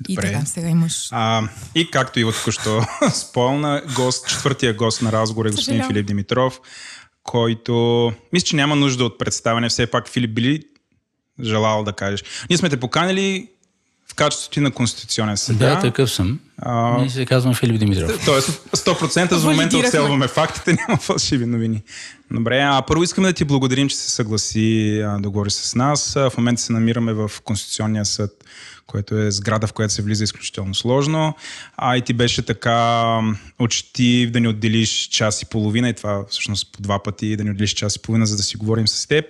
[0.00, 0.12] Еленко.
[0.12, 0.32] И Добре.
[0.32, 1.08] така, сега имаш...
[1.10, 5.86] А, и както Ива току-що спомна, гост, четвъртия гост на разговора е господин.
[5.86, 6.60] Филип Димитров,
[7.22, 9.68] който мисля, че няма нужда от представяне.
[9.68, 10.62] Все пак, Филип, били
[11.42, 12.24] желал да кажеш.
[12.50, 13.48] Ние сме те поканили
[14.12, 15.74] в качеството ти на конституционен съдия.
[15.74, 16.40] Да, такъв съм.
[16.58, 18.24] А, И се казвам Филип Димитров.
[18.24, 21.82] Тоест 100% за момента отселваме фактите, няма фалшиви новини.
[22.30, 26.16] Добре, а първо искаме да ти благодарим, че се съгласи а, да говориш с нас.
[26.16, 28.30] А, в момента се намираме в Конституционния съд,
[28.86, 31.34] което е сграда, в която се влиза изключително сложно.
[31.76, 32.72] А и ти беше така
[33.22, 37.44] м, учтив да ни отделиш час и половина, и това всъщност по два пъти, да
[37.44, 39.24] ни отделиш час и половина, за да си говорим с теб.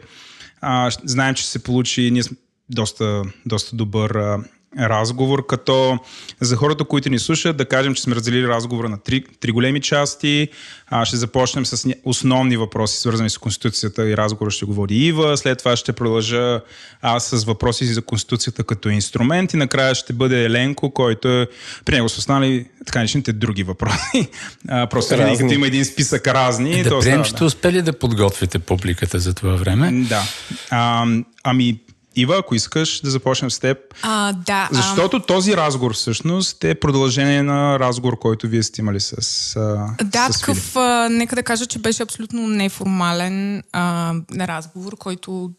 [0.61, 2.23] А, знаем, че се получи, ние
[2.70, 4.39] доста, доста добър
[4.81, 5.99] разговор, като
[6.40, 9.81] за хората, които ни слушат, да кажем, че сме разделили разговора на три, три големи
[9.81, 10.49] части.
[10.86, 15.36] А, ще започнем с основни въпроси, свързани с Конституцията и разговора ще говори Ива.
[15.36, 16.61] След това ще продължа
[17.03, 21.47] аз с въпроси за Конституцията като инструмент и накрая ще бъде Еленко, който е,
[21.85, 24.28] при него са останали така наречените други въпроси.
[24.69, 25.39] А, просто Разни.
[25.39, 26.81] като има един списък разни.
[26.81, 30.05] Е, Да става, че сте успели да подготвите публиката за това време.
[30.09, 30.23] да.
[30.70, 31.07] А,
[31.44, 31.78] ами,
[32.16, 33.78] Ива, ако искаш да започнем с теб.
[34.02, 39.01] А, да, а, Защото този разговор всъщност е продължение на разговор, който вие сте имали
[39.01, 39.12] с,
[39.56, 45.51] а, Да, с такъв, а, нека да кажа, че беше абсолютно неформален а, разговор, който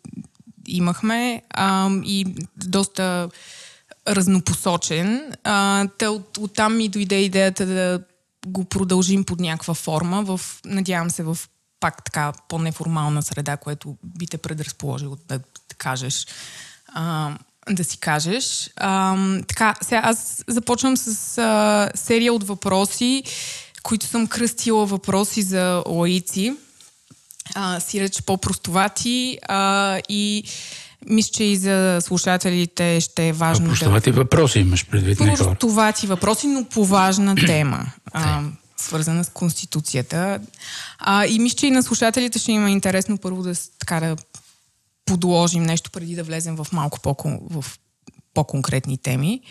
[0.68, 2.26] имахме а, и
[2.58, 3.30] доста
[4.08, 5.32] разнопосочен.
[5.44, 8.00] А, те от, оттам ми дойде идеята да
[8.48, 11.38] го продължим под някаква форма, в, надявам се в
[11.80, 15.40] пак така по-неформална среда, което би те предразположил да,
[15.74, 16.28] да кажеш.
[16.94, 17.32] А,
[17.70, 18.70] да си кажеш.
[18.76, 19.18] А,
[19.48, 23.24] така, сега аз започвам с а, серия от въпроси,
[23.84, 26.56] които съм кръстила въпроси за лаици.
[27.56, 30.44] А, сиреч по-простовати а, и
[31.10, 33.72] мисля, че и за слушателите ще е важно да...
[33.72, 35.18] Простовати въпроси имаш предвид.
[35.18, 38.42] Простовати въпроси, но по важна тема, а,
[38.78, 40.40] свързана с Конституцията.
[41.00, 44.16] А, и мисля, че и на слушателите ще има интересно първо да, така, да
[45.06, 47.00] подложим нещо преди да влезем в малко
[47.50, 47.66] в
[48.34, 49.42] по-конкретни теми.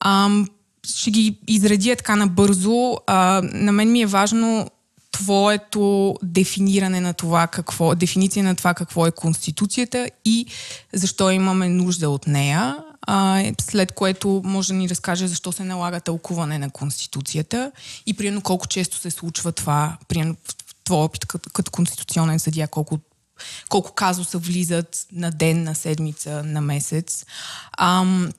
[0.00, 0.48] Ам,
[0.86, 2.96] ще ги изредя така набързо.
[3.06, 4.70] А, на мен ми е важно
[5.12, 10.46] твоето дефиниране на това какво, дефиниция на това какво е Конституцията и
[10.92, 12.78] защо имаме нужда от нея.
[13.06, 17.72] А, след което може да ни разкаже защо се налага тълкуване на Конституцията
[18.06, 22.68] и примерно колко често се случва това, примерно в твой опит като, като конституционен съдия,
[22.68, 22.98] колко
[23.68, 27.26] колко казуса влизат на ден, на седмица, на месец.
[27.78, 28.32] Ам,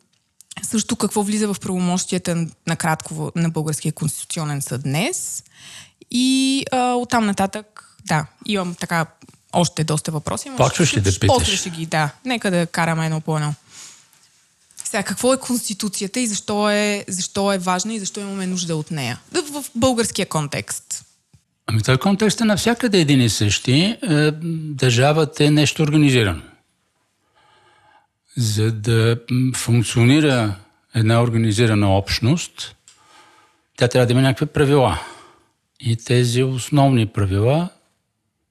[0.63, 5.43] също какво влиза в правомощията накратко на Българския конституционен съд днес.
[6.11, 9.05] И а, оттам нататък, да, имам така
[9.53, 10.51] още доста въпроси.
[10.57, 11.27] Почваш ли да питаш?
[11.27, 12.09] После ще ги, да.
[12.25, 13.53] Нека да караме едно по едно.
[14.85, 18.91] Сега, какво е Конституцията и защо е, защо е важна и защо имаме нужда от
[18.91, 19.19] нея?
[19.31, 21.05] В българския контекст.
[21.67, 23.73] Ами този контекст е навсякъде един и същи.
[23.73, 24.31] Е,
[24.71, 26.41] Държавата е нещо организирано.
[28.37, 29.17] За да
[29.55, 30.55] функционира
[30.95, 32.75] една организирана общност,
[33.77, 34.99] тя трябва да има някакви правила.
[35.79, 37.69] И тези основни правила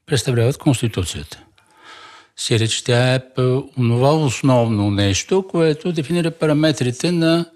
[0.07, 1.41] представляват Конституцията.
[2.37, 3.21] Сиреч тя е
[3.79, 7.47] онова основно нещо, което дефинира параметрите на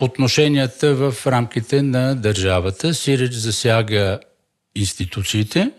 [0.00, 2.94] отношенията в рамките на държавата.
[2.94, 4.20] Сиреч засяга
[4.74, 5.70] институциите,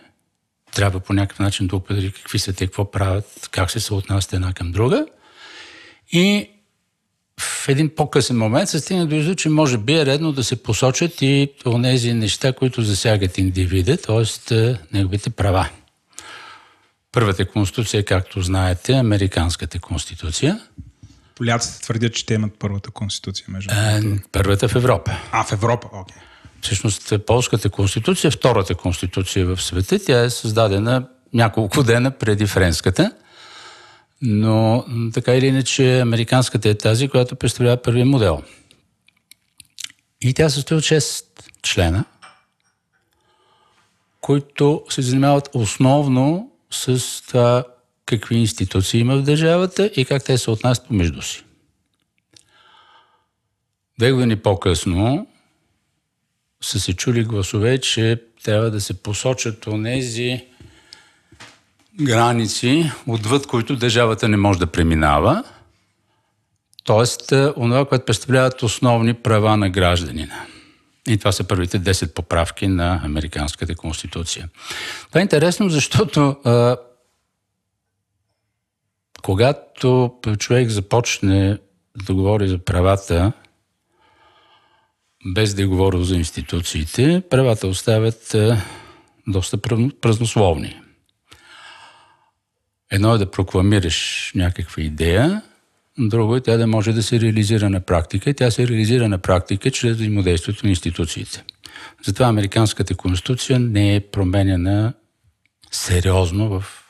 [0.76, 4.54] трябва по някакъв начин да определи какви са те, какво правят, как се съотнасят една
[4.54, 5.06] към друга.
[6.12, 6.50] И
[7.40, 10.64] в един по-късен момент се стигна до извод, че може би е редно да се
[10.64, 11.52] посочат и
[11.84, 14.76] тези неща, които засягат индивида, т.е.
[14.94, 15.70] неговите права.
[17.12, 20.62] Първата конституция, както знаете, е Американската конституция.
[21.38, 24.02] Поляците твърдят, че те имат първата конституция, между Е,
[24.32, 25.12] първата в Европа.
[25.32, 26.18] А, в Европа, окей.
[26.62, 30.00] Всъщност, Полската конституция е втората конституция в света.
[30.06, 33.12] Тя е създадена няколко дена преди френската.
[34.22, 38.44] Но така или иначе, американската е тази, която представлява първия модел.
[40.22, 41.26] И тя състои от 6
[41.64, 42.06] члена,
[44.22, 47.64] които се занимават основно с това
[48.08, 51.44] какви институции има в държавата и как те се отнасят помежду си.
[54.00, 55.28] Две години по-късно
[56.62, 60.46] са се чули гласове, че трябва да се посочат онези
[62.02, 65.44] граници, отвъд които държавата не може да преминава,
[66.86, 67.36] т.е.
[67.36, 70.46] онова, което представляват основни права на гражданина.
[71.08, 74.50] И това са първите 10 поправки на Американската конституция.
[75.08, 76.78] Това е интересно, защото а,
[79.28, 81.58] когато човек започне
[82.08, 83.32] да говори за правата,
[85.26, 88.62] без да е говорил за институциите, правата оставят а,
[89.28, 89.58] доста
[90.02, 90.82] празнословни.
[92.92, 95.42] Едно е да прокламираш някаква идея,
[96.00, 98.34] друго е тя да може да се реализира на практика.
[98.34, 101.44] Тя се реализира на практика чрез взаимодействието на институциите.
[102.06, 104.94] Затова Американската конституция не е променена
[105.72, 106.87] сериозно в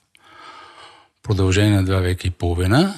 [1.27, 2.95] продължение на два века и половина,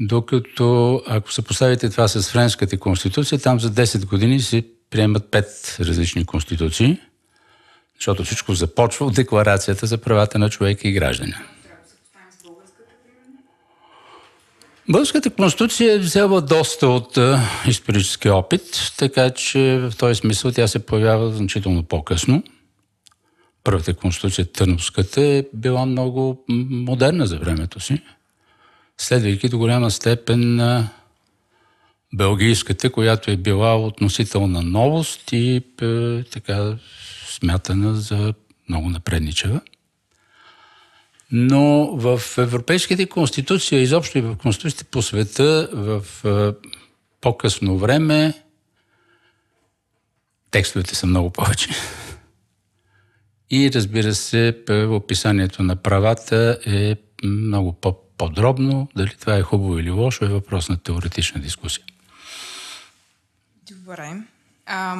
[0.00, 5.76] докато ако се поставите това с Френската конституция, там за 10 години се приемат пет
[5.80, 6.98] различни конституции–
[7.98, 11.36] защото всичко започва от Декларацията за правата на човека и граждана.
[14.88, 17.18] Българската конституция е взела доста от
[17.66, 22.42] исторически опит, така че в този смисъл тя се появява значително по-късно.
[23.64, 28.02] Първата конституция, Търновската, е била много модерна за времето си,
[28.98, 30.88] следвайки до голяма степен на
[32.14, 36.76] белгийската, която е била относителна новост и е, така
[37.26, 38.34] смятана за
[38.68, 39.60] много напредничева.
[41.32, 46.04] Но в европейските конституции, изобщо и в конституциите по света, в
[47.20, 48.42] по-късно време,
[50.50, 51.68] текстовете са много повече.
[53.54, 54.56] И разбира се,
[54.90, 58.88] описанието на правата е много по-подробно.
[58.96, 61.84] Дали това е хубаво или лошо е въпрос на теоретична дискусия.
[63.70, 64.12] Добре.
[64.66, 64.96] А,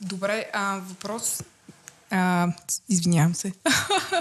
[0.00, 1.42] добре, а, въпрос
[2.10, 2.48] а,
[2.88, 3.52] извинявам се.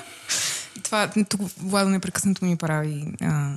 [0.84, 3.06] Това тук Владо непрекъснато ми прави.
[3.22, 3.56] А,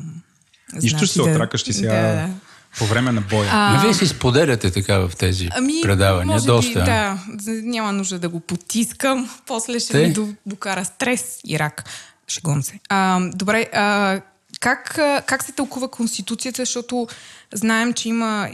[0.83, 2.31] Нищо се отракаш ти сега да.
[2.79, 3.49] По време на боя.
[3.53, 6.27] А, Но вие си споделяте така в тези ами, предавания.
[6.27, 6.79] Може доста.
[6.79, 9.31] Би, да, няма нужда да го потискам.
[9.47, 10.21] После ще Те?
[10.21, 11.85] ми докара стрес и рак.
[12.29, 12.81] Шегувам се.
[12.89, 14.21] А, добре, а,
[14.61, 14.95] как,
[15.27, 17.09] как се тълкува Конституцията, защото
[17.55, 18.49] знаем, че има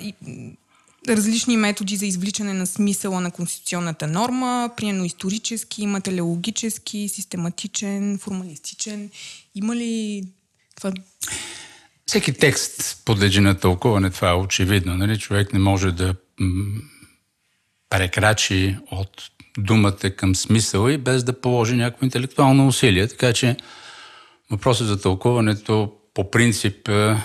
[1.08, 9.10] различни методи за извличане на смисъла на конституционната норма, примерно исторически, материологически, систематичен, формалистичен.
[9.54, 10.24] Има ли
[10.76, 10.92] това?
[12.08, 14.96] Всеки текст подлежи на тълкуване, това е очевидно.
[14.96, 15.18] Нали?
[15.18, 16.14] Човек не може да
[17.90, 19.22] прекрачи от
[19.58, 23.08] думата към смисъла и без да положи някакво интелектуално усилие.
[23.08, 23.56] Така че
[24.50, 27.16] въпросът за тълкуването по принцип е,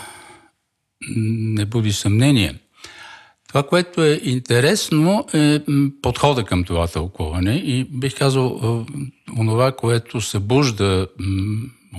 [1.18, 2.60] не буди съмнение.
[3.48, 5.60] Това, което е интересно, е
[6.02, 8.86] подхода към това тълкуване и бих казал,
[9.38, 11.08] онова, което събужда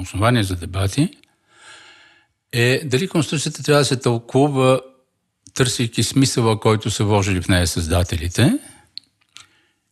[0.00, 1.08] основание за дебати,
[2.54, 4.80] е дали Конституцията трябва да се тълкува
[5.54, 8.58] търсейки смисъла, който са вложили в нея създателите,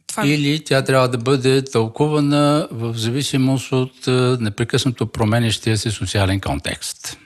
[0.06, 0.26] това...
[0.26, 4.06] или тя трябва да бъде тълкувана в зависимост от
[4.40, 7.18] непрекъснато променящия се социален контекст.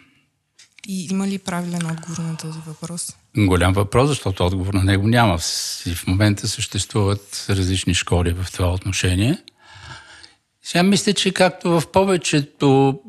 [0.89, 3.17] И има ли правилен отговор на този въпрос?
[3.37, 5.39] Голям въпрос, защото отговор на него няма.
[5.87, 9.39] И в момента съществуват различни школи в това отношение.
[10.63, 13.01] Сега мисля, че както в повечето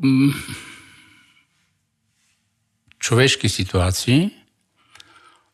[3.00, 4.32] човешки ситуации,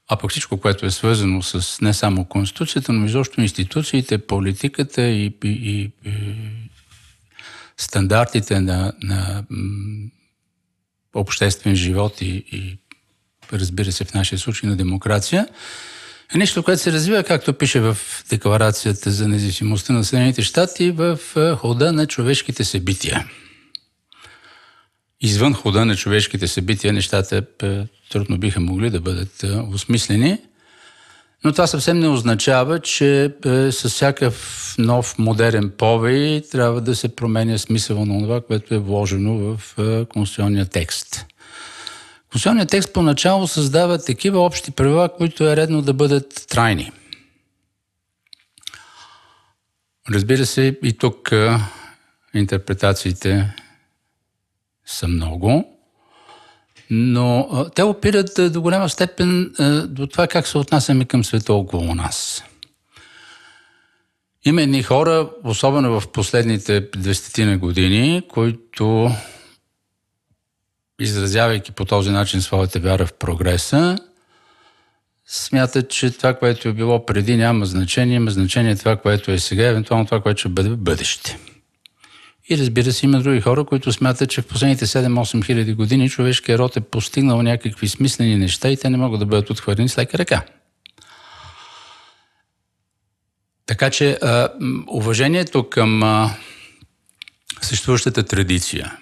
[0.08, 5.34] а пък всичко, което е свързано с не само Конституцията, но изобщо институциите, политиката и,
[5.44, 6.12] и, и, и
[7.78, 9.44] стандартите на, на
[11.14, 12.78] обществен живот и, и
[13.54, 15.48] разбира се в нашия случай на демокрация,
[16.36, 17.98] е нещо, което се развива, както пише в
[18.30, 21.20] Декларацията за независимостта на Съединените щати, в
[21.58, 23.28] хода на човешките събития.
[25.24, 30.38] Извън хода на човешките събития нещата е, трудно биха могли да бъдат е, осмислени.
[31.44, 37.16] Но това съвсем не означава, че е, с всякакъв нов модерен повей трябва да се
[37.16, 39.76] променя смисъл на това, което е вложено в
[40.10, 41.26] конституционния текст.
[42.32, 46.92] Конституционният текст поначало създава такива общи правила, които е редно да бъдат трайни.
[50.10, 51.32] Разбира се, и тук
[52.34, 53.54] интерпретациите
[54.86, 55.78] са много,
[56.90, 61.24] но а, те опират а, до голяма степен а, до това как се отнасяме към
[61.24, 62.44] света около нас.
[64.46, 69.12] Има едни хора, особено в последните 200 на години, които,
[71.00, 73.98] изразявайки по този начин своята вяра в прогреса,
[75.28, 79.68] смятат, че това, което е било преди, няма значение, има значение това, което е сега,
[79.68, 81.38] евентуално това, което ще бъде в бъдеще.
[82.50, 86.60] И разбира се, има други хора, които смятат, че в последните 7-8 хиляди години човешкият
[86.60, 90.18] род е постигнал някакви смислени неща и те не могат да бъдат отхвърлени с лека
[90.18, 90.46] ръка.
[93.66, 94.20] Така че
[94.88, 96.02] уважението към
[97.62, 98.98] съществуващата традиция,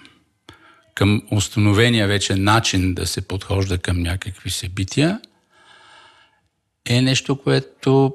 [0.94, 5.20] към установения вече начин да се подхожда към някакви събития,
[6.88, 8.14] е нещо, което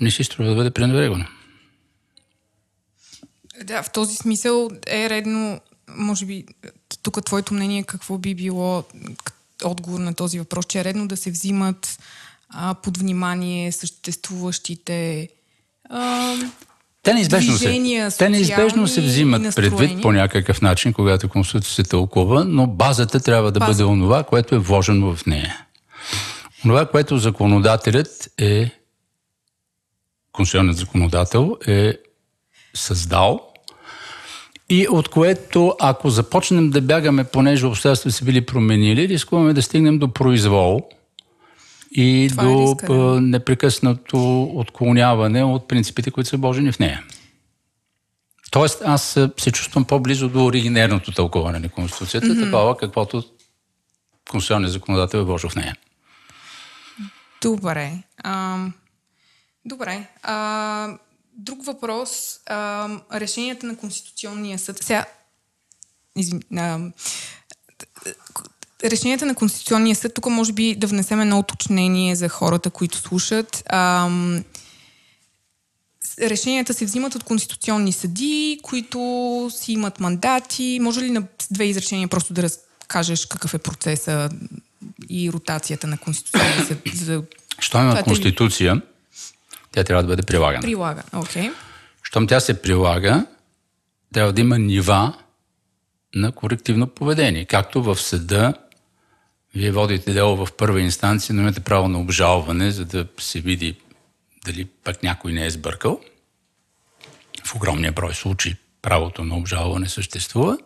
[0.00, 1.24] не си струва да бъде пренебрегвано.
[3.64, 6.44] Да, в този смисъл е редно, може би,
[7.02, 8.84] тук твоето мнение какво би било
[9.64, 11.98] отговор на този въпрос, че е редно да се взимат
[12.48, 15.28] а, под внимание съществуващите
[15.90, 16.36] а,
[17.06, 22.44] те неизбежно, се, те неизбежно се взимат предвид по някакъв начин, когато Конституцията се тълкува,
[22.44, 23.72] но базата трябва да База.
[23.72, 25.66] бъде онова, което е вложено в нея.
[26.64, 28.70] Онова, което законодателят е,
[30.32, 31.94] конституционният законодател е
[32.74, 33.45] създал
[34.68, 39.98] и от което, ако започнем да бягаме, понеже обстоятелства са били променили, рискуваме да стигнем
[39.98, 40.88] до произвол
[41.90, 43.20] и Това е до е риска, да.
[43.20, 47.02] непрекъснато отклоняване от принципите, които са вложени в нея.
[48.50, 52.44] Тоест, аз се чувствам по-близо до оригинерното тълковане на Конституцията, mm-hmm.
[52.44, 53.24] такова каквото
[54.30, 55.76] конституционният законодател е вложил в нея.
[57.42, 57.92] Добре.
[58.24, 58.66] А,
[59.64, 60.06] добре.
[60.22, 60.98] А,
[61.36, 62.40] друг въпрос.
[62.46, 64.82] А, решенията на Конституционния съд.
[64.82, 65.04] Сега,
[66.16, 66.80] извин, а,
[68.84, 73.62] решенията на Конституционния съд, тук може би да внесем едно уточнение за хората, които слушат.
[73.66, 74.10] А,
[76.20, 80.78] решенията се взимат от конституционни съди, които си имат мандати.
[80.82, 84.30] Може ли на две изречения просто да разкажеш какъв е процеса
[85.08, 86.78] и ротацията на Конституционния съд?
[86.94, 87.22] За...
[87.58, 88.82] Що има Конституция?
[89.76, 90.62] Тя трябва да бъде прилагана.
[90.62, 91.42] Прилага, окей.
[91.42, 91.52] Okay.
[92.02, 93.26] Щом тя се прилага,
[94.14, 95.14] трябва да има нива
[96.14, 97.44] на корективно поведение.
[97.44, 98.54] Както в съда,
[99.54, 103.76] вие водите дело в първа инстанция, но имате право на обжалване, за да се види
[104.46, 106.00] дали пък някой не е сбъркал.
[107.44, 110.58] В огромния брой случаи правото на обжалване съществува.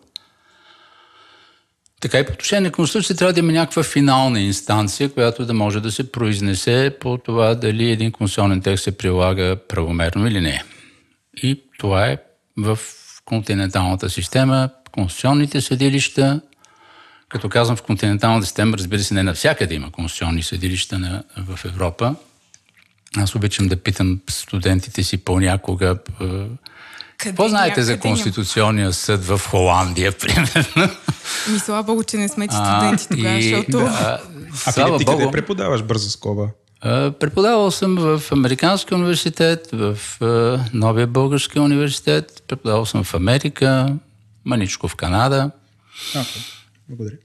[2.01, 5.79] Така и по отношение на Конституция трябва да има някаква финална инстанция, която да може
[5.79, 10.63] да се произнесе по това дали един конституционен текст се прилага правомерно или не.
[11.43, 12.17] И това е
[12.57, 12.79] в
[13.25, 16.41] континенталната система, конституционните съдилища,
[17.29, 22.15] като казвам в континенталната система, разбира се, не навсякъде има конституционни съдилища на, в Европа.
[23.17, 25.97] Аз обичам да питам студентите си понякога
[27.21, 28.93] къде Какво знаете за Конституционния няма?
[28.93, 30.95] съд в Холандия, примерно?
[31.51, 33.77] Ми, слава Богу, че не сме студенти тогава, и, защото...
[33.77, 34.21] Да,
[34.65, 36.47] а Филип, ти Богу, къде преподаваш бърза скоба?
[37.19, 39.97] Преподавал съм в Американския университет, в
[40.73, 43.95] Новия български университет, преподавал съм в Америка,
[44.45, 45.51] маничко в Канада.
[46.13, 46.39] Okay.
[46.89, 47.15] Благодаря.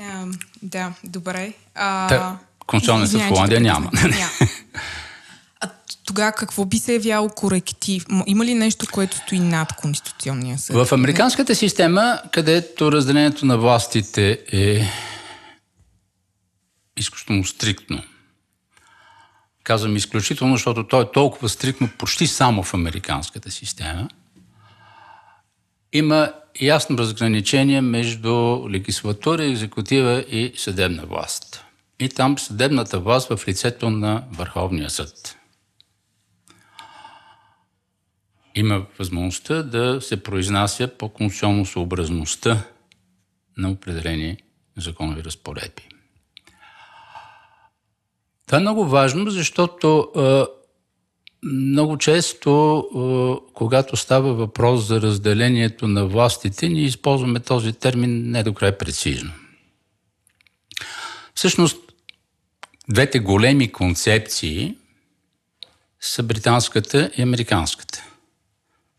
[0.00, 1.52] Uh, да, добре.
[1.78, 2.36] Uh,
[2.66, 3.90] Конституционен съд в Холандия няма.
[3.92, 4.30] няма.
[6.10, 8.06] тогава какво би се явяло коректив?
[8.26, 10.86] Има ли нещо, което стои над Конституционния съд?
[10.86, 14.88] В американската система, където разделението на властите е
[16.96, 18.02] изключително стриктно.
[19.64, 24.08] Казвам изключително, защото то е толкова стриктно почти само в американската система.
[25.92, 31.64] Има ясно разграничение между легислатура, екзекутива и съдебна власт.
[32.00, 35.36] И там съдебната власт в лицето на Върховния съд
[38.54, 42.64] има възможността да се произнася по конституционно съобразността
[43.56, 44.36] на определени
[44.76, 45.82] законови разпоредби.
[48.46, 50.08] Това е много важно, защото
[51.42, 58.54] много често, когато става въпрос за разделението на властите, ние използваме този термин не до
[58.54, 59.32] край прецизно.
[61.34, 61.76] Всъщност,
[62.88, 64.76] двете големи концепции
[66.00, 68.09] са британската и американската.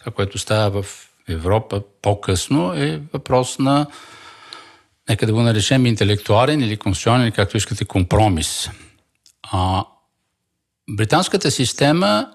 [0.01, 3.87] Това, което става в Европа по-късно е въпрос на,
[5.09, 8.69] нека да го наречем, интелектуален или конституционен, както искате, компромис.
[9.43, 9.85] А,
[10.89, 12.31] британската система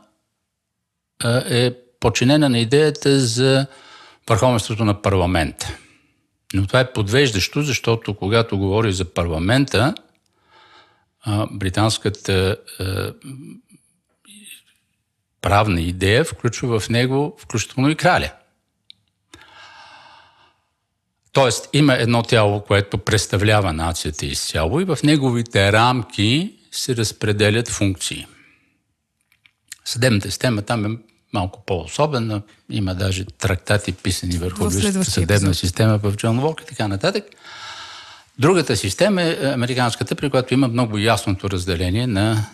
[1.24, 3.66] а, е подчинена на идеята за
[4.28, 5.78] върховенството на парламента.
[6.54, 9.94] Но това е подвеждащо, защото когато говори за парламента,
[11.50, 12.56] британската
[15.46, 18.30] правна идея включва в него включително и краля.
[21.32, 28.26] Тоест има едно тяло, което представлява нацията изцяло и в неговите рамки се разпределят функции.
[29.84, 30.98] Съдебната система там е
[31.32, 32.42] малко по-особена.
[32.70, 35.56] Има даже трактати писани върху съдебна епизод.
[35.56, 37.24] система в Джон Лок и така нататък.
[38.38, 42.46] Другата система е американската, при която има много ясното разделение на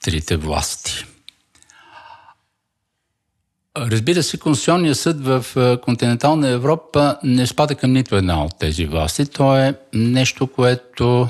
[0.00, 1.04] трите власти.
[3.80, 5.44] Разбира се, Конституционният съд в
[5.82, 9.26] континентална Европа не спада към нито една от тези власти.
[9.26, 11.28] То е нещо, което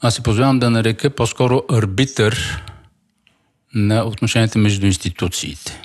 [0.00, 2.62] аз се позволявам да нарека по-скоро арбитър
[3.74, 5.82] на отношенията между институциите.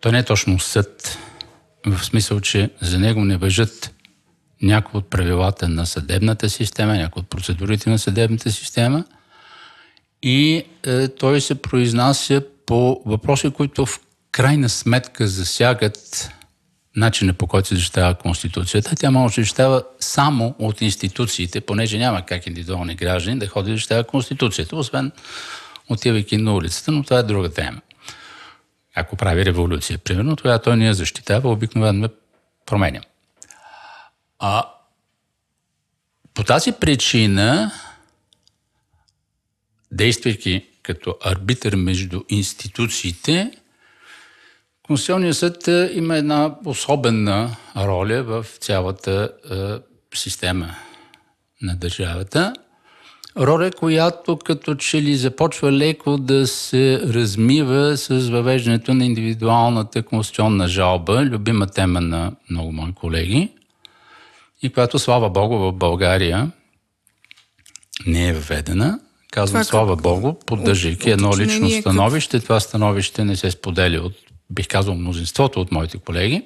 [0.00, 1.18] Той не е точно съд,
[1.86, 3.94] в смисъл, че за него не въжат
[4.62, 9.04] някои от правилата на съдебната система, някои от процедурите на съдебната система
[10.22, 14.00] и е, той се произнася по въпроси, които в
[14.34, 16.30] крайна сметка засягат
[16.96, 18.96] начина по който се защитава Конституцията.
[18.96, 23.72] Тя може да защитава само от институциите, понеже няма как индивидуални граждани да ходят да
[23.72, 25.12] защитава Конституцията, освен
[25.88, 27.80] отивайки на улицата, но това е друга тема.
[28.94, 32.08] Ако прави революция, примерно, тогава той ни я защитава, обикновено ме
[32.66, 33.00] променя.
[34.38, 34.64] А
[36.34, 37.72] по тази причина,
[39.92, 43.52] действайки като арбитър между институциите,
[44.86, 49.54] Конституционният съд е, има една особена роля в цялата е,
[50.14, 50.74] система
[51.62, 52.54] на държавата.
[53.36, 60.68] Роля, която като че ли започва леко да се размива с въвеждането на индивидуалната конституционна
[60.68, 63.52] жалба, любима тема на много мои колеги,
[64.62, 66.50] и която, слава Богу, в България
[68.06, 69.00] не е введена.
[69.30, 72.40] Казвам, това слава Богу, поддържайки едно лично становище.
[72.40, 74.12] Това становище не се споделя от,
[74.50, 76.42] бих казал, мнозинството от моите колеги.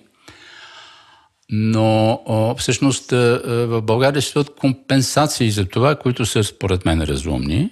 [1.50, 2.20] Но
[2.58, 7.70] всъщност в България се компенсации за това, които са според мен разумни.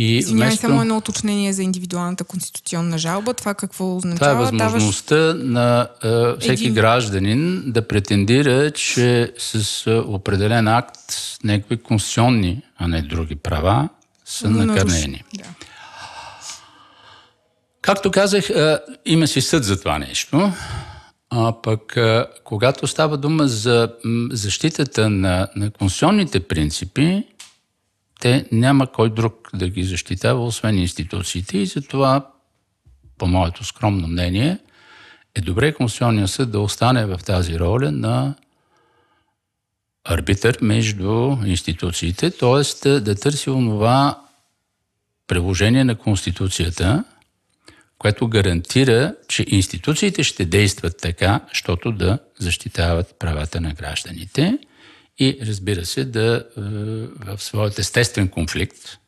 [0.00, 0.60] И Извинявай, вместо...
[0.60, 3.34] само едно уточнение за индивидуалната конституционна жалба.
[3.34, 4.18] Това какво означава?
[4.18, 5.42] Това е възможността Даваш...
[5.44, 6.74] на е, всеки Един...
[6.74, 10.98] гражданин да претендира, че с е, определен акт
[11.44, 13.88] някакви конституционни, а не други права
[14.24, 15.24] са накърнени.
[15.34, 15.44] Да.
[17.88, 18.50] Както казах,
[19.04, 20.52] има си съд за това нещо.
[21.30, 21.96] А пък,
[22.44, 23.92] когато става дума за
[24.30, 27.24] защитата на, на конституционните принципи,
[28.20, 32.26] те няма кой друг да ги защитава, освен институциите и затова,
[33.18, 34.58] по моето скромно мнение,
[35.34, 38.34] е добре Конституционния съд да остане в тази роля на
[40.04, 42.88] арбитър между институциите, т.е.
[43.00, 44.20] да търси онова
[45.26, 47.04] приложение на Конституцията,
[47.98, 54.58] което гарантира, че институциите ще действат така, защото да защитават правата на гражданите
[55.18, 56.60] и разбира се да е,
[57.24, 58.98] в своят естествен конфликт,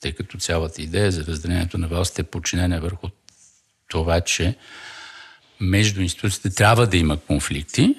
[0.00, 3.08] тъй като цялата идея за разделението на властите е подчинена върху
[3.88, 4.56] това, че
[5.60, 7.94] между институциите трябва да има конфликти,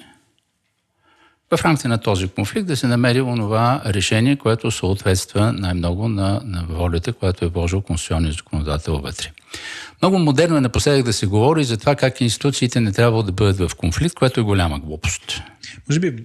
[1.50, 6.66] в рамките на този конфликт да се намери онова решение, което съответства най-много на, на
[6.68, 9.32] волята, която е вложил конституционния законодател вътре.
[10.02, 13.70] Много модерно е напоследък да се говори за това как институциите не трябва да бъдат
[13.70, 15.42] в конфликт, което е голяма глупост.
[15.88, 16.24] Може би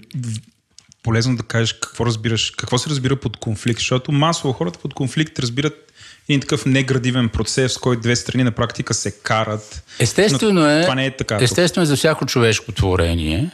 [1.03, 5.39] полезно да кажеш какво разбираш, какво се разбира под конфликт, защото масово хората под конфликт
[5.39, 5.91] разбират
[6.30, 9.84] един такъв неградивен процес, в който две страни на практика се карат.
[9.99, 11.38] Естествено е, това не е така.
[11.41, 13.52] Естествено е за всяко човешко творение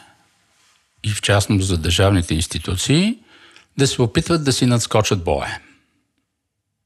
[1.04, 3.18] и в частност за държавните институции
[3.78, 5.60] да се опитват да си надскочат боя.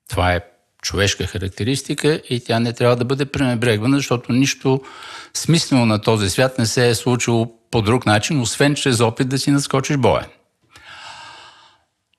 [0.10, 0.42] Това е
[0.82, 4.82] човешка характеристика и тя не трябва да бъде пренебрегвана, защото нищо
[5.34, 9.38] смислено на този свят не се е случило по друг начин, освен чрез опит да
[9.38, 10.28] си надскочиш боя.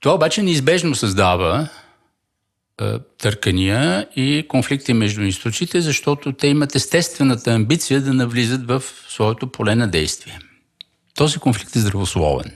[0.00, 1.68] Това обаче неизбежно създава
[3.18, 9.74] търкания и конфликти между институциите, защото те имат естествената амбиция да навлизат в своето поле
[9.74, 10.38] на действие.
[11.14, 12.52] Този конфликт е здравословен.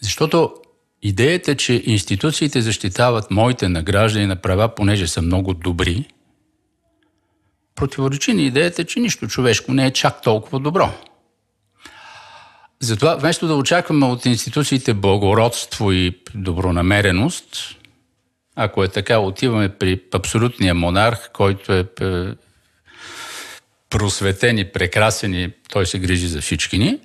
[0.00, 0.54] Защото
[1.02, 6.04] идеята, че институциите защитават моите награждани на права, понеже са много добри,
[7.74, 10.92] противоречи на идеята, че нищо човешко не е чак толкова добро.
[12.80, 17.76] Затова, вместо да очакваме от институциите благородство и добронамереност,
[18.56, 22.26] ако е така, отиваме при абсолютния монарх, който е, е
[23.90, 26.98] просветен и прекрасен и той се грижи за всички ни.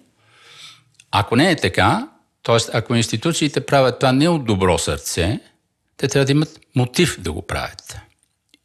[1.12, 2.08] Ако не е така,
[2.46, 2.58] т.е.
[2.74, 5.40] ако институциите правят това не от добро сърце,
[5.98, 7.98] те трябва да имат мотив да го правят.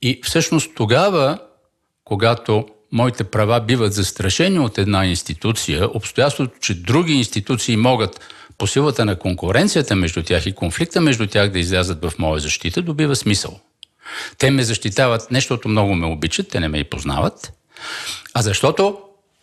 [0.02, 1.38] И всъщност тогава,
[2.04, 8.20] когато моите права биват застрашени от една институция, обстоятелството, че други институции могат
[8.58, 12.82] по силата на конкуренцията между тях и конфликта между тях да излязат в моя защита,
[12.82, 13.60] добива смисъл.
[14.38, 17.52] Те ме защитават не защото много ме обичат, те не ме и познават,
[18.34, 18.98] а защото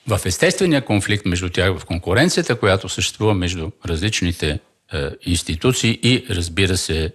[0.08, 4.60] в естествения конфликт между тях, в конкуренцията, която съществува между различните
[4.94, 7.12] е, институции и, разбира се, е,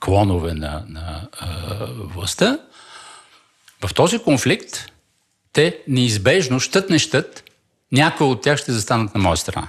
[0.00, 1.46] клонове на, на е,
[2.14, 2.58] властта,
[3.86, 4.92] в този конфликт
[5.52, 7.44] те неизбежно, щът не щът,
[7.92, 9.68] някои от тях ще застанат на моя страна.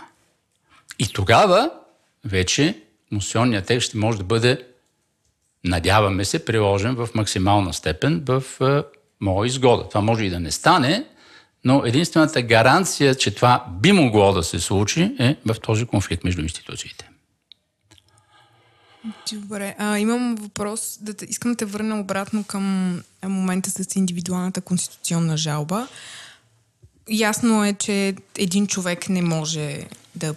[1.00, 1.72] И тогава
[2.26, 4.66] вече конституционният текст ще може да бъде,
[5.64, 8.84] надяваме се, приложен в максимална степен в е,
[9.22, 9.90] моя изгода.
[9.90, 11.06] Това може и да не стане,
[11.64, 16.42] но единствената гаранция, че това би могло да се случи, е в този конфликт между
[16.42, 17.10] институциите.
[19.34, 20.98] Добре, а, имам въпрос.
[21.02, 25.88] Да искам да те върна обратно към момента с индивидуалната конституционна жалба.
[27.10, 29.86] Ясно е, че един човек не може
[30.16, 30.36] да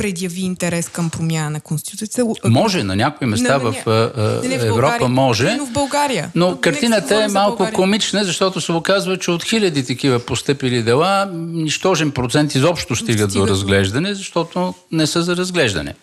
[0.00, 2.34] предяви интерес към промяна на Конституцията.
[2.44, 5.56] Може, на някои места не, не, в, а, не, в Европа може.
[5.58, 6.30] Но в България.
[6.34, 12.10] Но картината е малко комична, защото се оказва, че от хиляди такива постъпили дела, нищожен
[12.10, 15.94] процент изобщо стигат Стига до разглеждане, защото не са за разглеждане.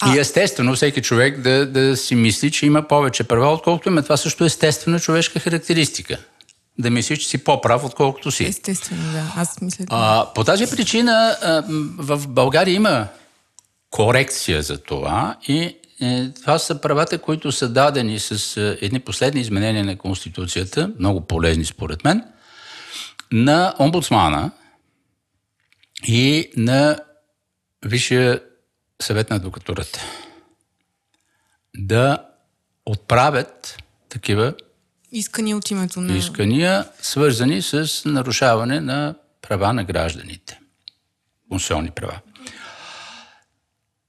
[0.00, 0.14] А...
[0.14, 4.02] И естествено всеки човек да, да си мисли, че има повече права, отколкото има.
[4.02, 6.18] Това също е естествена човешка характеристика
[6.78, 8.44] да мислиш, че си по-прав, отколкото си.
[8.44, 9.32] Естествено, да.
[9.36, 9.84] Аз мисля.
[9.88, 11.62] А, по тази причина а,
[11.98, 13.08] в България има
[13.90, 19.40] корекция за това и е, това са правата, които са дадени с е, едни последни
[19.40, 22.24] изменения на Конституцията, много полезни според мен,
[23.32, 24.50] на омбудсмана
[26.06, 26.98] и на
[27.84, 28.42] Висшия
[29.02, 30.00] съвет на адвокатурата.
[31.76, 32.26] Да
[32.86, 33.76] отправят
[34.08, 34.54] такива
[35.12, 36.16] Искания от името на...
[36.16, 40.60] Искания, свързани с нарушаване на права на гражданите.
[41.50, 42.20] Конституционни права.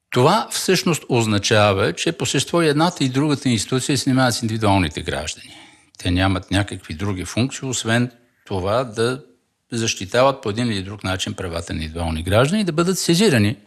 [0.09, 5.55] Това всъщност означава, че по същество едната и другата институция се занимават с индивидуалните граждани.
[5.97, 8.11] Те нямат някакви други функции, освен
[8.45, 9.23] това да
[9.71, 13.57] защитават по един или друг начин правата на индивидуални граждани и да бъдат сезирани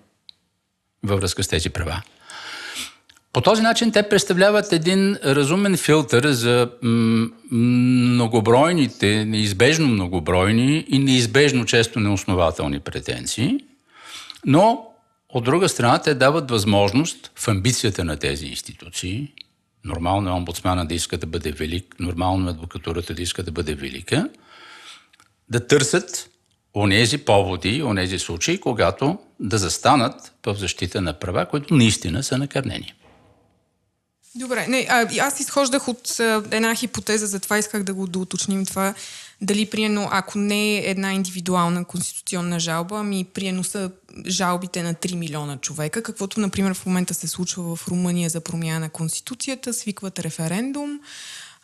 [1.03, 2.03] във връзка с тези права.
[3.33, 6.71] По този начин те представляват един разумен филтър за
[7.51, 13.59] многобройните, неизбежно многобройни и неизбежно често неоснователни претенции,
[14.47, 14.87] но
[15.29, 19.33] от друга страна те дават възможност в амбицията на тези институции,
[19.85, 23.75] нормално е омбудсмана да иска да бъде велик, нормално е адвокатурата да иска да бъде
[23.75, 24.29] велика,
[25.49, 26.31] да търсят
[26.75, 32.95] онези поводи, онези случаи, когато да застанат в защита на права, които наистина са накърнени.
[34.35, 38.95] Добре, не, а, аз изхождах от а, една хипотеза, затова исках да го доуточним това.
[39.41, 43.91] Дали приено, ако не е една индивидуална конституционна жалба, ами приено са
[44.27, 48.81] жалбите на 3 милиона човека, каквото, например, в момента се случва в Румъния за промяна
[48.81, 51.01] на конституцията, свикват референдум.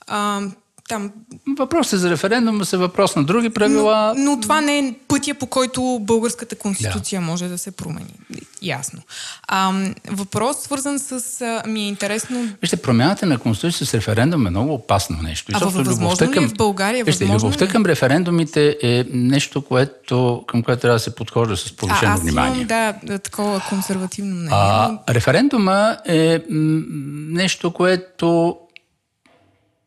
[0.06, 0.42] А,
[0.88, 1.12] там...
[1.58, 4.14] Въпросът за референдума са въпрос на други правила.
[4.16, 7.26] Но, но това не е пътя, по който българската конституция да.
[7.26, 8.14] може да се промени.
[8.62, 9.02] Ясно.
[9.48, 9.72] А,
[10.10, 11.40] въпрос, свързан с...
[11.40, 12.48] А, ми е интересно...
[12.60, 15.52] Вижте, промяната на конституция с референдум е много опасно нещо.
[15.54, 17.04] А възможно ли е в България?
[17.04, 22.10] Вижте, любовта към референдумите е нещо, което, към което трябва да се подхожда с повишено
[22.10, 22.66] а, аз внимание.
[22.70, 24.50] Имам, да, такова консервативно мнение.
[24.52, 26.82] А, референдума е м-
[27.30, 28.56] нещо, което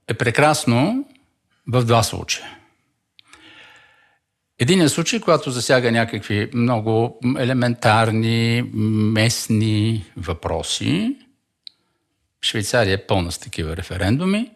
[0.07, 1.05] е прекрасно
[1.67, 2.57] в два случая.
[4.59, 11.15] Единият случай, когато засяга някакви много елементарни, местни въпроси.
[12.41, 14.51] Швейцария е пълна с такива референдуми.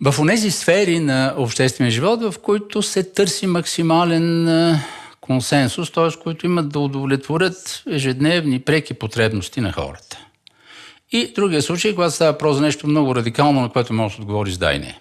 [0.00, 4.48] В тези сфери на обществения живот, в които се търси максимален
[5.20, 6.20] консенсус, т.е.
[6.22, 10.27] които имат да удовлетворят ежедневни преки потребности на хората.
[11.12, 14.52] И другия случай, когато става въпрос за нещо много радикално, на което може да отговори
[14.52, 15.00] с да и не.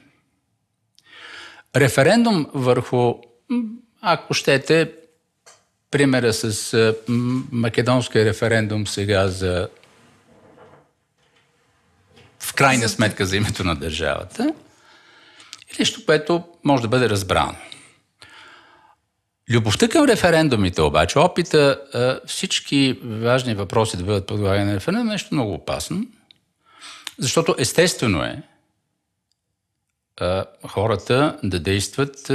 [1.75, 3.13] Референдум върху,
[4.01, 4.91] ако щете,
[5.91, 6.95] примера с
[7.51, 9.69] македонския референдум сега за
[12.39, 14.53] в крайна сметка за името на държавата,
[15.73, 17.55] е нещо, което може да бъде разбрано.
[19.51, 21.81] Любовта към референдумите обаче, опита
[22.25, 26.05] всички важни въпроси да бъдат подлагани на референдум е нещо много опасно,
[27.17, 28.43] защото естествено е
[30.67, 32.31] хората да действат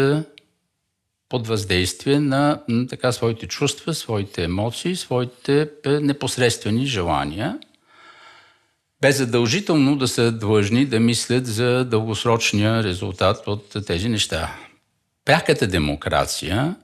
[1.28, 7.58] под въздействие на така своите чувства, своите емоции, своите непосредствени желания,
[9.00, 14.56] без задължително да са длъжни да мислят за дългосрочния резултат от тези неща.
[15.24, 16.76] Пряката демокрация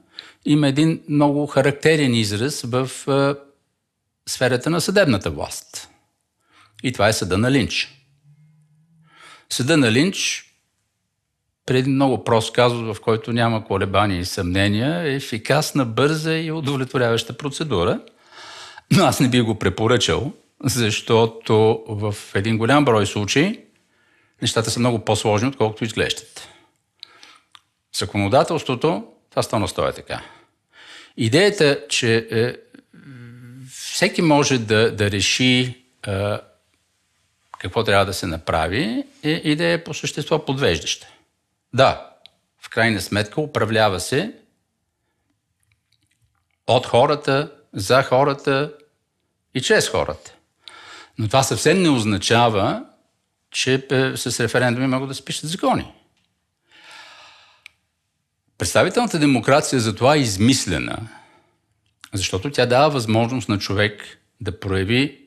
[0.45, 2.89] има един много характерен израз в
[4.27, 5.89] сферата на съдебната власт.
[6.83, 8.05] И това е съда на Линч.
[9.49, 10.45] Съда на Линч
[11.65, 17.37] преди много прост казус, в който няма колебания и съмнения, е ефикасна, бърза и удовлетворяваща
[17.37, 18.01] процедура.
[18.91, 20.33] Но аз не би го препоръчал,
[20.63, 23.59] защото в един голям брой случаи
[24.41, 26.47] нещата са много по-сложни, отколкото изглеждат.
[27.97, 30.21] Законодателството, това стана стоя така.
[31.17, 32.55] Идеята, че е,
[33.71, 36.37] всеки може да, да реши е,
[37.59, 41.07] какво трябва да се направи, е идея по същество подвеждаща.
[41.73, 42.09] Да,
[42.61, 44.33] в крайна сметка управлява се
[46.67, 48.73] от хората, за хората
[49.55, 50.33] и чрез хората.
[51.17, 52.85] Но това съвсем не означава,
[53.51, 55.93] че е, с референдуми могат да се пишат закони.
[58.59, 61.09] Представителната демокрация за това е измислена,
[62.13, 65.19] защото тя дава възможност на човек да прояви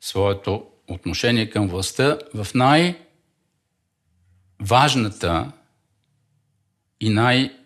[0.00, 3.12] своето отношение към властта в най-важната
[7.00, 7.58] и най-уместна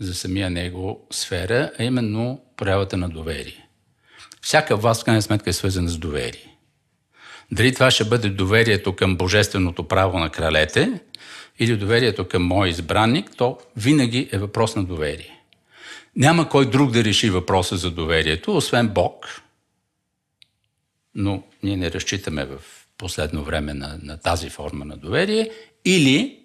[0.00, 3.68] за самия него сфера, а именно проявата на доверие.
[4.40, 6.56] Всяка власт, в крайна сметка, е свързана с доверие.
[7.52, 11.00] Дали това ще бъде доверието към божественото право на кралете
[11.58, 15.42] или доверието към мой избранник, то винаги е въпрос на доверие.
[16.16, 19.26] Няма кой друг да реши въпроса за доверието, освен Бог.
[21.14, 22.58] Но ние не разчитаме в
[22.98, 25.50] последно време на, на тази форма на доверие
[25.84, 26.38] или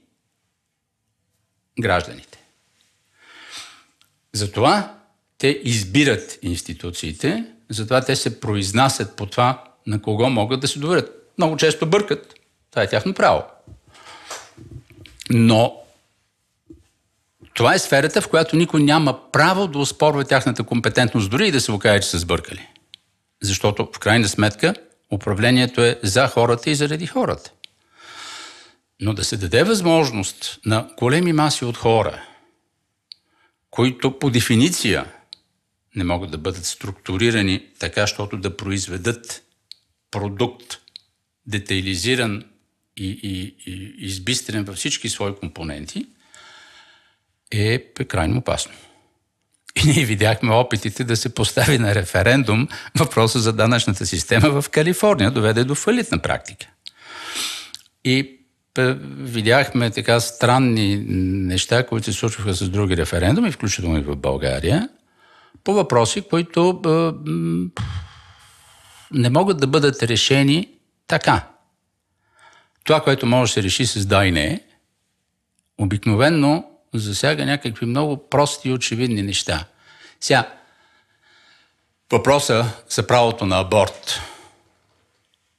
[1.79, 2.39] гражданите.
[4.33, 4.97] Затова
[5.37, 11.31] те избират институциите, затова те се произнасят по това на кого могат да се доверят.
[11.37, 12.33] Много често бъркат.
[12.71, 13.43] Това е тяхно право.
[15.33, 15.81] Но
[17.53, 21.61] това е сферата, в която никой няма право да оспорва тяхната компетентност, дори и да
[21.61, 22.67] се окаже, че са сбъркали.
[23.41, 24.73] Защото в крайна сметка
[25.11, 27.51] управлението е за хората и заради хората.
[28.99, 32.23] Но да се даде възможност на големи маси от хора,
[33.69, 35.05] които по дефиниция
[35.95, 39.43] не могат да бъдат структурирани така, защото да произведат
[40.11, 40.77] продукт,
[41.45, 42.43] детайлизиран
[43.01, 46.05] и, и, и избистрен във всички свои компоненти,
[47.51, 48.71] е крайно опасно.
[49.75, 52.67] И ние видяхме опитите да се постави на референдум
[52.99, 56.67] въпроса за данъчната система в Калифорния, доведе до фалит на практика.
[58.05, 58.37] И
[59.17, 64.89] видяхме така странни неща, които се случваха с други референдуми, включително и в България,
[65.63, 66.81] по въпроси, които
[69.11, 70.67] не могат да бъдат решени
[71.07, 71.47] така.
[72.83, 74.63] Това, което може да се реши с да и не,
[75.77, 79.65] обикновенно засяга някакви много прости и очевидни неща.
[80.19, 80.53] Сега,
[82.11, 84.21] въпроса за правото на аборт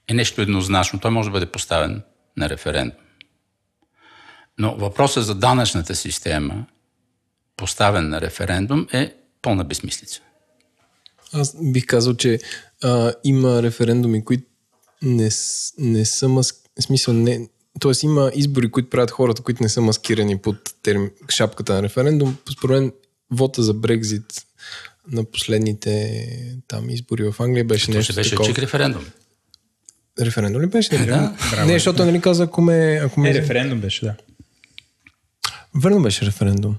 [0.08, 1.00] е нещо еднозначно.
[1.00, 2.02] Той може да бъде поставен
[2.36, 2.98] на референдум.
[4.58, 6.66] Но въпросът за данъчната система,
[7.56, 10.20] поставен на референдум, е пълна безмислица.
[11.32, 12.38] Аз бих казал, че
[12.82, 14.44] а, има референдуми, които
[15.02, 15.28] не,
[15.78, 16.61] не са мас...
[16.80, 17.48] смисъл, не,
[17.80, 21.10] Тоест има избори, които правят хората, които не са маскирани под терм...
[21.28, 22.36] шапката на референдум.
[22.52, 22.92] Според мен,
[23.30, 24.42] вота за Брекзит
[25.08, 26.26] на последните
[26.68, 28.48] там избори в Англия беше То нещо беше такова.
[28.48, 29.04] чик референдум.
[30.20, 30.98] Референдум ли беше?
[30.98, 31.36] Не, Да.
[31.66, 33.00] не защото нали каза, ако ме...
[33.04, 33.28] Ако ме...
[33.32, 34.14] Не, референдум беше, да.
[35.74, 36.76] Верно беше референдум.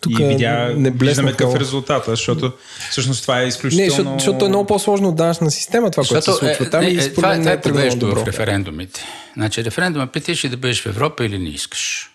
[0.00, 2.52] Тук и видя, не виждаме какъв е резултата, защото
[2.90, 3.90] всъщност това е Не, изключително...
[3.90, 6.96] защото, защото е много по-сложно от данъчна система това, което се случва там не, и
[6.96, 8.20] е, според това, не е е тръгнало подвеждащо добро.
[8.20, 9.04] в референдумите.
[9.34, 12.10] Значи референдума питаш ли да бъдеш в Европа или не искаш.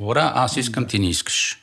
[0.00, 1.58] Ура, аз искам, ти не искаш.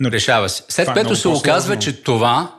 [0.00, 0.62] Но Решава се.
[0.68, 2.54] След е което много се оказва, че това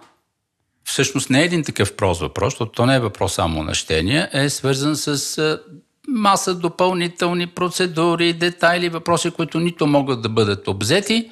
[0.85, 4.29] всъщност не е един такъв прост въпрос, защото то не е въпрос само на щения,
[4.33, 5.59] е свързан с
[6.07, 11.29] маса допълнителни процедури, детайли, въпроси, които нито могат да бъдат обзети,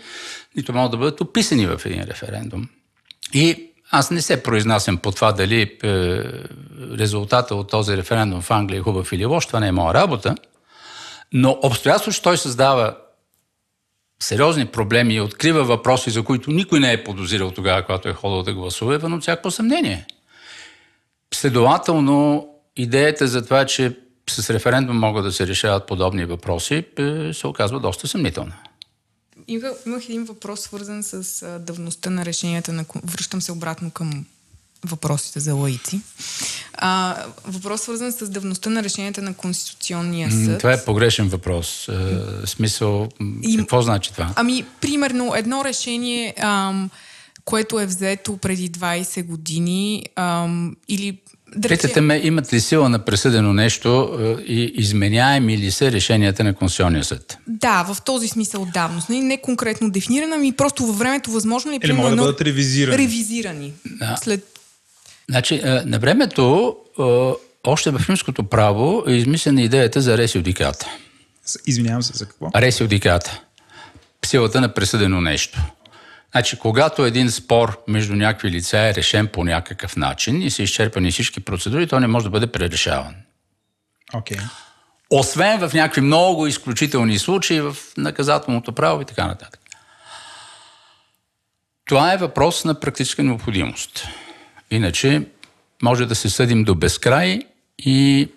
[0.56, 2.68] нито могат да бъдат описани в един референдум.
[3.34, 5.78] И аз не се произнасям по това дали е,
[6.98, 10.36] резултата от този референдум в Англия е хубав или лош, това не е моя работа,
[11.34, 12.98] но обстоятелството, че той създава
[14.22, 18.44] сериозни проблеми и открива въпроси, за които никой не е подозирал тогава, когато е ходил
[18.44, 20.06] да гласува, е вън всяко съмнение.
[21.34, 23.98] Следователно, идеята за това, че
[24.32, 28.54] с референдум могат да се решават подобни въпроси, е, се оказва доста съмнителна.
[29.48, 32.86] Имах, имах един въпрос, свързан с а, давността на решенията на...
[33.04, 34.26] Връщам се обратно към
[34.86, 36.02] въпросите за лаици.
[36.74, 40.58] А, въпрос свързан с давността на решенията на Конституционния съд.
[40.58, 41.88] Това е погрешен въпрос.
[41.88, 43.10] Е, смисъл,
[43.44, 44.34] И, какво значи това?
[44.36, 46.90] Ами, примерно, едно решение, ам,
[47.46, 51.18] което е взето преди 20 години ам, или
[51.56, 56.44] да Питате ме, имат ли сила на пресъдено нещо е, и изменяеми ли се решенията
[56.44, 57.38] на Конституционния съд?
[57.48, 59.10] Да, в този смисъл давност.
[59.10, 61.80] Не, не конкретно дефинирана, ми просто във времето възможно ли?
[61.84, 62.98] Или могат да бъдат ревизирани.
[62.98, 63.74] Ревизирани.
[63.86, 64.18] Да.
[64.24, 64.46] След...
[65.30, 67.04] Значи, е, на времето, е,
[67.64, 70.88] още в римското право е измислена идеята за ресиодиката.
[71.68, 72.50] Извинявам се, за какво?
[72.56, 73.42] Ресиодиката.
[74.26, 75.62] Силата на пресъдено нещо.
[76.32, 81.12] Значи, когато един спор между някакви лица е решен по някакъв начин и са изчерпани
[81.12, 83.16] всички процедури, то не може да бъде пререшаван.
[84.14, 84.42] Okay.
[85.10, 89.60] Освен в някакви много изключителни случаи в наказателното право и така нататък.
[91.86, 94.08] Това е въпрос на практическа необходимост.
[94.72, 95.28] Иначе
[95.84, 97.40] може да се съдим до безкрай
[97.78, 98.30] и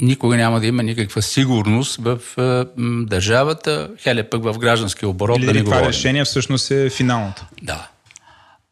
[0.00, 2.64] никога няма да има никаква сигурност в е,
[3.04, 5.38] държавата, хеле пък в граждански оборот.
[5.38, 5.88] Или да не това говорим.
[5.88, 7.46] решение всъщност е финалното.
[7.62, 7.88] Да.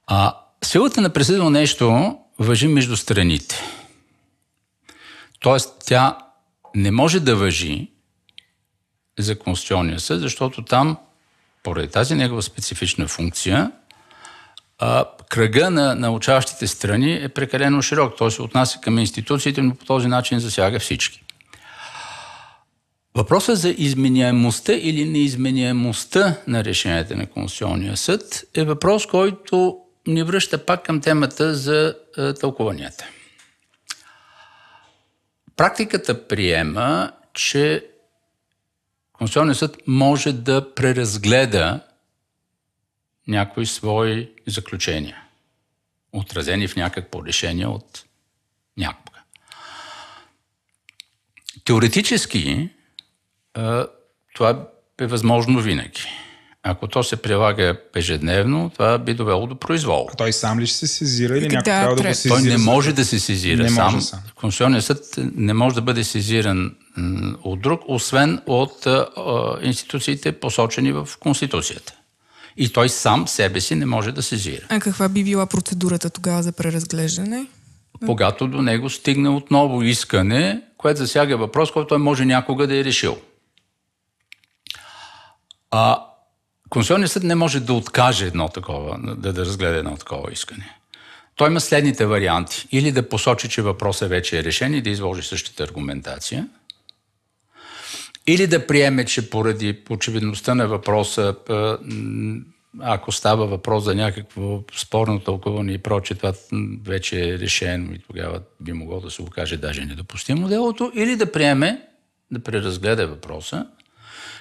[0.07, 0.35] А
[0.65, 3.63] силата на присъдено нещо въжи между страните.
[5.41, 6.19] Тоест, тя
[6.75, 7.89] не може да въжи
[9.19, 10.97] за Конституционния съд, защото там,
[11.63, 13.73] поради тази негова специфична функция,
[14.79, 18.15] а, кръга на, на учащите страни е прекалено широк.
[18.19, 21.25] Той се отнася към институциите, но по този начин засяга всички.
[23.15, 30.67] Въпросът за изменяемостта или неизменяемостта на решенията на Конституционния съд е въпрос, който ни връща
[30.67, 33.05] пак към темата за е, тълкуванията.
[35.57, 37.87] Практиката приема, че
[39.13, 41.81] Конституционният съд може да преразгледа
[43.29, 45.17] някои свои заключения,
[46.13, 48.05] отразени в някакво решение от
[48.77, 49.19] някога.
[51.65, 52.71] Теоретически
[54.35, 54.69] това
[55.01, 56.03] е възможно винаги.
[56.67, 60.09] Ако то се прилага ежедневно, това би довело до произвол.
[60.13, 62.35] А той сам ли ще се сезира или някой да, трябва да го сезира?
[62.35, 64.01] Той не може да се сезира не сам.
[64.01, 64.21] Сам.
[64.35, 66.77] Конституционният съд не може да бъде сезиран
[67.43, 69.07] от друг, освен от а,
[69.63, 71.93] институциите посочени в Конституцията.
[72.57, 74.67] И той сам себе си не може да сезира.
[74.69, 77.47] А каква би била процедурата тогава за преразглеждане?
[78.07, 82.85] Когато до него стигне отново искане, което засяга въпрос, който той може някога да е
[82.85, 83.19] решил.
[85.71, 86.05] А
[86.71, 90.79] Конституционният съд не може да откаже едно такова, да, да разгледа едно такова искане.
[91.37, 92.67] Той има следните варианти.
[92.73, 96.49] Или да посочи, че въпросът вече е решен и да изложи същата аргументация.
[98.27, 101.37] Или да приеме, че поради очевидността на въпроса,
[102.81, 106.33] ако става въпрос за някакво спорно тълкуване и проче, това
[106.85, 111.33] вече е решено и тогава би могло да се окаже даже недопустимо делото, или да
[111.33, 111.83] приеме,
[112.31, 113.67] да преразгледа въпроса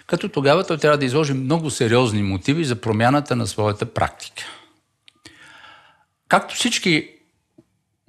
[0.08, 4.44] като тогава той трябва да изложи много сериозни мотиви за промяната на своята практика.
[6.28, 7.10] Както всички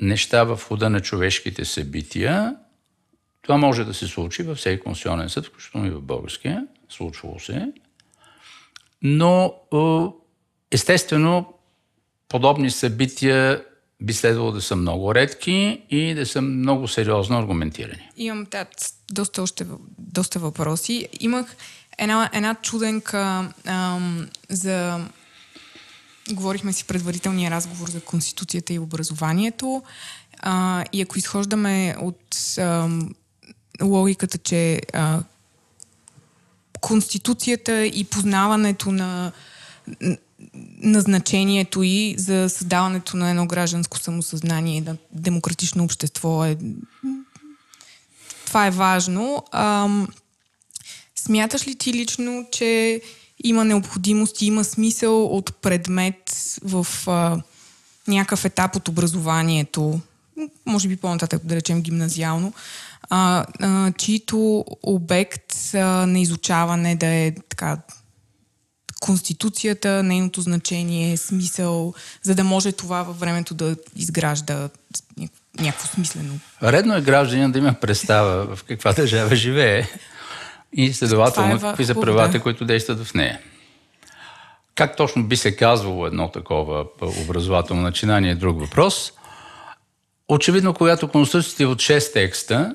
[0.01, 2.57] неща в хода на човешките събития,
[3.45, 7.73] това може да се случи във всеки конституционен съд, включително и в българския, случвало се,
[9.03, 9.55] но
[10.71, 11.55] естествено
[12.29, 13.65] подобни събития
[14.03, 18.11] би следвало да са много редки и да са много сериозно аргументирани.
[18.17, 18.67] Имам да,
[19.11, 19.67] доста, още,
[19.99, 21.09] доста въпроси.
[21.21, 21.57] Имах
[21.99, 25.05] една, една чуденка ам, за...
[26.33, 29.83] Говорихме си предварителния разговор за Конституцията и образованието.
[30.39, 33.15] А, и ако изхождаме от ам,
[33.83, 35.23] логиката, че а,
[36.81, 39.33] Конституцията и познаването на
[40.83, 46.57] назначението и за създаването на едно гражданско самосъзнание, на демократично общество е...
[48.47, 49.45] Това е важно.
[49.53, 50.09] Ам,
[51.17, 53.01] Смяташ ли ти лично, че
[53.45, 56.33] има необходимост и има смисъл от предмет
[56.63, 57.43] в а,
[58.09, 60.01] някакъв етап от образованието,
[60.67, 62.53] може би по-нататък, да речем гимназиално,
[63.11, 67.79] а, а, чието обект а, на изучаване да е така
[69.01, 74.69] конституцията, нейното значение, смисъл, за да може това във времето да изгражда
[75.61, 76.39] някакво смислено.
[76.63, 79.89] Редно е гражданин да има представа в каква държава живее
[80.73, 82.41] и следователно е какви са правата, да.
[82.41, 83.41] които действат в нея.
[84.75, 86.85] Как точно би се казвало едно такова
[87.23, 89.13] образователно начинание е друг въпрос.
[90.29, 92.75] Очевидно, когато Конституцията от 6 текста,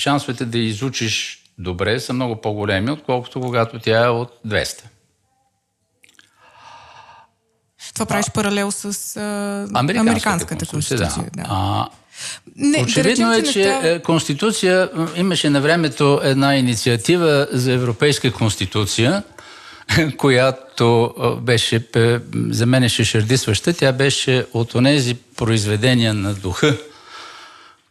[0.00, 4.82] шансовете да изучиш добре са много по-големи, отколкото когато тя е от 200.
[7.94, 9.20] Това правиш а, паралел с а,
[9.74, 11.08] американската, американската конституция.
[11.08, 11.42] конституция да.
[11.42, 11.48] Да.
[11.50, 11.88] А,
[12.56, 14.02] не, Очевидно да е, че, неща...
[14.02, 19.22] Конституция имаше на времето една инициатива за Европейска конституция,
[20.16, 21.88] която беше
[22.50, 23.72] за мен шешердисваща.
[23.72, 26.76] Тя беше от онези произведения на духа,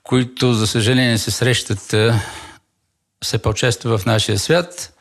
[0.10, 1.96] които, за съжаление, се срещат
[3.24, 4.98] все по-често в нашия свят,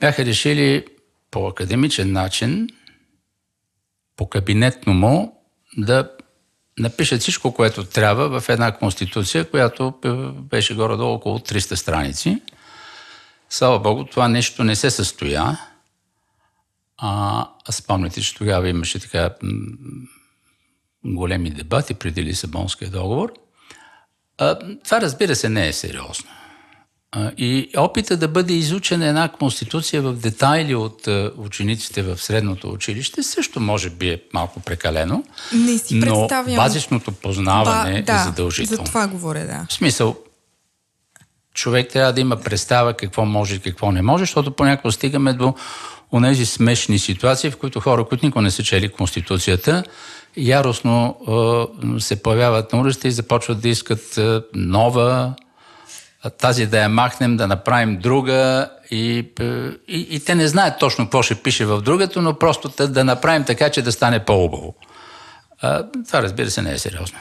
[0.00, 0.84] бяха решили
[1.30, 2.68] по академичен начин,
[4.16, 5.42] по кабинетно му,
[5.76, 6.10] да
[6.78, 9.94] напишат всичко, което трябва в една конституция, която
[10.50, 12.42] беше горе-долу около 300 страници.
[13.50, 15.60] Слава Богу, това нещо не се състоя.
[16.98, 19.30] А, спомняте, че тогава имаше така
[21.04, 23.43] големи дебати преди Лисабонския договор.
[24.38, 26.30] А, това, разбира се, не е сериозно.
[27.38, 33.60] И опита да бъде изучена една конституция в детайли от учениците в средното училище също
[33.60, 35.24] може би е малко прекалено.
[35.52, 36.54] Не си представям.
[36.54, 38.84] Но базисното познаване ба, да, е задължително.
[38.84, 39.66] За това говоря, да.
[39.70, 40.16] В смисъл,
[41.54, 45.54] човек трябва да има представа какво може и какво не може, защото понякога стигаме до
[46.12, 49.84] онези смешни ситуации, в които хора, които никога не са чели Конституцията,
[50.36, 51.16] яростно
[51.98, 54.20] се появяват на улицата и започват да искат
[54.54, 55.34] нова,
[56.38, 59.28] тази да я махнем, да направим друга и,
[59.88, 63.44] и, и те не знаят точно какво ще пише в другата, но просто да направим
[63.44, 64.74] така, че да стане по-убаво.
[66.06, 67.18] Това разбира се не е сериозно.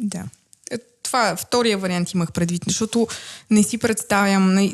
[0.00, 0.24] Да.
[0.70, 3.06] Е, това втория вариант имах предвид, защото
[3.50, 4.72] не си представям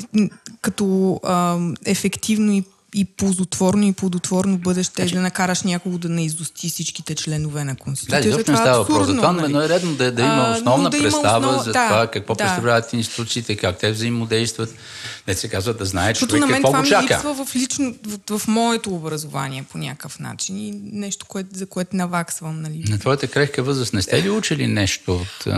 [0.60, 2.64] като а, ефективно и
[2.94, 7.76] и ползотворно и плодотворно бъдеще значи, да накараш някого да не изости всичките членове на
[7.76, 8.22] Конституцията.
[8.22, 9.52] Да, изобщо не става въпрос за това, нали?
[9.52, 11.64] но е редно да, да има основна а, да представа основ...
[11.64, 12.44] за да, това какво да.
[12.44, 14.74] представляват институциите, как те взаимодействат.
[15.28, 17.02] Не се казва да знае човек на мен какво това го чака.
[17.02, 17.94] ми липсва в, лично,
[18.28, 22.62] в, в, моето образование по някакъв начин и нещо, кое, за което наваксвам.
[22.62, 22.84] Нали?
[22.88, 25.54] На твоята крехка възраст не сте ли учили нещо от...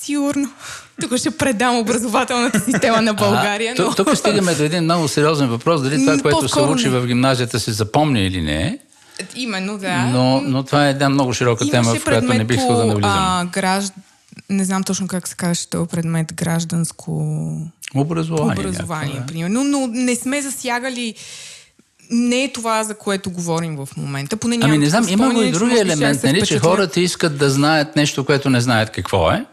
[0.00, 0.52] Сигурно.
[1.00, 3.74] Тук ще предам образователната система на България.
[3.78, 3.94] Но...
[3.94, 5.82] Тук стигаме до един много сериозен въпрос.
[5.82, 8.78] Дали това, което се учи в гимназията, се запомня или не.
[9.36, 10.06] Именно, да.
[10.06, 12.86] Но, но това е една много широка Имаше тема, в която не бих искал да
[12.86, 13.12] навлизам.
[13.12, 13.92] А, гражд...
[14.50, 16.34] Не знам точно как се казва този предмет.
[16.34, 17.12] Гражданско...
[17.94, 18.64] Образование.
[18.64, 19.64] Образование, примерно.
[19.64, 21.14] Но не сме засягали
[22.10, 24.36] не е това, за което говорим в момента.
[24.36, 28.24] Поне ами не знам, има и други елемент, нали, че хората искат да знаят нещо,
[28.24, 29.44] което не знаят какво е.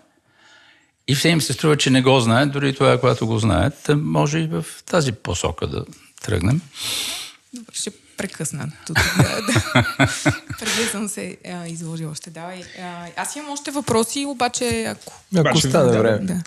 [1.08, 4.40] И все им се струва, че не го знаят, дори това, когато го знаят, може
[4.40, 5.86] и в тази посока да
[6.22, 6.62] тръгнем.
[7.54, 8.72] Добре, ще прекъсна.
[9.18, 9.84] Да, да.
[10.60, 12.30] Преди съм се а, изложил още.
[12.30, 12.62] Давай.
[12.82, 15.14] А, аз имам още въпроси, обаче ако...
[15.36, 16.20] Ако стане да, време.
[16.20, 16.42] Да.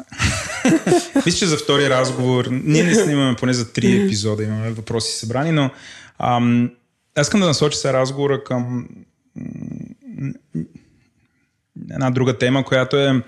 [1.26, 5.52] Мисля, че за втори разговор, ние не снимаме поне за три епизода, имаме въпроси събрани,
[5.52, 5.70] но
[6.18, 6.70] ам,
[7.16, 8.88] аз искам да насоча се разговора към
[11.90, 13.22] една друга тема, която е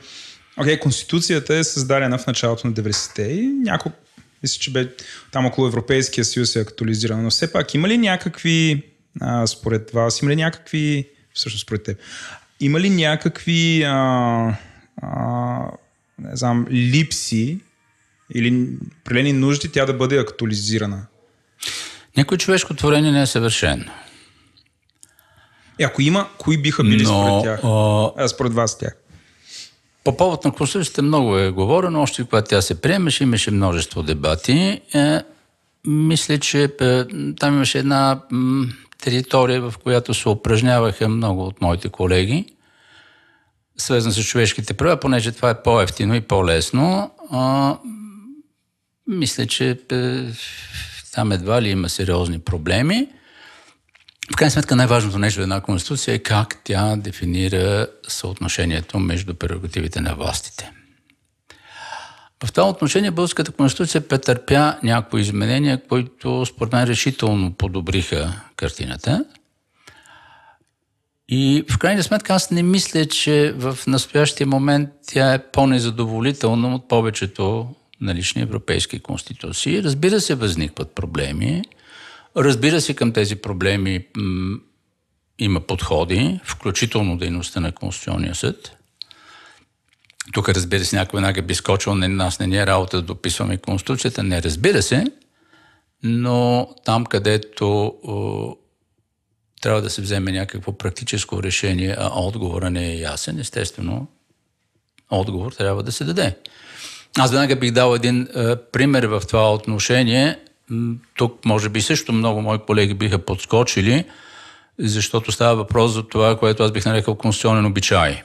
[0.58, 3.98] Окей, okay, Конституцията е създадена в началото на 90-те и няколко,
[4.42, 4.88] мисля, че бе
[5.32, 8.82] там около Европейския съюз е актуализирана, но все пак има ли някакви,
[9.20, 11.98] а, според вас, има ли някакви, всъщност според теб,
[12.60, 14.56] има ли някакви, а,
[15.02, 15.70] а,
[16.18, 17.60] не знам, липси
[18.34, 18.68] или
[19.00, 21.06] определени нужди тя да бъде актуализирана?
[22.16, 23.84] Някой човешко творение не е съвършено.
[25.78, 27.60] И ако има, кои биха били Но, според тях?
[27.64, 28.28] А...
[28.28, 28.96] Според вас тях.
[30.08, 34.80] По повод на Конституцията много е говорено, още когато тя се приемаше, имаше множество дебати.
[34.94, 35.20] Е,
[35.86, 37.04] мисля, че е,
[37.40, 38.66] там имаше една м,
[39.02, 42.46] територия, в която се упражняваха много от моите колеги,
[43.76, 47.10] свързан с човешките права, понеже това е по-ефтино и по-лесно.
[47.30, 47.76] А,
[49.06, 50.24] мисля, че е,
[51.14, 53.08] там едва ли има сериозни проблеми.
[54.32, 60.00] В крайна сметка най-важното нещо в една конституция е как тя дефинира съотношението между прерогативите
[60.00, 60.72] на властите.
[62.44, 69.24] В това отношение Българската конституция претърпя някои изменения, които според мен решително подобриха картината.
[71.28, 76.88] И в крайна сметка аз не мисля, че в настоящия момент тя е по-незадоволителна от
[76.88, 77.68] повечето
[78.00, 79.82] налични европейски конституции.
[79.82, 81.62] Разбира се, възникват проблеми.
[82.36, 84.58] Разбира се, към тези проблеми м-
[85.38, 88.76] има подходи, включително дейността на Конституционния съд.
[90.32, 93.56] Тук, разбира се, някой веднага би скочил, не, нас не ни е работа да дописваме
[93.56, 94.22] Конституцията.
[94.22, 95.06] Не, разбира се,
[96.02, 97.94] но там, където
[99.60, 104.06] трябва да се вземе някакво практическо решение, а отговора не е ясен, естествено,
[105.10, 106.36] отговор трябва да се даде.
[107.18, 110.38] Аз веднага бих дал един е, пример в това отношение.
[111.14, 114.04] Тук, може би, също много мои колеги биха подскочили,
[114.78, 118.22] защото става въпрос за това, което аз бих нарекал конституционен обичай.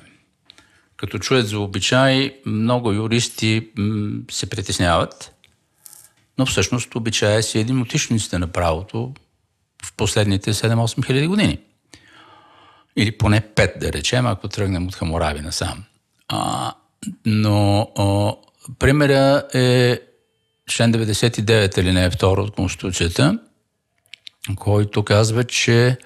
[0.98, 3.70] Като чуят за обичай, много юристи
[4.32, 5.32] се притесняват,
[6.38, 9.14] но всъщност обичая си е един от източниците на правото,
[9.86, 11.60] в последните 7-8 хиляди години.
[12.96, 15.84] Или поне 5, да речем, ако тръгнем от Хамораби насам.
[16.28, 16.74] А,
[17.26, 20.00] но а, е
[20.70, 23.40] член 99 или не е второ от Конституцията,
[24.56, 25.98] който казва, че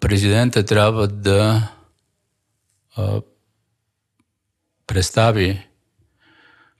[0.00, 1.68] президента трябва да
[4.86, 5.66] представи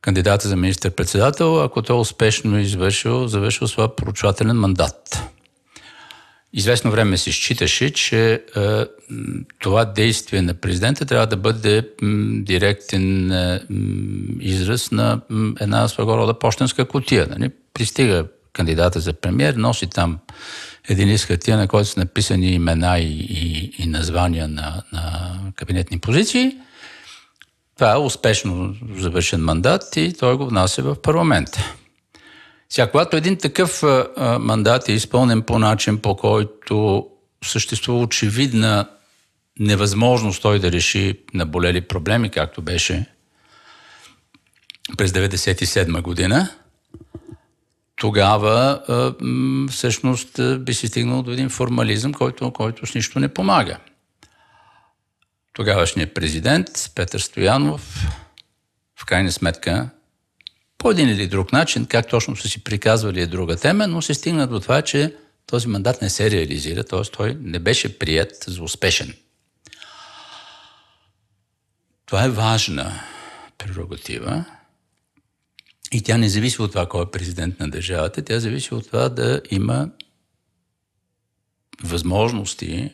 [0.01, 5.23] кандидата за министър-председател, ако той е успешно извършил, завършил своя поручвателен мандат.
[6.53, 8.85] Известно време се считаше, че е,
[9.59, 13.61] това действие на президента трябва да бъде м, директен е,
[14.41, 17.27] израз на м, една своего рода почтенска котия.
[17.31, 17.51] Нали?
[17.75, 20.19] Пристига кандидата за премьер, носи там
[20.89, 25.99] един лист хартия, на който са написани имена и, и, и названия на, на кабинетни
[25.99, 26.57] позиции–
[27.81, 31.75] това е успешно завършен мандат и той го внася в парламента.
[32.73, 37.07] Сега, когато един такъв а, мандат е изпълнен по начин, по който
[37.45, 38.89] съществува очевидна
[39.59, 43.07] невъзможност той да реши наболели проблеми, както беше
[44.99, 46.49] през 1997 година,
[47.97, 49.15] тогава а,
[49.71, 53.79] всъщност би се стигнал до един формализъм, който, който с нищо не помага.
[55.53, 58.07] Тогавашният президент Петър Стоянов
[59.01, 59.91] в крайна сметка
[60.81, 64.15] по един или друг начин, как точно са си приказвали е друга тема, но се
[64.15, 65.17] стигна до това, че
[65.47, 67.03] този мандат не се реализира, т.е.
[67.03, 69.15] той не беше прият за успешен.
[72.07, 73.01] Това е важна
[73.59, 74.45] прерогатива
[75.93, 79.09] и тя не зависи от това кой е президент на държавата, тя зависи от това
[79.09, 79.91] да има
[81.83, 82.93] възможности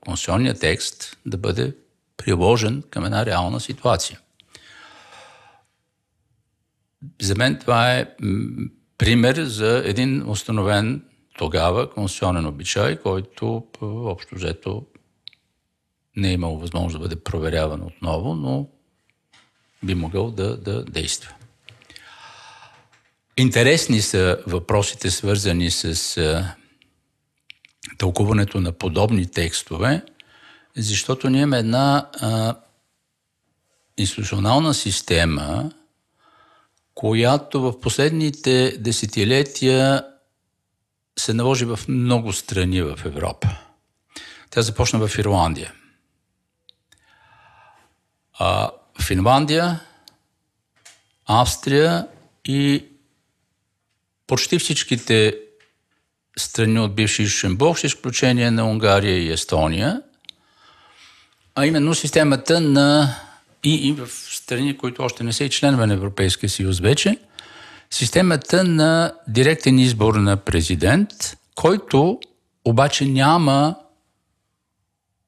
[0.00, 1.74] конституционният текст да бъде
[2.16, 4.20] приложен към една реална ситуация.
[7.22, 8.16] За мен това е
[8.98, 11.04] пример за един установен
[11.38, 14.86] тогава конституционен обичай, който общо взето
[16.16, 18.68] не е имал възможност да бъде проверяван отново, но
[19.82, 21.34] би могъл да, да действа.
[23.36, 26.44] Интересни са въпросите, свързани с
[27.98, 30.02] тълкуването на подобни текстове,
[30.76, 32.56] защото ние имаме една а,
[33.96, 35.70] институционална система,
[37.00, 40.04] която в последните десетилетия
[41.18, 43.48] се наложи в много страни в Европа.
[44.50, 45.72] Тя започна в Ирландия.
[48.38, 48.70] А,
[49.02, 49.80] Финландия,
[51.26, 52.06] Австрия
[52.44, 52.84] и
[54.26, 55.38] почти всичките
[56.38, 60.02] страни от бивши Шенбок, с изключение на Унгария и Естония,
[61.54, 63.16] а именно системата на
[63.64, 64.08] и, и в
[64.50, 67.18] страни, които още не са и членове на Европейския съюз вече,
[67.90, 71.08] системата на директен избор на президент,
[71.54, 72.20] който
[72.64, 73.74] обаче няма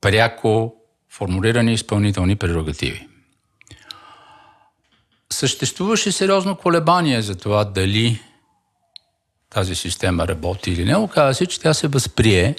[0.01, 0.74] пряко
[1.11, 3.09] формулирани изпълнителни прерогативи.
[5.32, 8.20] Съществуваше сериозно колебание за това дали
[9.51, 10.97] тази система работи или не.
[10.97, 12.57] Оказва се, че тя се възприе.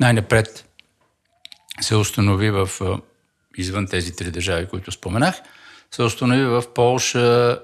[0.00, 0.68] Най-напред
[1.80, 2.70] се установи в
[3.56, 5.34] извън тези три държави, които споменах,
[5.90, 7.60] се установи в Полша,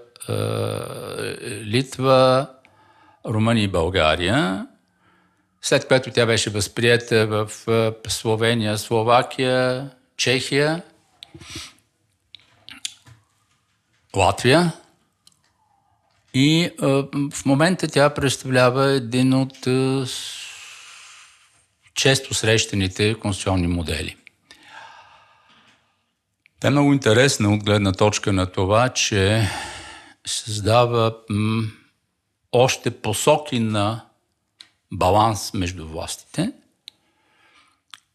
[1.65, 2.49] Литва,
[3.27, 4.67] Румъния и България,
[5.63, 7.51] след което тя беше възприета в
[8.09, 10.83] Словения, Словакия, Чехия,
[14.17, 14.73] Латвия.
[16.35, 16.71] И
[17.33, 19.59] в момента тя представлява един от
[21.95, 24.17] често срещаните конституционни модели.
[26.63, 29.49] Тя е много интересна от гледна точка на това, че
[30.27, 31.63] създава м,
[32.53, 34.05] още посоки на
[34.93, 36.53] баланс между властите,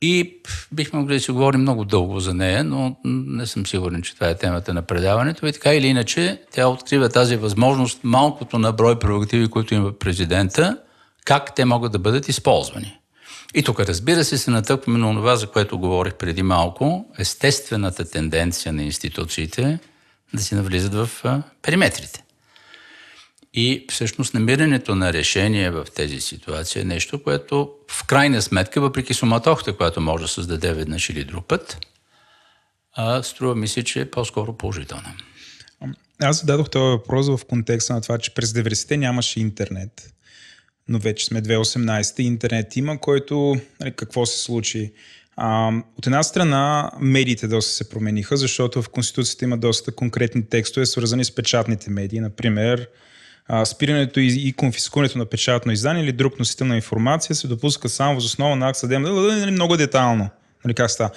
[0.02, 0.42] И
[0.72, 4.30] бихме могли да си говорим много дълго за нея, но не съм сигурен, че това
[4.30, 5.48] е темата на предаването.
[5.48, 10.78] И така или иначе, тя открива тази възможност малкото на брой прерогативи, които има президента,
[11.26, 12.97] как те могат да бъдат използвани.
[13.56, 18.74] И тук, разбира се, се натъкваме на това, за което говорих преди малко, естествената тенденция
[18.74, 19.80] на институциите
[20.34, 21.10] да си навлизат в
[21.62, 22.24] периметрите.
[23.54, 29.14] И всъщност намирането на решение в тези ситуации е нещо, което в крайна сметка, въпреки
[29.14, 31.78] суматохта, която може да създаде веднъж или друг път,
[33.22, 35.14] струва ми се, че е по-скоро положителна.
[36.22, 40.14] Аз зададох този въпрос в контекста на това, че през 90-те нямаше интернет,
[40.90, 44.92] но вече сме 2018 интернет има, който нали, какво се случи?
[45.36, 50.86] А, от една страна, медиите доста се промениха, защото в Конституцията има доста конкретни текстове,
[50.86, 52.20] свързани с печатните медии.
[52.20, 52.88] Например,
[53.66, 58.16] спирането и, и конфискуването на печатно издание или друг носител на информация се допуска само
[58.16, 59.14] въз основа на акт съдебна.
[59.14, 60.30] Нали, много детайлно.
[60.66, 61.10] Нали, как става?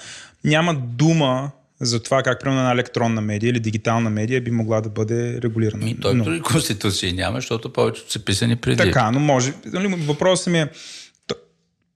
[0.43, 4.89] Няма дума за това как примерно една електронна медия или дигитална медия би могла да
[4.89, 5.89] бъде регулирана.
[5.89, 6.41] И той но...
[6.43, 8.77] конституции няма, защото повечето са писани преди.
[8.77, 9.53] Така, но може.
[9.65, 10.67] Нали, въпросът ми е,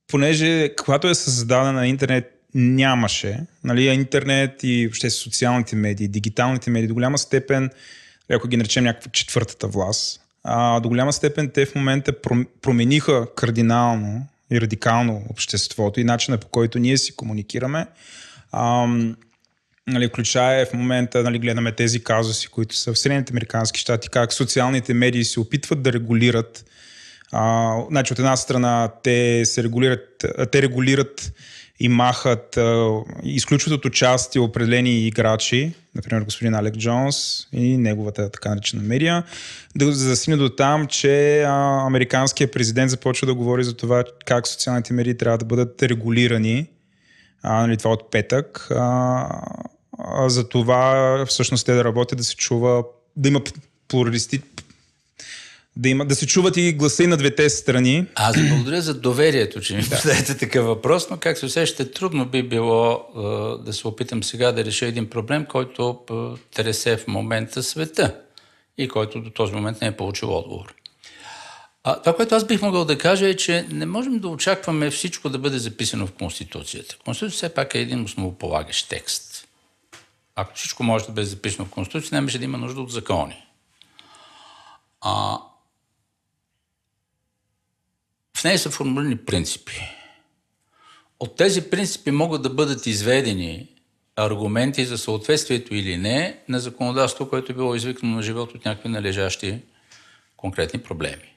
[0.07, 6.93] понеже когато е създадена интернет нямаше, нали, интернет и въобще социалните медии, дигиталните медии до
[6.93, 7.69] голяма степен,
[8.31, 12.13] ако ги наречем някаква четвъртата власт, а, до голяма степен те в момента
[12.61, 17.85] промениха кардинално и радикално обществото и начина по който ние си комуникираме.
[18.51, 18.87] А,
[19.87, 24.33] нали, включая в момента, нали, гледаме тези казуси, които са в Съединените Американски щати, как
[24.33, 26.65] социалните медии се опитват да регулират.
[27.31, 31.31] А, значи от една страна те се регулират, те регулират
[31.79, 32.59] и махат,
[33.23, 39.23] изключват от участие определени играчи, например господин Алек Джонс и неговата така наречена медия,
[39.75, 44.93] да засине до там, че а, американският президент започва да говори за това как социалните
[44.93, 46.67] медии трябва да бъдат регулирани.
[47.43, 48.67] А, нали, това от петък.
[48.71, 49.27] А,
[49.99, 52.83] а, за това всъщност те да работят, да се чува,
[53.15, 53.41] да има
[53.87, 54.41] плуралисти,
[55.75, 58.05] да, има, да се чуват и гласа и на двете страни.
[58.15, 62.43] Аз благодаря за доверието, че ми зададете такъв въпрос, но как се усещате, трудно би
[62.43, 63.05] било
[63.65, 65.99] да се опитам сега да реша един проблем, който
[66.55, 68.15] тресе в момента света
[68.77, 70.73] и който до този момент не е получил отговор.
[71.83, 75.29] А, това, което аз бих могъл да кажа е, че не можем да очакваме всичко
[75.29, 76.95] да бъде записано в Конституцията.
[77.05, 79.34] Конституцията все пак е един основополагащ текст.
[80.35, 83.45] Ако всичко може да бъде записано в Конституцията, нямаше да има нужда от закони.
[85.01, 85.39] А,
[88.37, 89.81] в нея са формулирани принципи.
[91.19, 93.69] От тези принципи могат да бъдат изведени
[94.15, 98.89] аргументи за съответствието или не на законодателство, което е било извикано на живот от някакви
[98.89, 99.59] належащи
[100.37, 101.35] конкретни проблеми.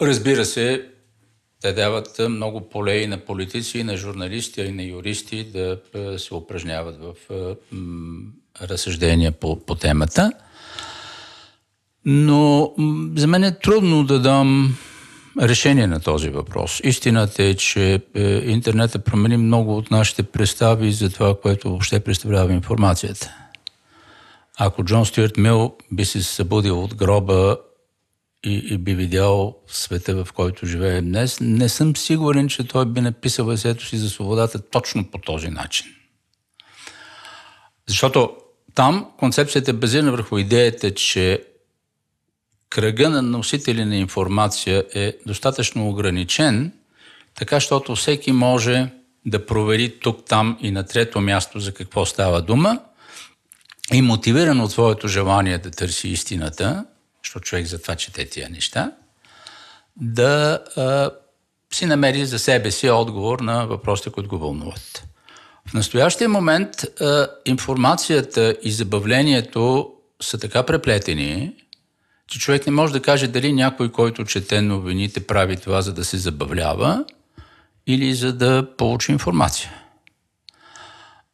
[0.00, 0.90] Разбира се,
[1.62, 5.78] те дават много поле и на политици, и на журналисти, и на юристи да
[6.18, 7.14] се упражняват в
[8.62, 10.32] разсъждения по, по темата.
[12.04, 12.72] Но
[13.16, 14.76] за мен е трудно да дам
[15.40, 16.80] решение на този въпрос.
[16.84, 22.52] Истината е, че е, интернетът промени много от нашите представи за това, което въобще представлява
[22.52, 23.30] информацията.
[24.58, 27.56] Ако Джон Стюарт Мил би се събудил от гроба
[28.44, 33.00] и, и би видял света, в който живеем днес, не съм сигурен, че той би
[33.00, 35.86] написал есето си за свободата точно по този начин.
[37.86, 38.36] Защото
[38.74, 41.44] там концепцията е базирана върху идеята, че
[42.70, 46.72] кръга на носители на информация е достатъчно ограничен,
[47.34, 48.90] така, защото всеки може
[49.26, 52.80] да провери тук, там и на трето място за какво става дума
[53.92, 56.84] и мотивиран от своето желание да търси истината,
[57.24, 58.92] защото човек затова чете тия неща,
[59.96, 61.10] да а,
[61.74, 65.04] си намери за себе си отговор на въпросите, които го вълнуват.
[65.68, 69.92] В настоящия момент а, информацията и забавлението
[70.22, 71.52] са така преплетени,
[72.26, 76.04] че човек не може да каже дали някой, който чете новините, прави това, за да
[76.04, 77.04] се забавлява
[77.86, 79.72] или за да получи информация.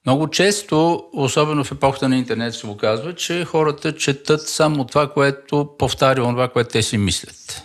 [0.07, 5.71] Много често, особено в епохата на интернет, се оказва, че хората четат само това, което
[5.79, 7.63] повтаря това, което те си мислят.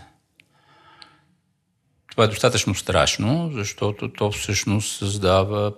[2.11, 5.73] Това е достатъчно страшно, защото то всъщност създава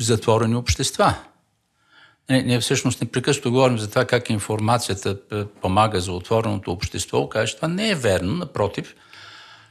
[0.00, 1.14] затворени общества.
[2.30, 5.18] Ние, ние всъщност непрекъснато говорим за това как информацията
[5.62, 7.18] помага за отвореното общество.
[7.18, 8.34] Окаже, това не е верно.
[8.34, 8.94] Напротив,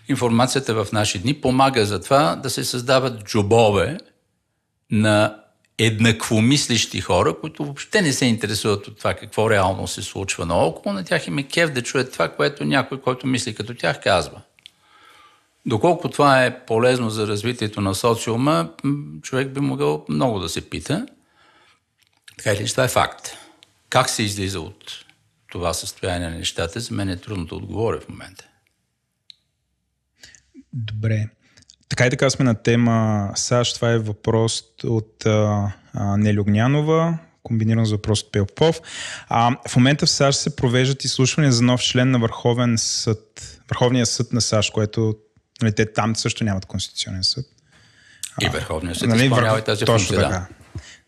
[0.08, 3.98] информацията в наши дни помага за това да се създават джобове
[4.92, 5.43] на
[5.78, 10.94] еднаквомислещи хора, които въобще не се интересуват от това какво реално се случва наоколо.
[10.94, 14.42] На тях им е кев да чуят това, което някой, който мисли като тях, казва.
[15.66, 18.74] Доколко това е полезно за развитието на социума,
[19.22, 21.08] човек би могъл много да се пита.
[22.38, 23.30] Така или това е факт.
[23.90, 25.06] Как се излиза от
[25.52, 28.48] това състояние на нещата, за мен е трудно да отговоря в момента.
[30.74, 31.30] Добре.
[31.90, 33.76] Така и така сме на тема САЩ.
[33.76, 38.82] Това е въпрос от а, а, Нели Огнянова, комбиниран с въпрос от Пелпов.
[39.30, 44.06] А, в момента в САЩ се провеждат изслушвания за нов член на Върховен съд, Върховния
[44.06, 45.16] съд на САЩ, което
[45.62, 47.46] нали, те там също нямат конституционен съд.
[48.42, 49.66] И Върховния съд нали, изпълнява върх...
[49.66, 50.48] тази точно функция, така.
[50.50, 50.63] Да.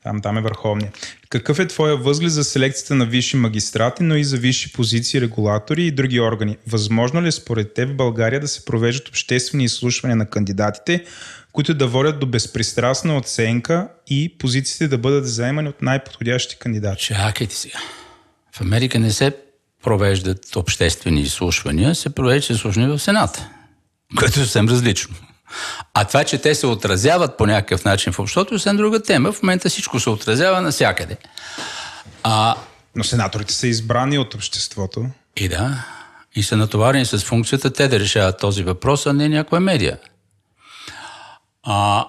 [0.05, 0.91] Там, там е върховния.
[1.29, 5.85] Какъв е твоя възглед за селекцията на висши магистрати, но и за висши позиции, регулатори
[5.85, 6.57] и други органи?
[6.67, 11.03] Възможно ли е според теб в България да се провеждат обществени изслушвания на кандидатите,
[11.51, 17.03] които да водят до безпристрастна оценка и позициите да бъдат заемани от най-подходящите кандидати?
[17.03, 17.79] Чакайте сега.
[18.51, 19.33] В Америка не се
[19.83, 23.49] провеждат обществени изслушвания, се провеждат изслушвания в Сената,
[24.17, 25.15] което е съвсем различно.
[25.93, 29.31] А това, че те се отразяват по някакъв начин в обществото, е съвсем друга тема.
[29.31, 31.17] В момента всичко се отразява навсякъде.
[32.23, 32.55] А...
[32.95, 35.05] Но сенаторите са избрани от обществото.
[35.37, 35.85] И да.
[36.35, 39.97] И са натоварени с функцията те да решават този въпрос, а не някоя медия.
[41.63, 42.07] А,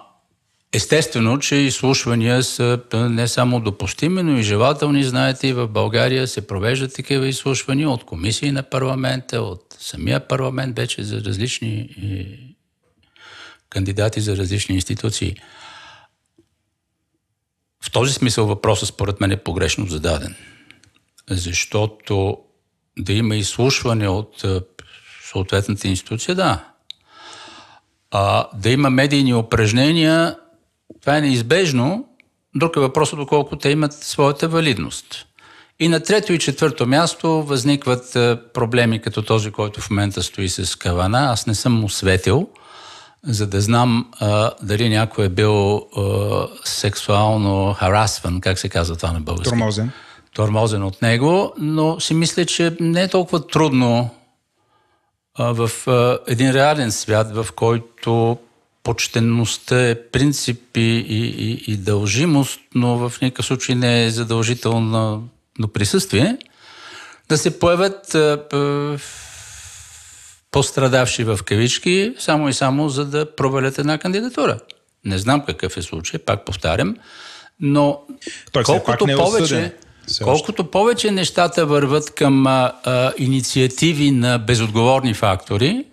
[0.72, 5.04] естествено, че изслушвания са не само допустими, но и желателни.
[5.04, 10.76] Знаете, и в България се провеждат такива изслушвания от комисии на парламента, от самия парламент
[10.76, 11.88] вече за различни
[13.76, 15.36] кандидати за различни институции.
[17.82, 20.34] В този смисъл въпросът според мен е погрешно зададен.
[21.30, 22.38] Защото
[22.98, 24.44] да има изслушване от
[25.32, 26.64] съответната институция, да.
[28.10, 30.36] А, да има медийни упражнения,
[31.00, 32.08] това е неизбежно.
[32.54, 35.26] Друг е въпросът, доколко те имат своята валидност.
[35.80, 38.12] И на трето и четвърто място възникват
[38.54, 41.18] проблеми като този, който в момента стои с кавана.
[41.18, 42.48] Аз не съм му светил–
[43.26, 49.12] за да знам а, дали някой е бил а, сексуално харасван, как се казва това
[49.12, 49.50] на български?
[49.50, 49.90] Тормозен.
[50.34, 54.10] Тормозен от него, но си мисля, че не е толкова трудно
[55.34, 58.38] а, в а, един реален свят, в който
[58.82, 65.28] почтенността е принцип и, и, и дължимост, но в никакъв случай не е задължително
[65.74, 66.36] присъствие,
[67.28, 68.98] да се появят а, а,
[70.56, 74.58] пострадавши в кавички, само и само за да провалят една кандидатура.
[75.04, 76.96] Не знам какъв е случай, пак повтарям,
[77.60, 78.00] но
[78.52, 79.72] Той колкото, е повече,
[80.22, 85.84] колкото повече нещата върват към а, а, инициативи на безотговорни фактори,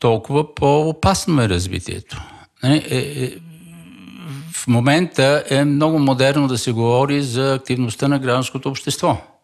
[0.00, 2.22] толкова по-опасно е развитието.
[2.64, 3.34] Е, е, е,
[4.52, 9.35] в момента е много модерно да се говори за активността на гражданското общество.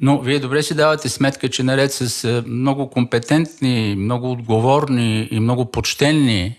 [0.00, 5.40] Но вие добре си давате сметка, че наред с е, много компетентни, много отговорни и
[5.40, 6.58] много почтенни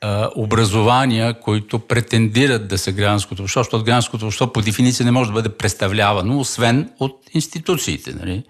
[0.00, 5.12] а, е, образования, които претендират да са гражданското общество, защото гражданското общество по дефиниция не
[5.12, 8.14] може да бъде представлявано, освен от институциите.
[8.14, 8.42] Нали?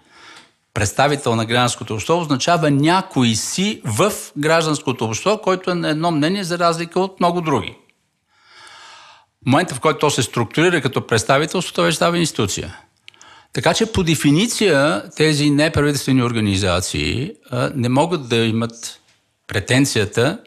[0.75, 6.45] Представител на гражданското общество означава някой си в гражданското общество, който е на едно мнение
[6.45, 7.77] за разлика от много други.
[9.43, 12.77] В момента, в който то се структурира като представителство, то вече става институция.
[13.53, 19.01] Така че по дефиниция тези неправителствени организации а, не могат да имат
[19.47, 20.39] претенцията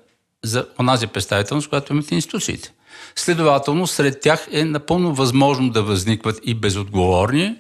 [0.43, 2.73] за онази представителност, която имат институциите.
[3.15, 7.55] Следователно, сред тях е напълно възможно да възникват и безотговорни,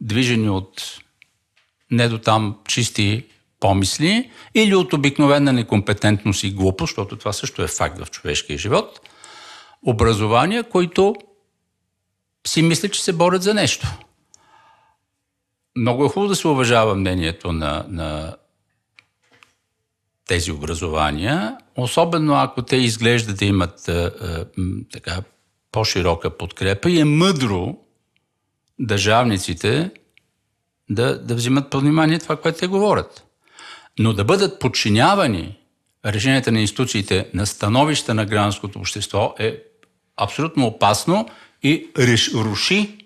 [0.00, 0.82] движени от
[1.90, 3.24] не до там чисти
[3.60, 9.00] помисли или от обикновена некомпетентност и глупост, защото това също е факт в човешкия живот,
[9.86, 11.14] образования, които
[12.46, 13.88] си мислят, че се борят за нещо–
[15.76, 18.36] много е хубаво да се уважава мнението на, на
[20.26, 24.44] тези образования, особено ако те изглеждат да имат а, а,
[24.92, 25.22] така
[25.72, 27.76] по-широка подкрепа и е мъдро
[28.78, 29.90] държавниците
[30.90, 33.24] да, да взимат под внимание това, което те говорят.
[33.98, 35.58] Но да бъдат подчинявани
[36.04, 39.62] решенията на институциите на становища на гражданското общество е
[40.16, 41.28] абсолютно опасно
[41.62, 42.98] и реш, руши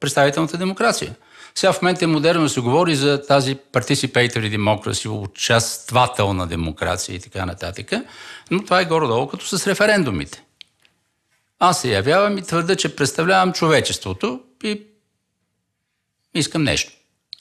[0.00, 1.14] представителната демокрация.
[1.58, 7.46] Сега в момента е модерно се говори за тази participatory democracy, участвателна демокрация и така
[7.46, 7.92] нататък,
[8.50, 10.42] но това е горе-долу като с референдумите.
[11.58, 14.82] Аз се явявам и твърда, че представлявам човечеството и
[16.34, 16.92] искам нещо.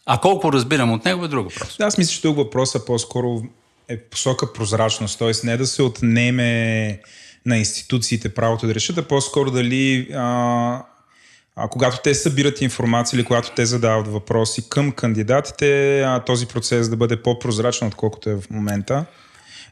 [0.06, 1.80] А колко разбирам от него е друг въпрос.
[1.80, 3.42] Аз мисля, че тук въпросът по-скоро
[3.88, 5.32] е посока прозрачност, т.е.
[5.44, 7.02] не да се отнеме
[7.46, 10.86] на институциите правото да решат, а по-скоро дали а,
[11.56, 16.90] а, когато те събират информация или когато те задават въпроси към кандидатите, а, този процес
[16.90, 19.06] да бъде по-прозрачен, отколкото е в момента.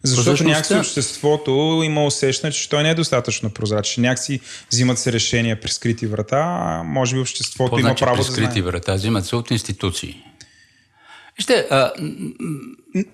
[0.04, 4.02] Защото някакси обществото има усещане, че той не е достатъчно прозрачен.
[4.02, 4.40] Някакси
[4.72, 8.24] взимат се решения при скрити врата, а може би обществото Какво има значи право при
[8.24, 8.62] да скрити знае.
[8.62, 8.94] врата?
[8.94, 10.24] Взимат се от институции.
[11.38, 11.92] Вижте, а,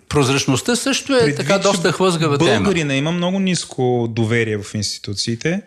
[0.10, 2.60] прозрачността също е Предвид, така доста хлъзгава тема.
[2.60, 5.62] Българина има много ниско доверие в институциите.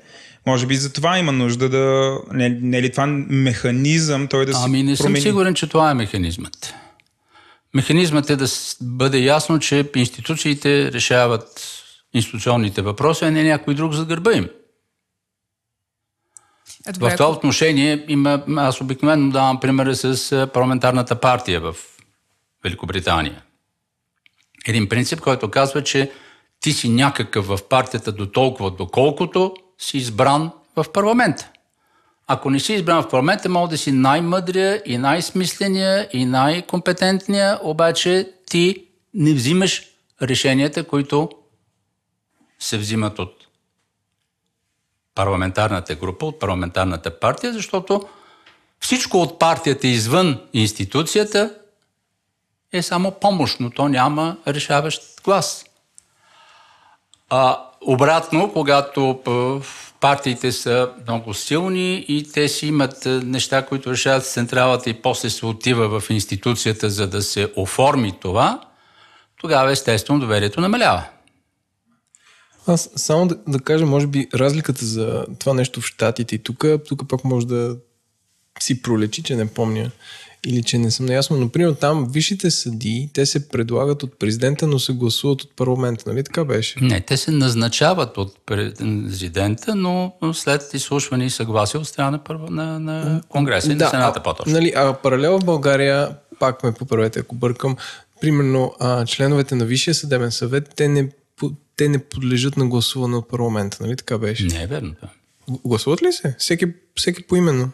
[0.51, 2.17] Може би за това има нужда да...
[2.33, 5.23] Не, не е ли това механизъм той да се Ами не съм промени?
[5.23, 6.75] сигурен, че това е механизмът.
[7.75, 8.47] Механизмът е да
[8.81, 11.73] бъде ясно, че институциите решават
[12.15, 14.49] институционните въпроси, а не някой друг за гърба им.
[16.89, 21.77] Е, добре, В това отношение има, аз обикновено давам примера с парламентарната партия в
[22.65, 23.43] Великобритания.
[24.67, 26.11] Един принцип, който казва, че
[26.61, 31.49] ти си някакъв в партията до толкова, доколкото си избран в парламента.
[32.27, 38.33] Ако не си избран в парламента, мога да си най-мъдрия и най-смисления и най-компетентния, обаче
[38.47, 39.83] ти не взимаш
[40.23, 41.31] решенията, които
[42.59, 43.47] се взимат от
[45.15, 48.09] парламентарната група, от парламентарната партия, защото
[48.81, 51.55] всичко от партията извън институцията
[52.73, 55.65] е само помощ, но то няма решаващ глас.
[57.29, 59.21] А, обратно, когато
[60.01, 65.47] партиите са много силни и те си имат неща, които решават централата и после се
[65.47, 68.61] отива в институцията, за да се оформи това,
[69.37, 71.05] тогава естествено доверието намалява.
[72.67, 76.65] Аз само да, да кажа, може би, разликата за това нещо в Штатите и тук,
[76.89, 77.77] тук пък може да
[78.61, 79.91] си пролечи, че не помня
[80.47, 81.37] или че не съм наясно.
[81.37, 86.05] Например, там висшите съди, те се предлагат от президента, но се гласуват от парламента.
[86.07, 86.81] Нали така беше?
[86.81, 92.51] Не, те се назначават от президента, но след изслушване и съгласие от страна на, първо,
[92.51, 94.53] на, на Конгреса и на Сената по-точно.
[94.53, 97.77] Нали, а паралел в България, пак ме поправете, ако бъркам,
[98.21, 101.09] примерно а, членовете на Висшия съдебен съвет, те не,
[101.77, 103.77] те не подлежат на гласуване от парламента.
[103.81, 104.45] Нали така беше?
[104.45, 104.95] Не е верно
[105.65, 106.37] Гласуват ли се?
[106.39, 107.71] Всеки, всеки поименно.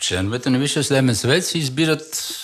[0.00, 2.34] Членовете на Висшия съдебен съвет се избират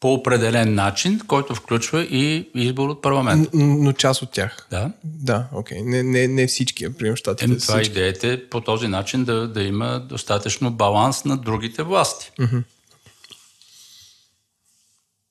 [0.00, 3.50] по определен начин, който включва и избор от парламента.
[3.56, 4.66] Н- но част от тях.
[4.70, 4.92] Да.
[5.04, 5.82] Да, окей.
[5.82, 7.44] Не, не, не всички, например, щатите.
[7.44, 7.92] Еми, това всички.
[7.92, 12.32] идеята е по този начин да, да има достатъчно баланс на другите власти.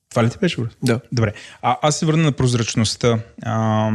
[0.09, 0.57] Това ли ти беше?
[0.57, 0.73] Борис?
[0.83, 0.99] Да.
[1.11, 1.33] Добре.
[1.61, 3.19] А, аз се върна на прозрачността.
[3.41, 3.89] А,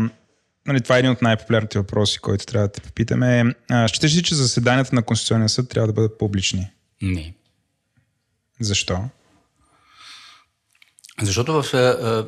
[0.66, 3.54] нали, това е един от най-популярните въпроси, който трябва да те попитаме.
[3.88, 6.70] Считаш ли, че заседанията на Конституционния съд трябва да бъдат публични?
[7.02, 7.34] Не.
[8.60, 8.98] Защо?
[11.22, 12.22] Защото в е, е,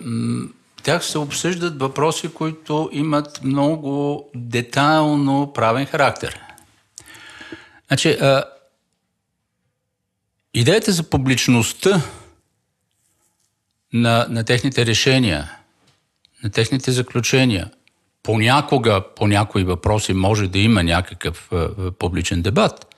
[0.82, 6.40] тях се обсъждат въпроси, които имат много детайлно правен характер.
[7.89, 8.40] Значи, е,
[10.55, 12.02] идеята за публичността
[13.93, 15.51] на, на техните решения,
[16.44, 17.70] на техните заключения,
[18.23, 22.90] понякога по някои въпроси може да има някакъв е, е, публичен дебат,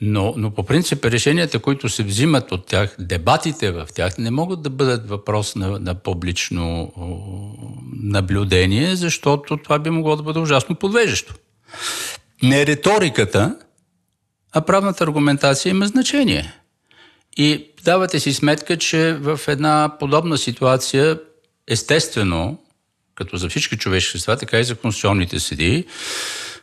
[0.00, 4.62] но, но по принцип решенията, които се взимат от тях, дебатите в тях не могат
[4.62, 6.92] да бъдат въпрос на, на публично
[8.02, 11.34] наблюдение, защото това би могло да бъде ужасно подвеждащо.
[12.42, 13.56] Не риториката,
[14.52, 16.54] а правната аргументация има значение.
[17.36, 21.20] И давате си сметка, че в една подобна ситуация,
[21.68, 22.58] естествено,
[23.14, 25.84] като за всички човешки същества, така и за конституционните съдии,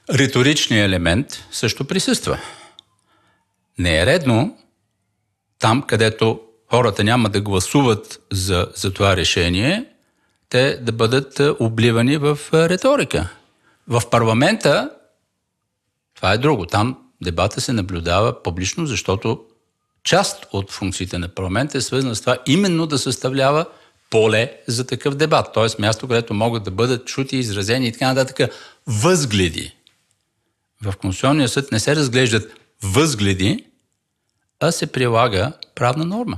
[0.09, 2.39] риторичният елемент също присъства.
[3.81, 4.57] Не е редно
[5.59, 6.39] там, където
[6.69, 9.85] хората няма да гласуват за, за това решение,
[10.49, 13.29] те да бъдат е, обливани в е, риторика.
[13.87, 14.89] В парламента
[16.15, 16.65] това е друго.
[16.65, 19.43] Там дебата се наблюдава публично, защото
[20.03, 23.65] част от функциите на парламента е свързана с това именно да съставлява
[24.09, 25.53] поле за такъв дебат.
[25.53, 25.81] Т.е.
[25.81, 28.51] място, където могат да бъдат чути, изразени и така нататък
[28.87, 29.75] възгледи.
[30.81, 32.51] В Конституционния съд не се разглеждат
[32.83, 33.65] възгледи,
[34.61, 36.38] а се прилага правна норма.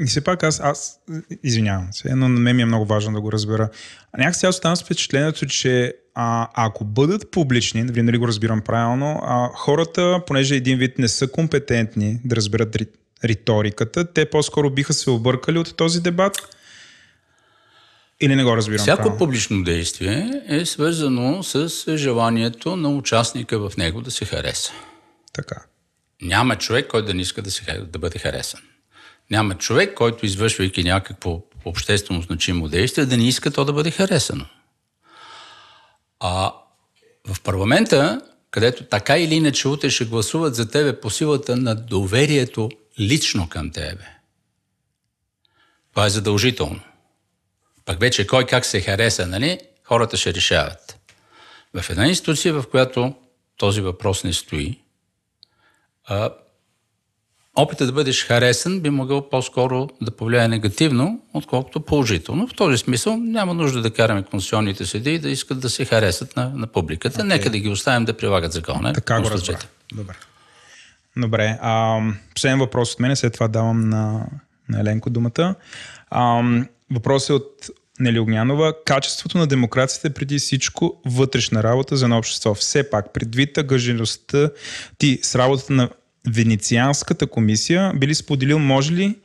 [0.00, 0.98] И все пак аз, аз
[1.42, 3.68] извинявам се, но на мен ми е много важно да го разбера.
[4.12, 8.60] А някакси аз оставам с впечатлението, че а, ако бъдат публични, нали, нали го разбирам
[8.60, 12.88] правилно, а, хората, понеже един вид не са компетентни да разберат ри-
[13.24, 16.36] риториката, те по-скоро биха се объркали от този дебат.
[18.20, 19.18] Или не го разбирам Всяко правилно?
[19.18, 24.72] публично действие е свързано с желанието на участника в него да се хареса.
[25.36, 25.64] Така.
[26.22, 28.60] Няма човек, който да не иска да, се, да бъде харесан.
[29.30, 34.46] Няма човек, който извършвайки някакво обществено значимо действие, да не иска то да бъде харесано.
[36.20, 36.52] А
[37.28, 42.70] в парламента, където така или иначе утре ще гласуват за тебе по силата на доверието
[43.00, 44.06] лично към тебе.
[45.90, 46.80] Това е задължително.
[47.84, 50.98] Пък вече кой как се хареса, нали, хората ще решават.
[51.74, 53.14] В една институция, в която
[53.56, 54.85] този въпрос не стои,
[56.06, 56.30] а,
[57.56, 62.48] опита да бъдеш харесан би могъл по-скоро да повлияе негативно, отколкото положително.
[62.48, 66.36] В този смисъл няма нужда да караме конституционните съди и да искат да се харесат
[66.36, 67.20] на, на публиката.
[67.20, 67.26] Okay.
[67.26, 68.92] Нека да ги оставим да прилагат закона.
[68.92, 69.66] Така го разбрах.
[69.94, 70.14] Добре.
[71.16, 71.58] Добре.
[71.60, 72.00] А,
[72.34, 74.26] последен въпрос от мен, след това давам на,
[74.68, 75.54] на Еленко думата.
[76.10, 76.42] А,
[76.90, 77.70] въпрос е от
[78.00, 78.84] Нели Огнянова.
[78.84, 82.54] Качеството на демокрацията е преди всичко вътрешна работа за на общество.
[82.54, 84.50] Все пак, предвид ангажираността
[84.98, 85.88] ти с работата на
[86.28, 89.18] Венецианската комисия, били споделил, може ли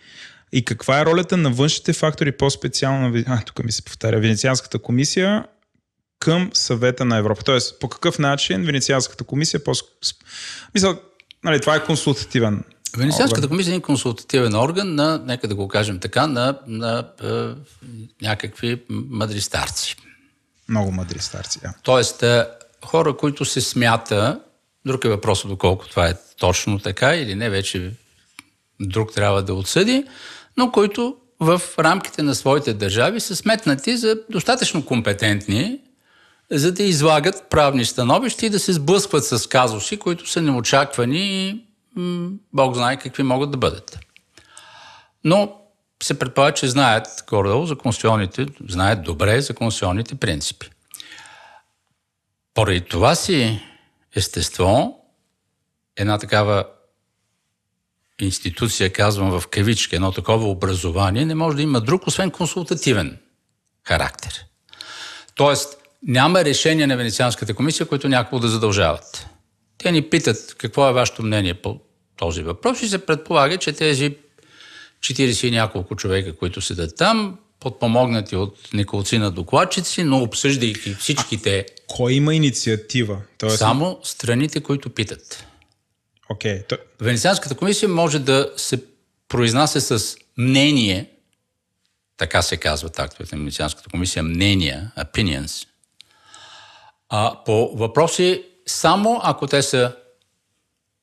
[0.51, 3.23] и каква е ролята на външните фактори, по-специално.
[3.27, 4.19] А, тук ми се повтаря.
[4.19, 5.45] Венецианската комисия
[6.19, 7.43] към съвета на Европа.
[7.43, 9.71] Тоест, по какъв начин Венецианската комисия по...
[10.73, 10.97] Мисля,
[11.43, 12.63] нали, това е консултативен
[12.97, 17.27] Венецианската комисия е един консултативен орган на, нека да го кажем така, на, на е,
[18.21, 19.95] някакви мъдри старци.
[20.69, 21.73] Много мъдри старци, да.
[21.83, 22.45] Тоест, е,
[22.85, 24.39] хора, които се смята,
[24.85, 27.91] друг е въпросът доколко това е точно така или не, вече
[28.81, 30.05] друг трябва да отсъди,
[30.57, 35.79] но които в рамките на своите държави са сметнати за достатъчно компетентни,
[36.51, 41.61] за да излагат правни становища и да се сблъскват с казуси, които са неочаквани
[42.53, 43.99] Бог знае какви могат да бъдат.
[45.23, 45.57] Но
[46.03, 50.69] се предполага, че знаят горе за конституционните, знаят добре за конституционните принципи.
[52.53, 53.61] Поради това си
[54.15, 54.97] естество,
[55.97, 56.65] една такава
[58.21, 63.17] институция, казвам в кавички, едно такова образование, не може да има друг, освен консултативен
[63.83, 64.45] характер.
[65.35, 69.27] Тоест, няма решение на Венецианската комисия, които някакво да задължават.
[69.81, 71.79] Те ни питат какво е вашето мнение по
[72.17, 74.15] този въпрос и се предполага, че тези
[74.99, 81.59] 40 и няколко човека, които седат там, подпомогнати от неколцина докладчици, но обсъждайки всичките...
[81.59, 83.21] А, кой има инициатива?
[83.37, 83.57] Тоест...
[83.57, 85.45] Само страните, които питат.
[86.33, 86.77] Okay, то...
[87.01, 88.83] Венецианската комисия може да се
[89.27, 91.09] произнася с мнение,
[92.17, 95.67] така се казва актовете на Венецианската комисия, мнения, opinions,
[97.09, 99.95] а, по въпроси само ако те са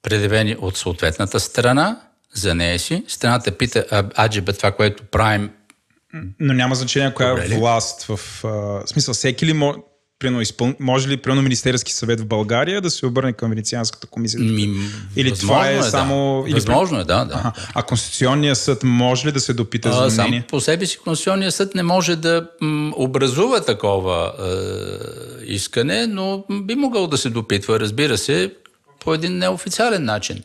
[0.03, 2.01] предявени от съответната страна
[2.35, 3.05] за нея си.
[3.09, 5.51] Страната пита, аджиба това, което правим.
[6.41, 8.03] Но няма значение коя е власт.
[8.03, 9.79] В, а, смисъл, всеки ли може,
[10.19, 10.75] Прино, изпъл...
[10.81, 14.41] може ли прино Министерски съвет в България да се обърне към Венецианската комисия?
[14.41, 14.77] Ми,
[15.17, 16.43] Или това е, е само...
[16.43, 16.51] Да.
[16.51, 16.55] Или...
[16.55, 17.25] Възможно е, да.
[17.25, 17.53] да.
[17.75, 20.41] А Конституционният съд може ли да се допита а, за мнение?
[20.41, 26.45] Сам по себе си Конституционният съд не може да м, образува такова е, искане, но
[26.63, 28.53] би могъл да се допитва, разбира се,
[29.01, 30.43] по един неофициален начин.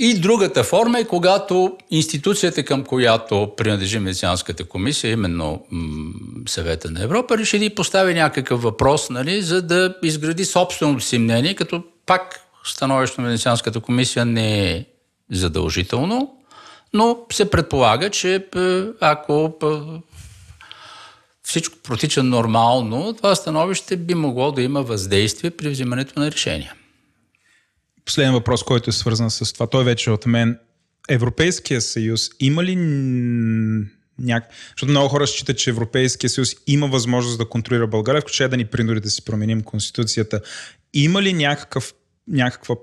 [0.00, 6.12] И другата форма е когато институцията, към която принадлежи Медицинската комисия, именно м-
[6.48, 11.54] съвета на Европа, реши да постави някакъв въпрос, нали, за да изгради собственото си мнение,
[11.54, 14.84] като пак становището на Медицинската комисия не е
[15.30, 16.34] задължително,
[16.92, 18.46] но се предполага, че
[19.00, 19.54] ако
[21.42, 26.74] всичко протича нормално, това становище би могло да има въздействие при взимането на решения.
[28.08, 30.58] Последен въпрос, който е свързан с това, той вече е от мен.
[31.08, 32.76] Европейския съюз има ли
[34.18, 34.44] няк...
[34.70, 38.64] Защото много хора считат, че Европейския съюз има възможност да контролира България, включая да ни
[38.64, 40.40] принуди да си променим Конституцията.
[40.94, 41.94] Има ли някакъв,
[42.28, 42.76] някаква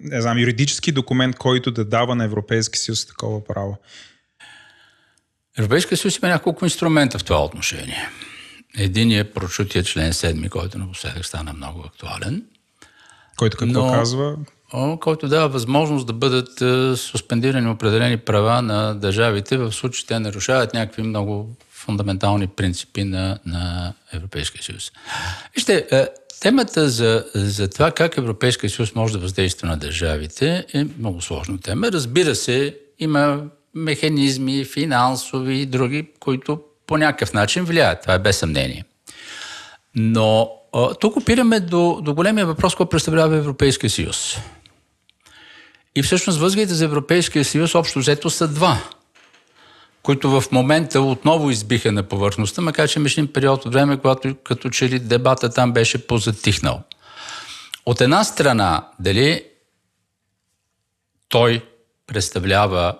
[0.00, 3.78] не знам, юридически документ, който да дава на Европейския съюз такова право?
[5.58, 8.08] Европейския съюз има няколко инструмента в това отношение.
[8.76, 12.44] Единият е прочутия член 7, който напоследък стана много актуален–
[13.40, 14.36] който какво Но, казва?
[15.00, 20.74] Който дава възможност да бъдат е, суспендирани определени права на държавите в случай, те нарушават
[20.74, 24.92] някакви много фундаментални принципи на, на Европейския съюз.
[25.54, 26.06] Вижте, е,
[26.40, 31.60] темата за, за това как Европейския съюз може да въздейства на държавите е много сложна
[31.60, 31.92] тема.
[31.92, 33.42] Разбира се, има
[33.74, 38.02] механизми, финансови и други, които по някакъв начин влияят.
[38.02, 38.84] Това е без съмнение.
[39.94, 40.59] Но
[41.00, 44.36] тук опираме до, до големия въпрос, който представлява Европейския съюз.
[45.96, 48.82] И всъщност възгледите за Европейския съюз общо взето са два,
[50.02, 54.70] които в момента отново избиха на повърхността, макар че имаше период от време, когато като
[54.70, 56.82] че ли дебата там беше позатихнал.
[57.86, 59.44] От една страна, дали
[61.28, 61.64] той
[62.06, 62.98] представлява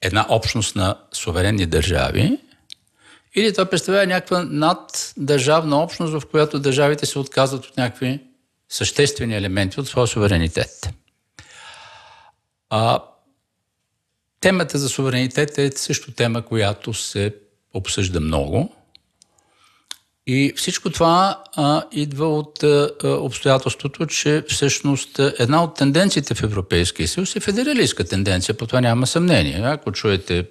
[0.00, 2.38] една общност на суверенни държави,
[3.38, 8.20] или той представлява някаква наддържавна общност, в която държавите се отказват от някакви
[8.68, 10.88] съществени елементи от своя суверенитет.
[12.70, 13.02] А,
[14.40, 17.34] темата за суверенитет е също тема, която се
[17.74, 18.74] обсъжда много.
[20.26, 27.08] И всичко това а, идва от а, обстоятелството, че всъщност една от тенденциите в Европейския
[27.08, 29.60] съюз е федералистка тенденция, по това няма съмнение.
[29.64, 30.46] Ако чуете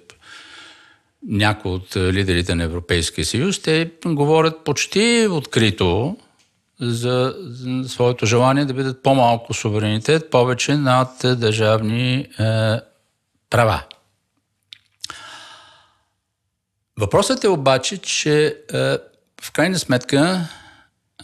[1.26, 6.16] някои от лидерите на Европейския съюз, те говорят почти открито
[6.80, 12.26] за, за своето желание да бъдат по-малко суверенитет, повече над държавни е,
[13.50, 13.82] права.
[16.98, 18.78] Въпросът е обаче, че е,
[19.42, 20.48] в крайна сметка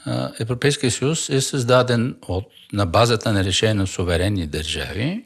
[0.07, 5.25] е, Европейския съюз е създаден от, на базата на решение на суверенни държави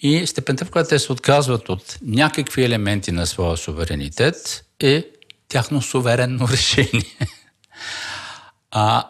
[0.00, 5.04] и степента, в която те се отказват от някакви елементи на своя суверенитет, е
[5.48, 7.16] тяхно суверенно решение.
[8.70, 9.06] А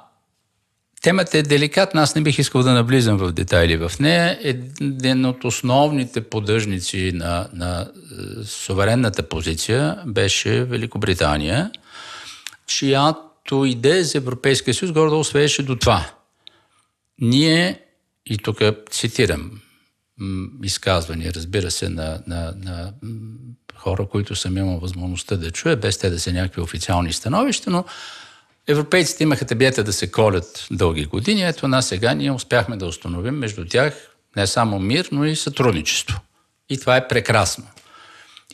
[1.02, 4.38] темата е деликатна, аз не бих искал да навлизам в детайли в нея.
[4.42, 11.70] Един от основните поддържници на, на е, суверенната позиция беше Великобритания,
[12.66, 16.10] чиято идея за Европейския съюз гордо свееше до това.
[17.20, 17.80] Ние,
[18.26, 18.58] и тук
[18.90, 19.60] цитирам,
[20.64, 22.92] изказвания, разбира се, на, на, на
[23.76, 27.84] хора, които съм имал възможността да чуя, без те да са някакви официални становища, но
[28.68, 31.42] европейците имаха табията да се колят дълги години.
[31.42, 36.20] Ето на сега ние успяхме да установим между тях не само мир, но и сътрудничество.
[36.68, 37.64] И това е прекрасно.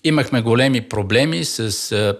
[0.04, 2.14] Имахме големи проблеми с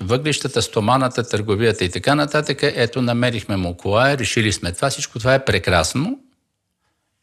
[0.00, 2.58] въглищата, стоманата, търговията и така нататък.
[2.62, 4.90] Ето, намерихме му кола, решили сме това.
[4.90, 6.18] Всичко това е прекрасно.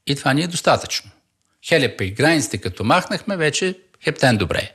[0.07, 1.11] И това ни е достатъчно.
[1.67, 4.71] Хелепа и границите, като махнахме, вече хептен добре.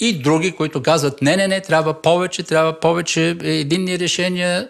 [0.00, 4.68] И други, които казват, не, не, не, трябва повече, трябва повече единни решения.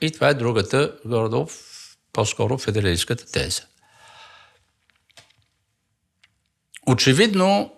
[0.00, 1.48] И това е другата, гордо,
[2.12, 3.62] по-скоро федералистската теза.
[6.86, 7.72] Очевидно,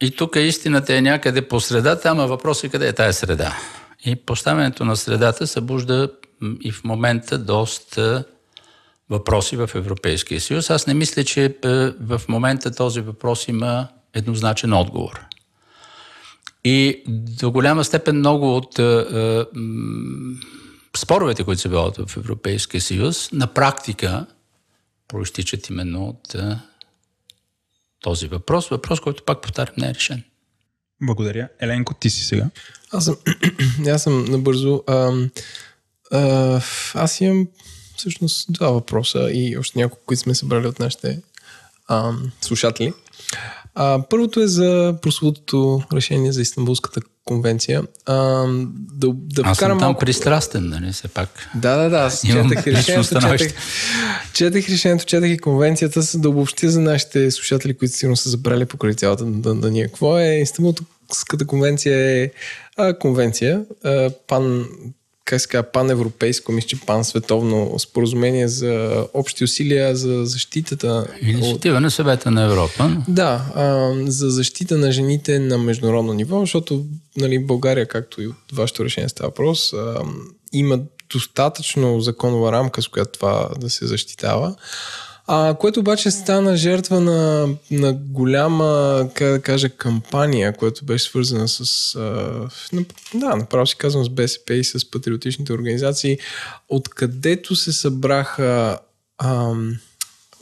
[0.00, 3.58] и тук истината е някъде по средата, ама въпросът е къде е тая среда.
[4.04, 6.12] И поставянето на средата събужда
[6.60, 8.24] и в момента доста
[9.10, 10.70] въпроси в Европейския съюз.
[10.70, 11.68] Аз не мисля, че е,
[12.00, 15.20] в момента този въпрос има еднозначен отговор.
[16.64, 19.44] И до голяма степен много от е, е,
[20.96, 24.26] споровете, които се водят в Европейския съюз, на практика
[25.08, 26.58] проистичат именно от е,
[28.00, 28.68] този въпрос.
[28.68, 30.22] Въпрос, който пак повтарям, не е решен.
[31.02, 31.48] Благодаря.
[31.60, 32.50] Еленко, ти си сега.
[32.92, 33.16] Аз съм,
[33.94, 34.82] аз съм набързо.
[34.86, 35.12] А,
[36.12, 36.60] а,
[36.94, 37.48] аз имам
[38.00, 41.18] всъщност два въпроса и още няколко, които сме събрали от нашите
[41.88, 42.92] а, слушатели.
[43.74, 47.82] А, първото е за прослутото решение за Истанбулската конвенция.
[48.06, 48.14] А,
[48.74, 50.00] да, да Аз съм там малко...
[50.00, 51.48] пристрастен, нали, все пак.
[51.54, 51.96] Да, да, да.
[51.96, 53.40] Аз четах решението, четах,
[54.32, 58.66] четах решението, четах и конвенцията, за да обобщя за нашите слушатели, които сигурно са забрали
[58.66, 59.86] покрай цялата да, да, ние.
[59.86, 62.22] Какво е Истанбулската конвенция?
[62.22, 62.30] Е
[62.76, 64.66] а, конвенция, а, пан
[65.24, 71.06] как се казва, паневропейско, мисля, че пансветовно споразумение за общи усилия за защитата.
[71.22, 71.82] Инициатива от...
[71.82, 72.96] на съвета на Европа.
[73.08, 76.84] Да, а, за защита на жените на международно ниво, защото
[77.16, 80.02] нали, България, както и от вашето решение става въпрос, а,
[80.52, 80.78] има
[81.12, 84.56] достатъчно законова рамка, с която това да се защитава
[85.32, 91.48] а, което обаче стана жертва на, на голяма, как да кажа, кампания, която беше свързана
[91.48, 92.48] с, а,
[93.14, 96.18] да, направо си казвам, с БСП и с патриотичните организации,
[96.68, 98.78] откъдето се събраха
[99.18, 99.54] а,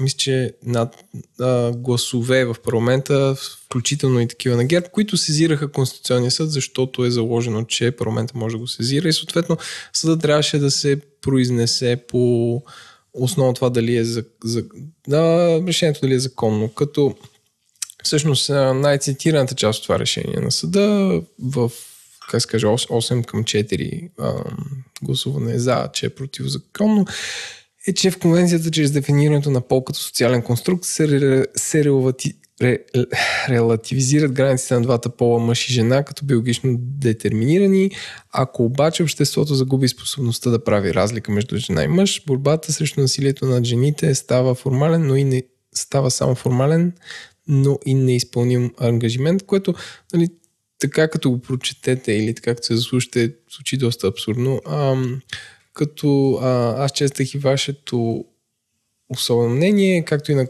[0.00, 0.96] мисля, че над
[1.40, 3.34] а, гласове в парламента,
[3.64, 8.52] включително и такива на ГЕРБ, които сезираха Конституционния съд, защото е заложено, че парламента може
[8.52, 9.56] да го сезира и съответно
[9.92, 12.62] съда трябваше да се произнесе по
[13.18, 14.64] основно това дали е за, за
[15.08, 17.14] да, решението дали е законно, като
[18.04, 21.72] всъщност най-цитираната част от това решение на съда в
[22.30, 24.34] как се каже, 8 към 4 а,
[25.02, 27.06] гласуване за, че е противозаконно,
[27.86, 31.84] е, че в конвенцията чрез дефинирането на пол като социален конструкт се, се
[32.62, 32.78] ре,
[33.48, 37.90] релативизират границите на двата пола мъж и жена като биологично детерминирани.
[38.32, 43.46] Ако обаче обществото загуби способността да прави разлика между жена и мъж, борбата срещу насилието
[43.46, 45.42] над жените става формален, но и не
[45.74, 46.92] става само формален,
[47.48, 49.74] но и неизпълним ангажимент, което
[50.14, 50.28] нали,
[50.78, 54.60] така като го прочетете или така като се заслушате, звучи доста абсурдно.
[54.66, 54.96] А,
[55.72, 58.24] като а, аз честах и вашето
[59.10, 60.46] особено мнение, както и на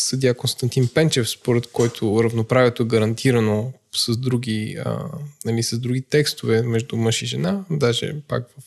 [0.00, 5.04] съдя Константин Пенчев, според който равноправието е гарантирано с други, а,
[5.44, 8.62] нали, с други текстове между мъж и жена, даже пак в,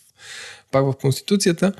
[0.72, 1.74] пак в Конституцията.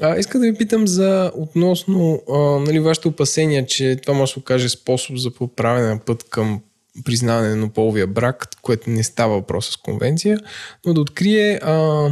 [0.00, 4.40] А, искам да ви питам за относно а, нали, вашето опасения, че това може да
[4.40, 6.62] окаже способ за поправяне на път към
[7.04, 10.40] признаване на половия брак, което не става въпрос с конвенция,
[10.86, 12.08] но да открие а,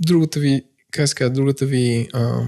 [0.00, 2.42] другата ви, как казва, другата ви а,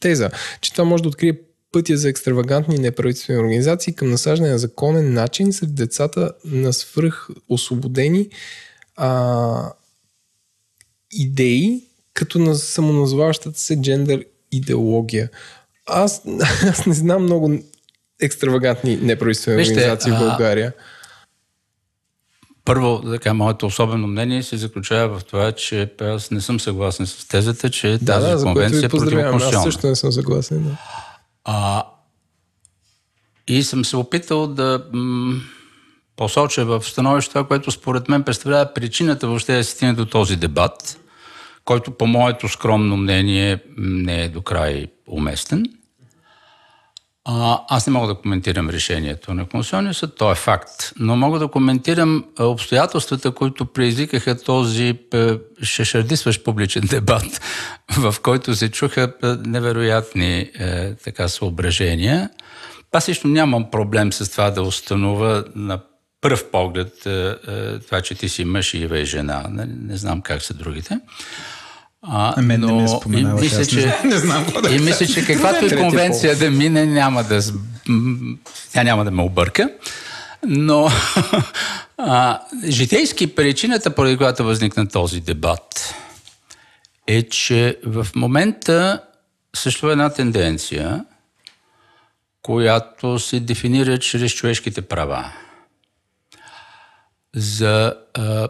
[0.00, 1.38] теза, че това може да открие
[1.72, 8.28] пътя за екстравагантни неправителствени организации към насаждане на законен начин сред децата на свръх освободени
[8.96, 9.72] а,
[11.12, 11.84] идеи,
[12.14, 15.28] като на самоназваващата се джендър идеология.
[15.86, 16.22] Аз,
[16.68, 17.58] аз не знам много
[18.22, 20.72] екстравагантни неправителствени Вижте, организации в а- България.
[22.64, 27.28] Първо, така, моето особено мнение се заключава в това, че аз не съм съгласен с
[27.28, 29.34] тезата, че Да, тази да, конвенция е поздравявам.
[29.36, 29.72] Аз противоконституционна.
[29.72, 30.64] също не съм съгласен.
[30.64, 30.76] Да.
[31.44, 31.86] А,
[33.48, 35.40] и съм се опитал да м-
[36.16, 40.36] посоча в становище това, което според мен представлява причината въобще да се стигне до този
[40.36, 41.00] дебат,
[41.64, 45.79] който по моето скромно мнение не е до край уместен.
[47.24, 50.92] А, аз не мога да коментирам решението на Конституционния съд, то е факт.
[50.98, 54.98] Но мога да коментирам обстоятелствата, които предизвикаха този
[55.62, 57.40] шешардисващ публичен дебат,
[57.98, 59.12] в който се чуха
[59.46, 62.30] невероятни а, така съображения.
[62.92, 65.80] Аз лично нямам проблем с това да установя на
[66.20, 69.46] пръв поглед а, а, това, че ти си мъж и Ива е жена.
[69.50, 71.00] Не, не знам как са другите.
[72.02, 74.74] А, На мен не ме но споменаваш, и мисля, не че, знам- не знам да
[74.74, 77.40] и мисля, че каквато и конвенция да мине, няма да,
[78.72, 79.70] тя няма да ме обърка.
[80.46, 80.88] Но
[81.98, 85.94] а, житейски причината, поради която възникна този дебат,
[87.06, 89.00] е, че в момента
[89.56, 91.04] съществува една тенденция,
[92.42, 95.32] която се дефинира чрез човешките права.
[97.36, 98.48] За а,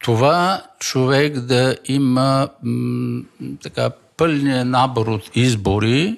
[0.00, 3.22] това човек да има м,
[3.62, 6.16] така пълния набор от избори,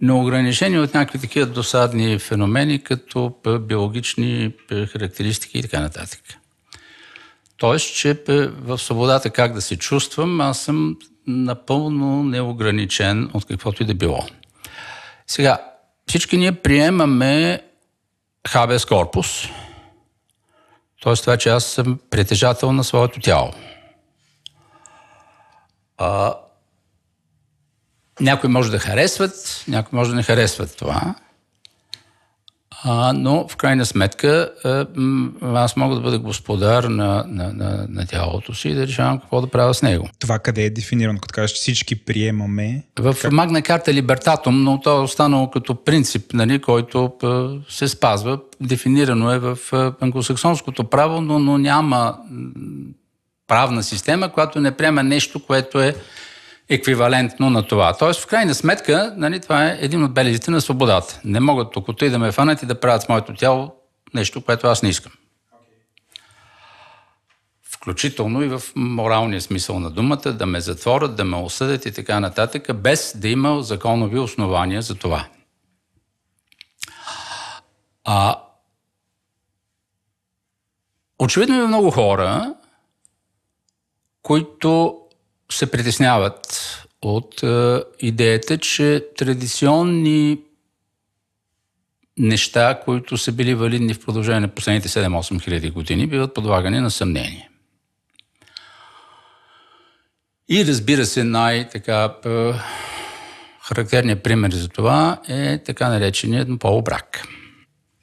[0.00, 4.52] неограничени от някакви такива досадни феномени, като биологични
[4.92, 6.20] характеристики и така нататък.
[7.56, 8.22] Тоест, че
[8.62, 14.26] в свободата как да се чувствам, аз съм напълно неограничен от каквото и да било.
[15.26, 15.58] Сега,
[16.06, 17.62] всички ние приемаме
[18.48, 19.48] хабес корпус,
[21.02, 21.14] т.е.
[21.14, 23.52] това, че аз съм притежател на своето тяло.
[25.98, 26.34] А,
[28.20, 31.14] някои може да харесват, някои може да не харесват това.
[32.84, 34.50] А, но в крайна сметка
[34.96, 39.18] м, аз мога да бъда господар на, на, на, на тялото си и да решавам
[39.18, 40.08] какво да правя с него.
[40.18, 42.82] Това къде е дефинирано, като кажеш, всички приемаме.
[42.98, 48.38] В Магна карта Либертатум, но то е останало като принцип, нали, който а, се спазва.
[48.60, 52.18] Дефинирано е в а, англосаксонското право, но, но няма
[53.46, 55.94] правна система, която не приема нещо, което е
[56.68, 57.92] еквивалентно на това.
[57.92, 61.20] Тоест, в крайна сметка, нали, това е един от белезите на свободата.
[61.24, 63.74] Не могат тук и да ме фанат и да правят с моето тяло
[64.14, 65.12] нещо, което аз не искам.
[67.62, 72.20] Включително и в моралния смисъл на думата, да ме затворят, да ме осъдят и така
[72.20, 75.26] нататък, без да има законови основания за това.
[78.04, 78.42] А,
[81.18, 82.54] очевидно има много хора,
[84.22, 85.00] които
[85.52, 90.38] се притесняват от е, идеята, че традиционни
[92.18, 96.90] неща, които са били валидни в продължение на последните 7-8 хиляди години, биват подлагани на
[96.90, 97.48] съмнение.
[100.48, 102.52] И разбира се, най-така е,
[103.62, 107.22] характерният пример за това е така нареченият полубрак.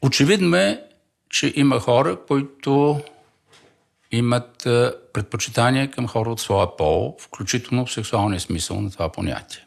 [0.02, 0.82] Очевидно е,
[1.30, 3.02] че има хора, които
[4.18, 4.68] имат
[5.14, 9.66] предпочитание към хора от своя пол, включително в сексуалния смисъл на това понятие.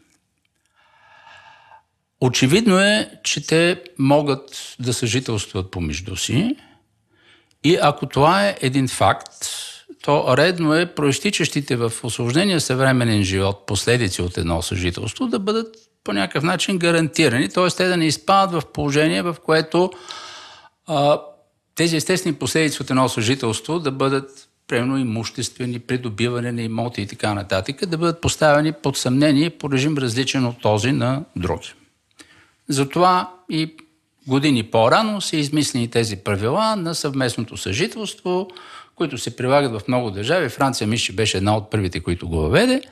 [2.20, 6.56] Очевидно е, че те могат да съжителстват помежду си
[7.64, 9.46] и ако това е един факт,
[10.02, 16.12] то редно е проистичащите в осложнения съвременен живот последици от едно съжителство да бъдат по
[16.12, 17.70] някакъв начин гарантирани, т.е.
[17.76, 19.90] те да не изпадат в положение, в което
[20.86, 21.20] а,
[21.78, 27.34] тези естествени последици от едно съжителство да бъдат примерно имуществени, придобиване на имоти и така
[27.34, 31.72] нататък, да бъдат поставени под съмнение по режим различен от този на други.
[32.68, 33.74] Затова и
[34.26, 38.50] години по-рано са измислени тези правила на съвместното съжителство,
[38.94, 40.48] които се прилагат в много държави.
[40.48, 42.82] Франция, мисля, беше една от първите, които го въведе.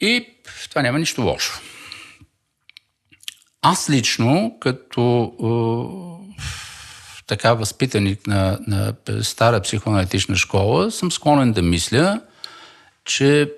[0.00, 0.26] И
[0.68, 1.60] това няма нищо лошо.
[3.62, 5.32] аз лично, като
[7.26, 12.20] така възпитаник на, на стара психоаналитична школа, съм склонен да мисля,
[13.04, 13.52] че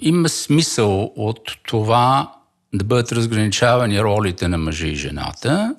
[0.00, 2.32] има смисъл от това
[2.74, 5.74] да бъдат разграничавани ролите на мъжа и жената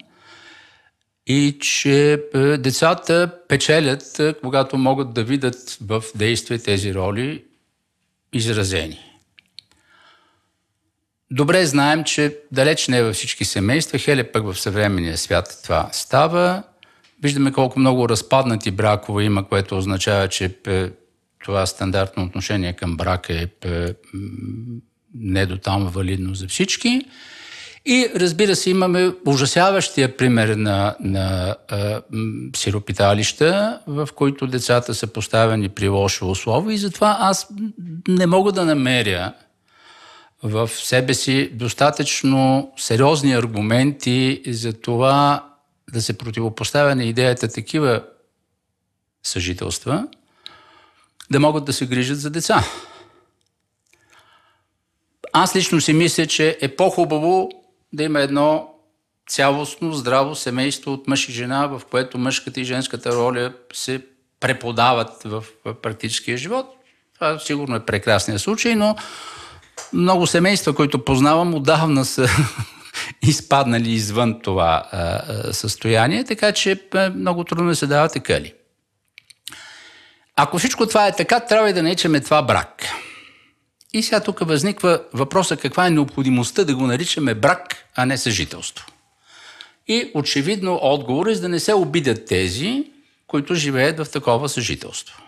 [1.28, 7.44] и че е, децата печелят, е, когато могат да видят в действие тези роли
[8.34, 9.00] изразени.
[11.32, 16.64] Добре знаем, че далеч не във всички семейства, хеле пък в съвременния свят това става.
[17.24, 20.90] Виждаме колко много разпаднати бракове има, което означава, че е,
[21.44, 23.48] това стандартно отношение към брака е
[25.14, 27.02] не до там валидно за всички.
[27.86, 32.02] И разбира се, имаме ужасяващия пример на, на а,
[32.56, 37.48] сиропиталища, в които децата са поставени при лошо условие и затова аз
[38.08, 39.34] не мога да намеря
[40.44, 45.51] в себе си достатъчно сериозни аргументи за това
[45.94, 48.04] да се противопоставя на идеята такива
[49.24, 50.08] съжителства,
[51.32, 52.64] да могат да се грижат за деца.
[55.34, 57.50] Аз лично си мисля, че е по-хубаво
[57.94, 58.74] да има едно
[59.30, 64.06] цялостно, здраво семейство от мъж и жена, в което мъжката и женската роля се
[64.40, 65.44] преподават в
[65.82, 66.66] практическия живот.
[67.14, 68.96] Това сигурно е прекрасният случай, но
[69.94, 72.28] много семейства, които познавам, отдавна са
[73.22, 74.84] изпаднали извън това
[75.52, 76.82] състояние, така че
[77.16, 78.54] много трудно се давате къли.
[80.36, 82.86] Ако всичко това е така, трябва и да наричаме това брак.
[83.94, 88.86] И сега тук възниква въпроса каква е необходимостта да го наричаме брак, а не съжителство.
[89.88, 92.92] И очевидно отговор е за да не се обидят тези,
[93.28, 95.22] които живеят в такова съжителство.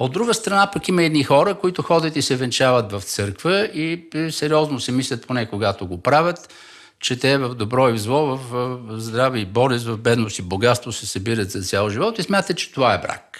[0.00, 4.08] От друга страна пък има едни хора, които ходят и се венчават в църква и
[4.30, 6.54] сериозно се мислят, поне когато го правят,
[7.00, 10.92] че те в добро и в зло, в здраве и болест, в бедност и богатство
[10.92, 13.38] се събират за цял живот и смятат, че това е брак.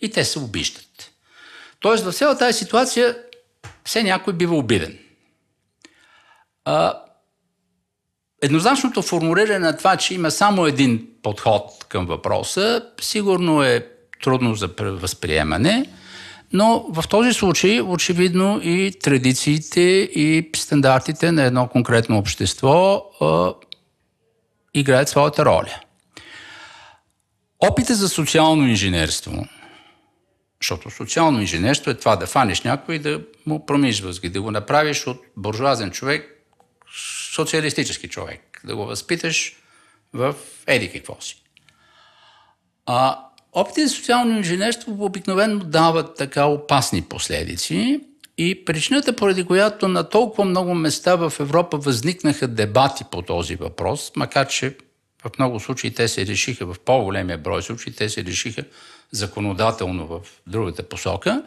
[0.00, 1.10] И те се обиждат.
[1.80, 3.18] Тоест в цялата тази ситуация
[3.84, 4.98] все някой бива обиден.
[6.64, 7.02] А,
[8.42, 14.70] еднозначното формулиране на това, че има само един подход към въпроса, сигурно е трудно за
[14.78, 15.86] възприемане,
[16.52, 19.80] но в този случай очевидно и традициите
[20.14, 23.54] и стандартите на едно конкретно общество а,
[24.74, 25.80] играят своята роля.
[27.60, 29.46] Опита за социално инженерство,
[30.62, 34.50] защото социално инженерство е това да фанеш някой и да му промиш възги, да го
[34.50, 36.34] направиш от буржуазен човек
[37.34, 39.56] социалистически човек, да го възпиташ
[40.12, 40.34] в
[40.66, 41.42] еди какво си.
[42.86, 48.00] А, Опити за социално инженерство обикновено дават така опасни последици
[48.38, 54.12] и причината, поради която на толкова много места в Европа възникнаха дебати по този въпрос,
[54.16, 54.76] макар че
[55.24, 58.64] в много случаи те се решиха, в по-големия брой случаи те се решиха
[59.10, 61.42] законодателно в другата посока,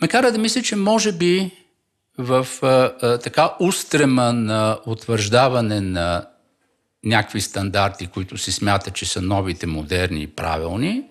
[0.00, 1.50] макар да мисля, че може би
[2.18, 6.26] в а, а, така устрема на утвърждаване на
[7.04, 11.04] някакви стандарти, които се смятат, че са новите, модерни и правилни,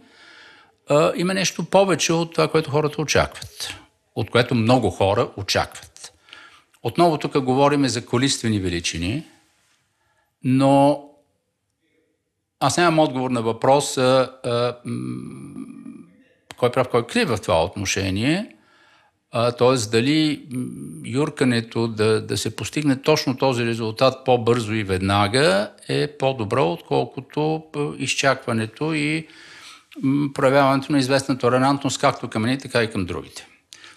[1.15, 3.75] има нещо повече от това, което хората очакват.
[4.15, 6.13] От което много хора очакват.
[6.83, 9.23] Отново тук говорим за количествени величини,
[10.43, 11.03] но
[12.59, 14.75] аз нямам отговор на въпроса а,
[16.57, 18.55] кой е прав, кой е крив в това отношение.
[19.31, 19.89] Т.е.
[19.91, 20.47] дали
[21.05, 27.63] юркането да, да се постигне точно този резултат по-бързо и веднага е по-добро, отколкото
[27.97, 29.27] изчакването и
[30.33, 33.47] проявяването на известна толерантност както към едни, така и към другите.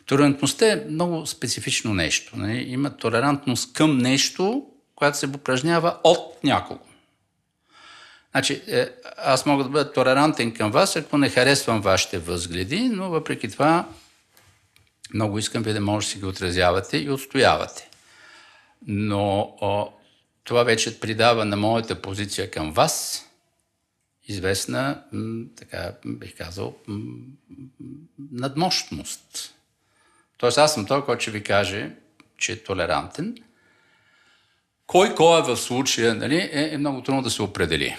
[0.06, 2.36] Толерантността е много специфично нещо.
[2.36, 2.46] Не?
[2.46, 2.58] Нали?
[2.68, 6.80] Има толерантност към нещо, която се упражнява от някого.
[8.32, 8.88] Значи, е,
[9.18, 13.88] аз мога да бъда толерантен към вас, ако не харесвам вашите възгледи, но въпреки това
[15.14, 17.88] много искам ви да може да си ги отразявате и отстоявате.
[18.86, 19.88] Но о,
[20.44, 23.26] това вече придава на моята позиция към вас
[24.30, 25.02] известна,
[25.56, 26.76] така бих казал,
[28.32, 29.54] надмощност.
[30.38, 31.90] Тоест аз съм той, който ще ви каже,
[32.38, 33.36] че е толерантен.
[34.86, 37.96] Кой кой е в случая, нали, е, е много трудно да се определи.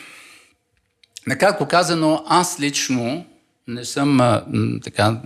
[1.28, 3.26] Накратко казано, аз лично
[3.68, 4.20] не съм
[4.84, 5.22] така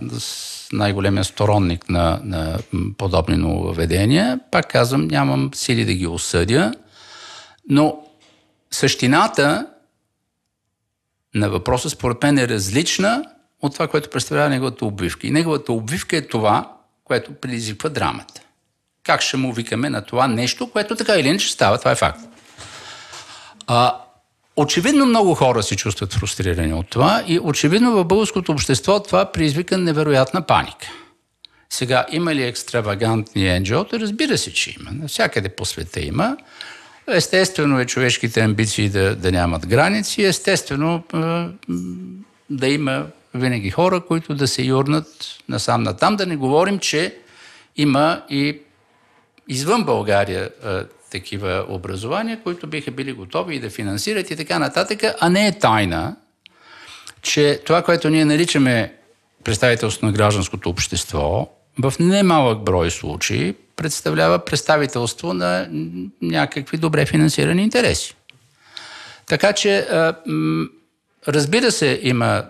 [0.72, 2.58] най-големия сторонник на, на
[2.98, 4.40] подобни нововведения.
[4.50, 6.74] Пак казвам, нямам сили да ги осъдя,
[7.68, 8.06] но
[8.70, 9.66] същината
[11.36, 13.24] на въпроса, според мен е различна
[13.62, 15.26] от това, което представлява неговата обвивка.
[15.26, 16.72] И неговата обвивка е това,
[17.04, 18.40] което предизвиква драмата.
[19.02, 22.20] как ще му викаме на това нещо, което така или иначе става, това е факт.
[23.66, 23.94] А,
[24.56, 29.78] очевидно много хора се чувстват фрустрирани от това и очевидно в българското общество това предизвика
[29.78, 30.86] невероятна паника.
[31.70, 34.00] Сега, има ли екстравагантни NGO?
[34.00, 34.90] Разбира се, че има.
[34.92, 36.36] Навсякъде по света има.
[37.08, 40.24] Естествено е човешките амбиции да, да нямат граници.
[40.24, 41.02] Естествено
[42.50, 45.06] да има винаги хора, които да се юрнат
[45.48, 46.16] насам натам.
[46.16, 47.16] Да не говорим, че
[47.76, 48.60] има и
[49.48, 50.50] извън България
[51.10, 55.58] такива образования, които биха били готови и да финансират и така нататък, а не е
[55.58, 56.16] тайна,
[57.22, 58.94] че това, което ние наричаме
[59.44, 61.50] представителство на гражданското общество,
[61.82, 65.68] в немалък брой случаи представлява представителство на
[66.22, 68.14] някакви добре финансирани интереси.
[69.26, 69.86] Така че,
[71.28, 72.44] разбира се, има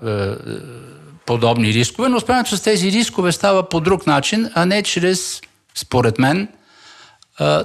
[1.27, 5.41] подобни рискове, но справянето с тези рискове става по друг начин, а не чрез,
[5.75, 6.49] според мен,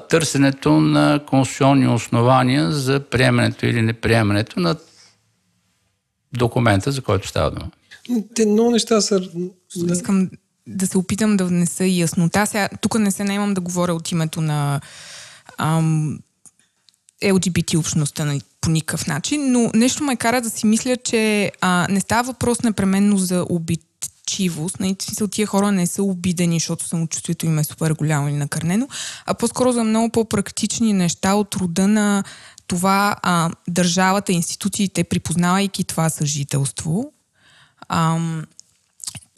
[0.10, 4.76] търсенето на конституционни основания за приемането или неприемането на
[6.34, 7.72] документа, за който става дума.
[8.36, 9.22] Те много неща са...
[9.92, 10.30] Искам
[10.68, 12.46] да се опитам да внеса яснота.
[12.46, 14.82] Сега, тук не се наемам да говоря от името на
[15.58, 16.20] ам,
[17.24, 21.88] LGBT общността на, по никакъв начин, но нещо ме кара да си мисля, че а,
[21.90, 24.80] не става въпрос непременно за обидчивост.
[24.80, 28.36] Нали, в смисъл, тия хора не са обидени, защото самочувствието им е супер голямо или
[28.36, 28.88] накърнено,
[29.26, 32.24] а по-скоро за много по-практични неща от рода на
[32.68, 37.12] това а, държавата, институциите, припознавайки това съжителство,
[37.90, 38.44] ам,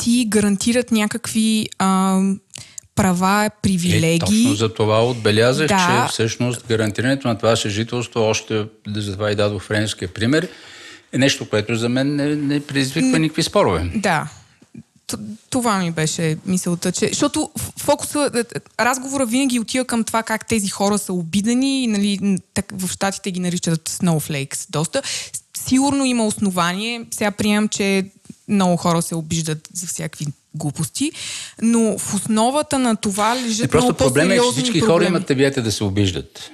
[0.04, 2.20] ти гарантират някакви а,
[2.96, 4.16] права, привилегии.
[4.16, 6.08] Е, точно за това отбелязах, да.
[6.08, 10.48] че всъщност гарантирането на това съжителство, още за това и дадох френския пример,
[11.14, 13.92] е нещо, което за мен не, не предизвиква никакви спорове.
[13.96, 14.30] Да.
[15.50, 17.08] Това ми беше мисълта, че...
[17.08, 18.44] Защото фокуса, е, е,
[18.80, 23.40] разговора винаги отива към това как тези хора са обидени, нали, так, в щатите ги
[23.40, 25.02] наричат snowflakes доста.
[25.58, 27.06] Сигурно има основание.
[27.12, 28.06] Сега приемам, че
[28.48, 31.12] много хора се обиждат за всякакви глупости,
[31.62, 34.88] но в основата на това лежат е, просто много проблем е, че всички проблеми.
[34.88, 36.52] хора имат табията да се обиждат.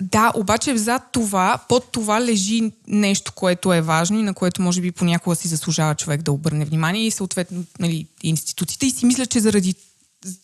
[0.00, 4.80] Да, обаче зад това, под това лежи нещо, което е важно и на което може
[4.80, 8.86] би понякога си заслужава човек да обърне внимание и съответно нали, институциите.
[8.86, 9.74] И си мисля, че заради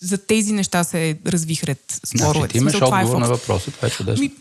[0.00, 2.38] за тези неща се развихрят споровете.
[2.38, 4.22] Значи, ти имаш Смисъл, отговор е на въпроса, това е чудесно.
[4.22, 4.32] Ми,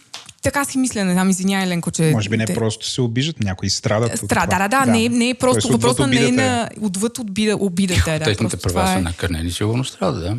[0.46, 2.12] така си мисля, не знам, извинявай, Ленко, че...
[2.14, 2.54] Може би не те...
[2.54, 4.18] просто се обиждат, някои страдат.
[4.18, 8.20] Страда, да, да, да, не, не е просто въпроса не е на отвъд обида, обидата.
[8.20, 9.02] Да, Техните права са е...
[9.02, 10.38] накърнени, сигурно страда, да.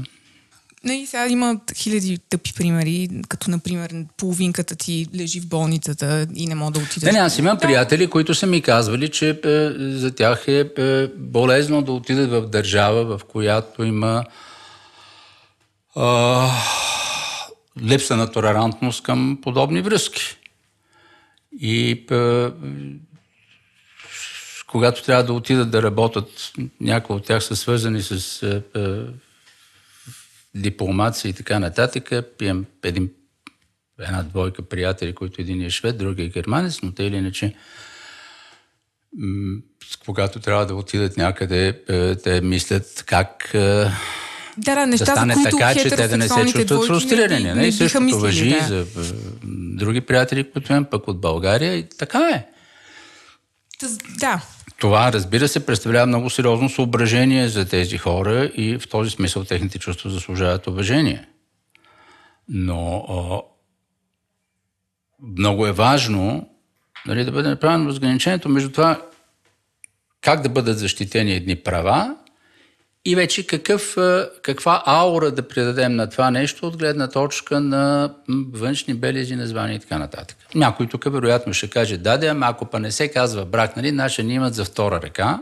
[0.85, 6.55] Не, сега има хиляди тъпи примери, като например половинката ти лежи в болницата и не
[6.55, 7.03] мога да отидеш.
[7.03, 7.61] Не, не, аз имам да.
[7.61, 12.49] приятели, които са ми казвали, че е, за тях е, е болезно да отидат в
[12.49, 14.25] държава, в която има
[15.97, 16.01] е,
[17.83, 20.37] липса на толерантност към подобни връзки.
[21.61, 22.51] И е,
[24.67, 28.63] когато трябва да отидат да работят, някои от тях са свързани с е,
[30.55, 32.11] дипломация и така нататък.
[32.39, 33.11] Пием един,
[34.01, 37.55] една двойка приятели, които един е швед, другия е германец, но те или иначе
[40.05, 41.83] когато трябва да отидат някъде,
[42.25, 43.55] те мислят как
[44.59, 47.45] да, неща, да стане за които така, че те да не се чувстват фрустрирани.
[47.45, 48.67] Не, не, същото мислили, въжи да.
[48.67, 48.87] за
[49.77, 52.47] други приятели, които имам пък от България и така е.
[54.19, 54.43] Да.
[54.79, 59.79] Това, разбира се, представлява много сериозно съображение за тези хора и в този смисъл техните
[59.79, 61.29] чувства заслужават уважение.
[62.49, 63.41] Но а,
[65.39, 66.49] много е важно
[67.07, 69.03] нали, да бъде направено разграничението между това
[70.21, 72.17] как да бъдат защитени едни права
[73.07, 73.97] и вече какъв,
[74.43, 78.15] каква аура да придадем на това нещо от гледна точка на
[78.53, 80.37] външни белези, названия и така нататък.
[80.55, 83.93] Някой тук вероятно ще каже, да, да, ама ако па не се казва брак, нали,
[83.93, 85.39] наши ни имат за втора ръка.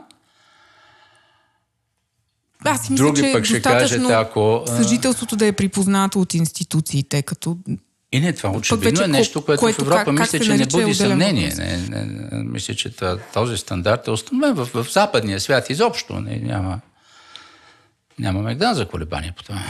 [2.65, 4.65] Аз мисля, Други че пък ще кажете, ако...
[4.67, 7.57] Съжителството да е припознато от институциите, като
[8.13, 10.67] и не, това очевидно е нещо, което, което в Европа как, мисля, как че не
[10.67, 11.55] буди съмнение.
[11.57, 12.93] Не, не, не, мисля, че
[13.35, 16.21] този стандарт е установен в, в западния свят изобщо.
[16.21, 16.81] Не, няма,
[18.19, 19.63] нямаме гдан за колебания по това.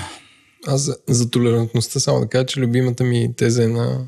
[0.67, 3.99] Аз за, за толерантността само да кажа, че любимата ми теза е на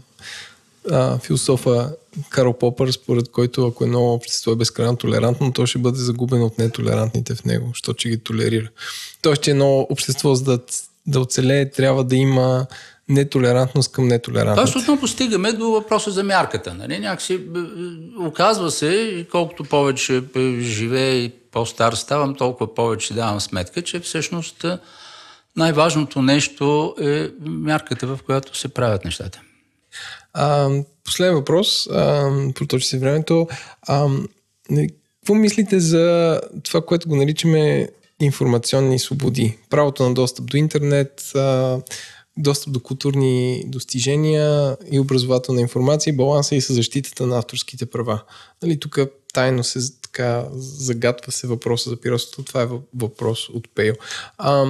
[0.90, 1.92] а, философа
[2.28, 6.58] Карл Попър, според който ако едно общество е безкрайно толерантно, то ще бъде загубено от
[6.58, 8.68] нетолерантните в него, защото ще ги толерира.
[9.23, 10.58] Тоест, че едно общество, за да,
[11.06, 12.66] да оцелее, трябва да има
[13.09, 14.73] нетолерантност към нетолерантност.
[14.73, 16.75] Тоест отново стигаме до въпроса за мярката.
[16.75, 16.99] Нали?
[16.99, 20.23] Някакси, е, е, оказва се, колкото повече
[20.60, 24.65] живее и по-стар ставам, толкова повече давам сметка, че всъщност
[25.57, 29.41] най-важното нещо е мярката, в която се правят нещата.
[30.33, 30.70] А,
[31.05, 33.49] последен въпрос, а, проточи се времето.
[33.83, 34.09] А,
[34.70, 34.89] нали,
[35.20, 37.89] какво мислите за това, което го наричаме
[38.20, 39.59] информационни свободи?
[39.70, 41.78] Правото на достъп до интернет, а,
[42.36, 48.23] достъп до културни достижения и образователна информация, баланса и със защитата на авторските права.
[48.62, 48.98] Нали, тук
[49.32, 52.42] тайно се така загатва се въпроса за пиротството.
[52.42, 53.94] Това е въпрос от Пейл.
[54.39, 54.66] А,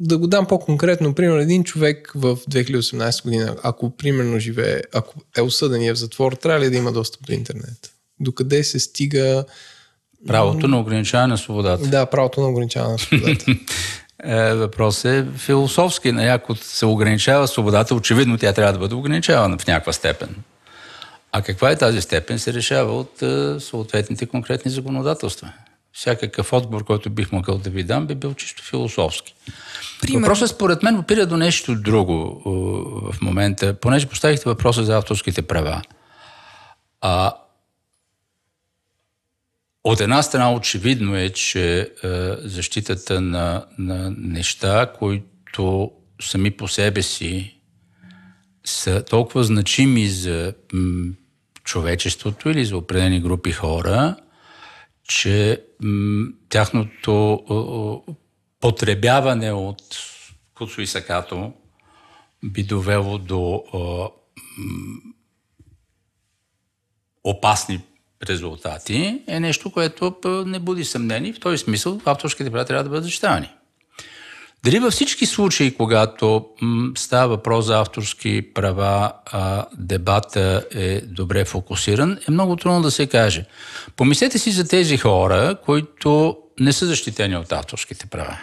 [0.00, 1.14] да го дам по-конкретно.
[1.14, 5.98] Примерно, един човек в 2018 година, ако примерно живее, ако е осъден и е в
[5.98, 7.92] затвор, трябва ли да има достъп до интернет?
[8.20, 9.44] Докъде се стига...
[10.26, 11.88] Правото на ограничаване на свободата.
[11.88, 13.44] Да, правото на ограничаване на свободата.
[14.24, 16.08] Е, въпрос е философски.
[16.08, 20.36] Ако се ограничава свободата, очевидно тя трябва да бъде ограничавана в някаква степен.
[21.32, 25.52] А каква е тази степен, се решава от е, съответните конкретни законодателства.
[25.92, 29.34] Всякакъв отговор, който бих могъл да ви дам, би бил чисто философски.
[30.00, 30.20] Пример.
[30.20, 35.42] Въпросът според мен опира до нещо друго е, в момента, понеже поставихте въпроса за авторските
[35.42, 35.82] права.
[37.00, 37.32] А,
[39.88, 41.86] от една страна очевидно е, че е,
[42.38, 45.90] защитата на, на неща, които
[46.22, 47.60] сами по себе си
[48.64, 51.12] са толкова значими за м,
[51.64, 54.16] човечеството или за определени групи хора,
[55.08, 58.02] че м, тяхното о,
[58.60, 59.82] потребяване от
[60.54, 61.52] куцо и сакато
[62.44, 64.10] би довело до м,
[67.24, 67.80] опасни
[68.28, 71.32] резултати, е нещо, което не буди съмнение.
[71.32, 73.48] В този смисъл авторските права трябва да бъдат защитавани.
[74.64, 76.46] Дали във всички случаи, когато
[76.96, 83.06] става въпрос за авторски права, а, дебата е добре фокусиран, е много трудно да се
[83.06, 83.44] каже.
[83.96, 88.38] Помислете си за тези хора, които не са защитени от авторските права.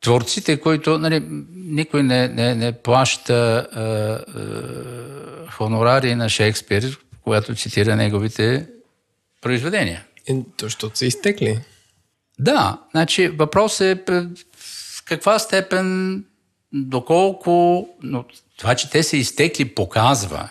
[0.00, 1.22] Творците, които нали,
[1.54, 4.20] никой не, не, не плаща а, а,
[5.50, 8.66] хонорари на Шекспир, когато цитира неговите
[9.40, 10.04] произведения.
[10.28, 11.60] Е, то, защото са изтекли.
[12.38, 14.04] Да, значи въпрос е
[14.56, 16.24] в каква степен,
[16.72, 18.24] доколко, но
[18.58, 20.48] това, че те са изтекли, показва,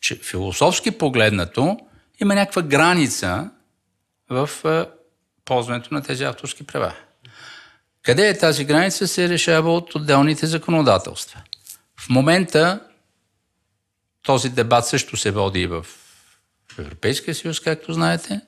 [0.00, 1.78] че философски погледнато
[2.20, 3.50] има някаква граница
[4.30, 4.50] в
[5.44, 6.94] ползването на тези авторски права.
[8.02, 11.42] Къде е тази граница, се решава от отделните законодателства.
[12.00, 12.80] В момента
[14.22, 15.86] този дебат също се води и в
[16.78, 18.40] Европейския съюз, както знаете.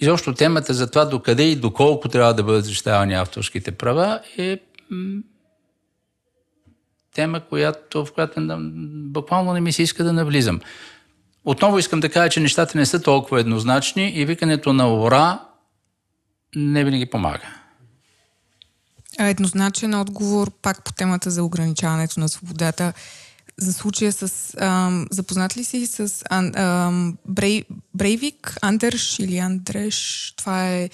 [0.00, 4.58] Изобщо темата за това докъде и доколко трябва да бъдат защитавани авторските права е
[7.14, 8.58] тема, която, в която
[9.12, 10.60] буквално не ми се иска да навлизам.
[11.44, 15.38] Отново искам да кажа, че нещата не са толкова еднозначни и викането на ура
[16.56, 17.56] не винаги помага.
[19.18, 22.92] Еднозначен отговор пак по темата за ограничаването на свободата
[23.60, 24.54] за случая с...
[24.58, 27.64] Ам, запознат ли си с ан, ам, Брей,
[27.94, 30.32] Брейвик, Андерш или Андреш?
[30.36, 30.90] Това е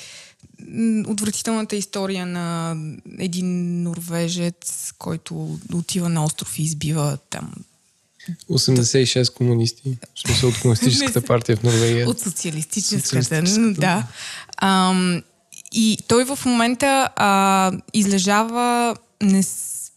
[1.06, 2.76] отвратителната история на
[3.18, 7.52] един норвежец, който отива на остров и избива там
[8.50, 9.98] 86 комунисти.
[10.14, 12.08] В смисъл от комунистическата партия в Норвегия.
[12.08, 13.42] От социалистическата,
[13.76, 14.06] да.
[14.56, 15.22] Ам,
[15.72, 19.42] и той в момента а, излежава не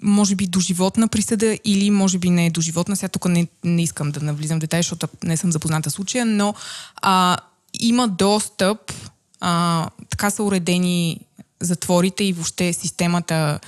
[0.02, 2.96] може би доживотна присъда или може би не е доживотна.
[2.96, 6.54] Сега тук не, не искам да навлизам в детайли, защото не съм запозната случая, но
[7.02, 7.38] а,
[7.80, 8.78] има достъп,
[9.42, 11.20] а, така са уредени
[11.60, 13.60] затворите и въобще системата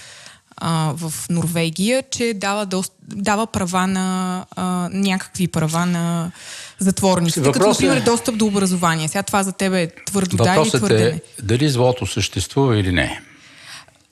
[0.58, 6.32] а, в Норвегия, че дава, дост, дава права на а, някакви права на
[6.80, 8.02] затворниците, като например е...
[8.02, 9.08] достъп до образование.
[9.08, 13.22] Сега това за тебе е твърдо да или твърде е дали злото съществува или не.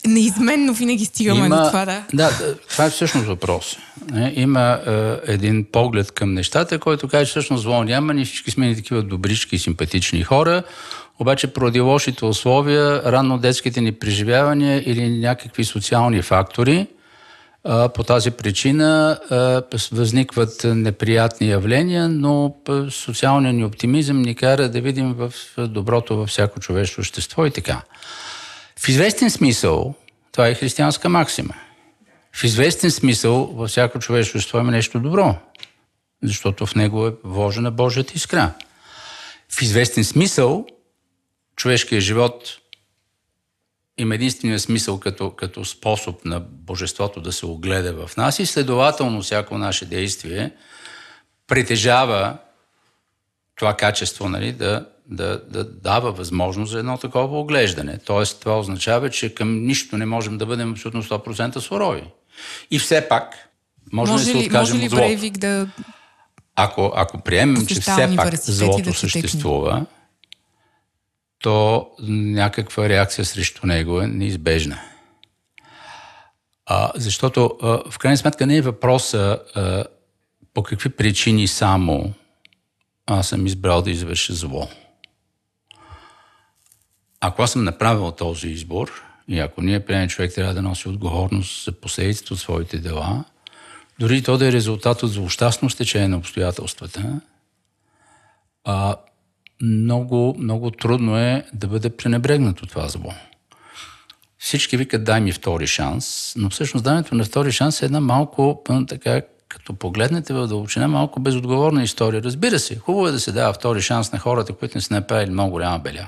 [0.05, 2.03] Неизменно винаги стигаме има, до това, да.
[2.13, 2.31] Да,
[2.69, 3.77] това е всъщност въпрос.
[4.33, 9.01] Има е, един поглед към нещата, който каже, всъщност зло няма, ние всички сме такива
[9.01, 10.63] добрички и симпатични хора,
[11.19, 16.87] обаче поради лошите условия, ранно детските ни преживявания или някакви социални фактори,
[17.67, 24.69] е, по тази причина е, възникват неприятни явления, но е, социалният ни оптимизъм ни кара
[24.69, 27.81] да видим в доброто във всяко човешко общество и така.
[28.79, 29.95] В известен смисъл,
[30.31, 31.53] това е християнска максима.
[32.33, 35.35] В известен смисъл, във всяко човечество има нещо добро,
[36.23, 38.53] защото в него е вложена Божията искра.
[39.49, 40.65] В известен смисъл,
[41.55, 42.57] човешкият живот
[43.97, 49.21] има единствения смисъл като, като способ на Божеството да се огледа в нас и следователно
[49.21, 50.51] всяко наше действие
[51.47, 52.37] притежава
[53.55, 57.97] това качество нали, да да, да дава възможност за едно такова оглеждане.
[57.97, 62.03] Тоест, това означава, че към нищо не можем да бъдем абсолютно 100% сурови.
[62.71, 63.33] И все пак,
[63.93, 65.05] може, Може да се ли, откажем може ли от злото.
[65.05, 65.67] Брейвик да...
[66.55, 69.85] Ако, ако приемем, че все пак злото да съществува,
[71.39, 74.79] то някаква реакция срещу него е неизбежна.
[76.65, 79.83] А, защото а, в крайна сметка не е въпроса а,
[80.53, 82.13] по какви причини само
[83.05, 84.67] аз съм избрал да извърша зло.
[87.21, 91.65] Ако аз съм направил този избор и ако ние приемем човек трябва да носи отговорност
[91.65, 93.23] за последиците от своите дела,
[93.99, 97.21] дори то да е резултат от злощастно стечение на обстоятелствата,
[98.63, 98.95] а,
[99.61, 103.13] много, много трудно е да бъде пренебрегнато това зло.
[104.37, 108.63] Всички викат дай ми втори шанс, но всъщност даването на втори шанс е една малко,
[108.87, 112.23] така, като погледнете в дълбочина, малко безотговорна история.
[112.23, 115.31] Разбира се, хубаво е да се дава втори шанс на хората, които не са направили
[115.31, 116.07] много голяма беля.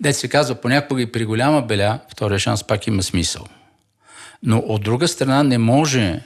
[0.00, 3.46] Дет се казва, понякога и при голяма беля, втория шанс пак има смисъл.
[4.42, 6.24] Но от друга страна не може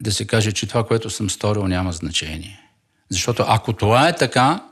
[0.00, 2.60] да се каже, че това, което съм сторил, няма значение.
[3.10, 4.64] Защото ако това е така,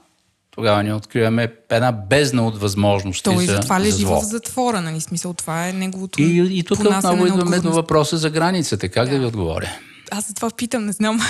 [0.51, 4.21] тогава ние откриваме една бездна от възможности Той за, затова лежи за зло.
[4.21, 5.01] в затвора, нали?
[5.01, 8.89] Смисъл, това е неговото И, и тук отново идваме до въпроса за границата.
[8.89, 9.71] Как да, ви отговоря?
[10.11, 11.21] Аз за това питам, не знам.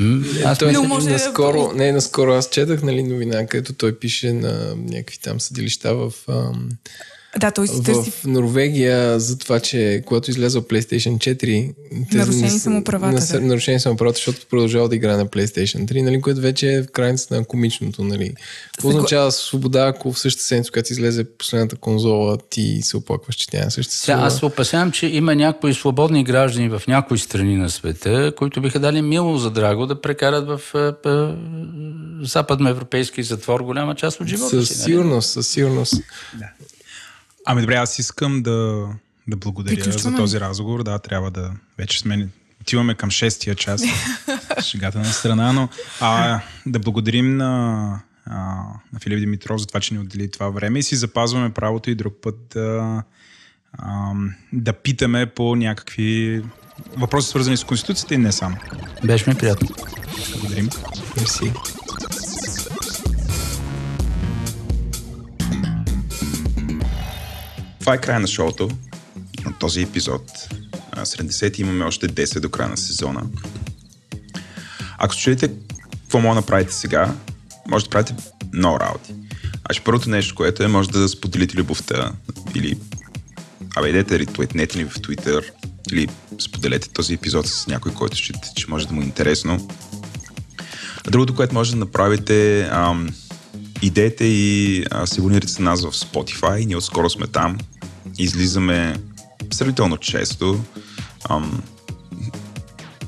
[0.00, 0.24] М?
[0.44, 3.98] Аз Той Но но може да- наскоро, не, наскоро аз четах нали, новина, където той
[3.98, 6.68] пише на някакви там съдилища в, ам,
[7.38, 11.74] да, той си търси в Норвегия за това, че когато излязъл PlayStation 4,
[12.10, 13.46] те Нарушени са- му правата, не са- да.
[13.46, 16.82] Нарушени са му правата, защото продължава да играе на PlayStation 3, нали, което вече е
[16.82, 18.04] в крайницата на комичното.
[18.04, 18.34] Нали.
[18.72, 23.46] Какво означава свобода, ако в същата седмица, когато излезе последната конзола, ти се оплакваш, че
[23.46, 24.16] тя не съществува?
[24.16, 28.60] Сега, аз се опасявам, че има някои свободни граждани в някои страни на света, които
[28.60, 31.10] биха дали мило за драго да прекарат в е, е,
[32.22, 34.74] западноевропейски затвор голяма част от живота Със си.
[34.74, 34.84] нали?
[34.84, 35.94] сигурност, със сигурност.
[37.46, 38.88] Ами добре, аз искам да,
[39.28, 40.16] да благодаря Приключваме.
[40.16, 40.82] за този разговор.
[40.82, 41.52] Да, трябва да...
[41.78, 42.28] Вече сме...
[42.60, 43.82] Отиваме към шестия час.
[44.62, 45.68] Шегата на страна, но
[46.00, 48.36] а, да благодарим на, а,
[48.92, 51.94] на Филип Димитров за това, че ни отдели това време и си запазваме правото и
[51.94, 53.02] друг път да,
[53.72, 54.12] а,
[54.52, 56.42] да питаме по някакви
[56.96, 58.56] въпроси, свързани с Конституцията и не само.
[59.04, 59.68] Беше ми приятно.
[60.32, 60.68] Благодарим.
[61.16, 61.52] Мерси.
[67.80, 68.70] Това е края на шоуто,
[69.44, 70.48] на този епизод.
[70.92, 73.22] А, 70 имаме още 10 до края на сезона.
[74.98, 75.50] Ако се чудите
[75.92, 77.14] какво мога да направите сега,
[77.68, 78.14] може да правите
[78.52, 79.14] много работи.
[79.66, 82.12] Значи първото нещо, което е, може да споделите любовта
[82.54, 82.78] или
[83.76, 85.44] абе идете, ретуитнете ни в Twitter
[85.92, 89.68] или споделете този епизод с някой, който считате, че може да му е интересно.
[91.06, 93.08] А другото, което може да направите, ам,
[93.82, 95.20] идете и а, се
[95.62, 96.66] нас в Spotify.
[96.66, 97.58] Ние отскоро сме там.
[98.18, 98.96] Излизаме
[99.52, 100.60] сравнително често,
[101.30, 101.62] ам,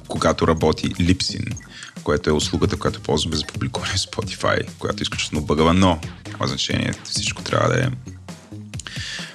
[0.09, 1.55] когато работи Lipsin,
[2.03, 5.99] което е услугата, която ползваме за публикуване в Spotify, която е изключително бъгава, но
[6.33, 6.93] няма значение.
[7.05, 7.89] Всичко трябва да е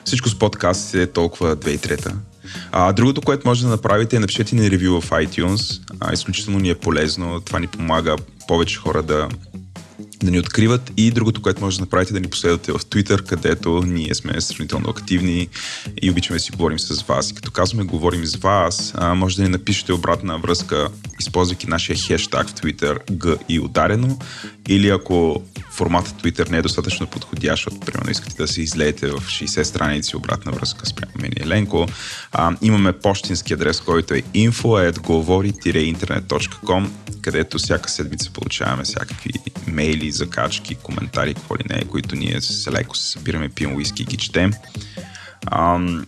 [0.07, 2.13] всичко с подкастите е толкова 2003.
[2.71, 5.81] А, другото, което може да направите е напишете ни ревю в iTunes.
[5.99, 7.41] А, изключително ни е полезно.
[7.41, 8.15] Това ни помага
[8.47, 9.29] повече хора да,
[10.23, 10.91] да ни откриват.
[10.97, 14.41] И другото, което може да направите е да ни последвате в Twitter, където ние сме
[14.41, 15.47] сравнително активни
[16.01, 17.31] и обичаме да си говорим с вас.
[17.31, 20.87] И като казваме говорим с вас, може да ни напишете обратна връзка,
[21.19, 24.19] използвайки нашия хештаг в Twitter Г и ударено.
[24.67, 29.13] Или ако форматът Twitter не е достатъчно подходящ, защото примерно искате да се излеете в
[29.13, 31.87] 60 страници обратна връзка спрямо мен и Еленко,
[32.61, 36.89] имаме почтински адрес, който е info.govori-internet.com,
[37.21, 39.31] където всяка седмица получаваме всякакви
[39.67, 44.05] мейли, закачки, коментари, какво ли не, които ние с леко се събираме, пием уиски и
[44.05, 44.51] ги четем.
[45.51, 46.05] Ам,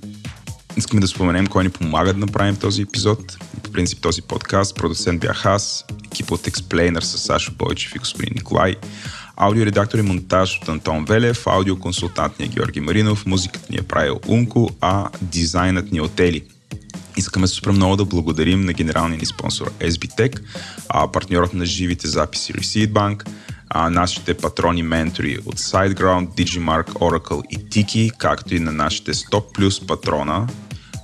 [0.77, 3.37] Искаме да споменем кой ни помага да направим този епизод.
[3.63, 4.75] По принцип този подкаст.
[4.75, 8.75] Продуцент бях аз, екип от Explainer с Сашо Бойчев и господин Николай.
[9.37, 14.19] Аудиоредактор и монтаж от Антон Велев, аудиоконсултант ни е Георги Маринов, музиката ни е правил
[14.27, 16.43] Унко, а дизайнът ни е от Ели.
[17.17, 20.41] Искаме супер много да благодарим на генералния ни спонсор SBTech,
[21.13, 23.29] партньорът на живите записи Receipt Bank,
[23.69, 29.53] а, нашите патрони ментори от SiteGround, Digimark, Oracle и Tiki, както и на нашите 100
[29.53, 30.47] плюс патрона,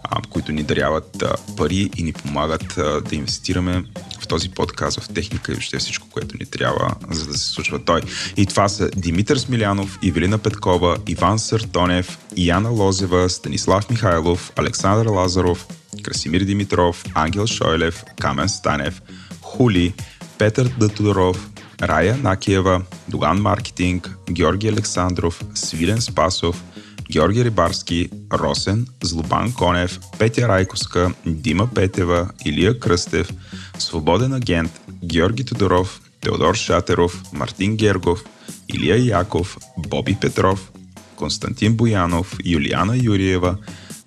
[0.03, 3.83] а, които ни даряват а, пари и ни помагат а, да инвестираме
[4.19, 7.85] в този подкаст, в техника и въобще всичко, което ни трябва, за да се случва
[7.85, 8.01] той.
[8.37, 15.67] И това са Димитър Смилянов, Ивелина Петкова, Иван Съртонев, Яна Лозева, Станислав Михайлов, Александър Лазаров,
[16.03, 19.01] Красимир Димитров, Ангел Шойлев, Камен Станев,
[19.41, 19.93] Хули,
[20.37, 21.49] Петър Датудоров,
[21.81, 26.63] Рая Накиева, Доган Маркетинг, Георги Александров, Свилен Спасов,
[27.11, 33.29] Георги Рибарски, Росен, Злобан Конев, Петя Райковска, Дима Петева, Илия Кръстев,
[33.77, 34.71] Свободен агент,
[35.03, 38.23] Георги Тодоров, Теодор Шатеров, Мартин Гергов,
[38.67, 40.71] Илия Яков, Боби Петров,
[41.17, 43.57] Константин Боянов, Юлиана Юриева,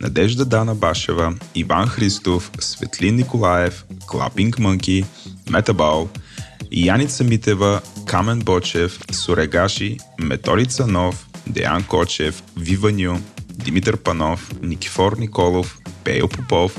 [0.01, 5.05] Надежда Дана Башева, Иван Христов, Светлин Николаев, Клапинг Мънки,
[5.51, 6.09] Метабал,
[6.71, 16.29] Яница Митева, Камен Бочев, Сурегаши, Методица Нов, Деян Кочев, Виваню, Димитър Панов, Никифор Николов, Пейо
[16.29, 16.77] Попов,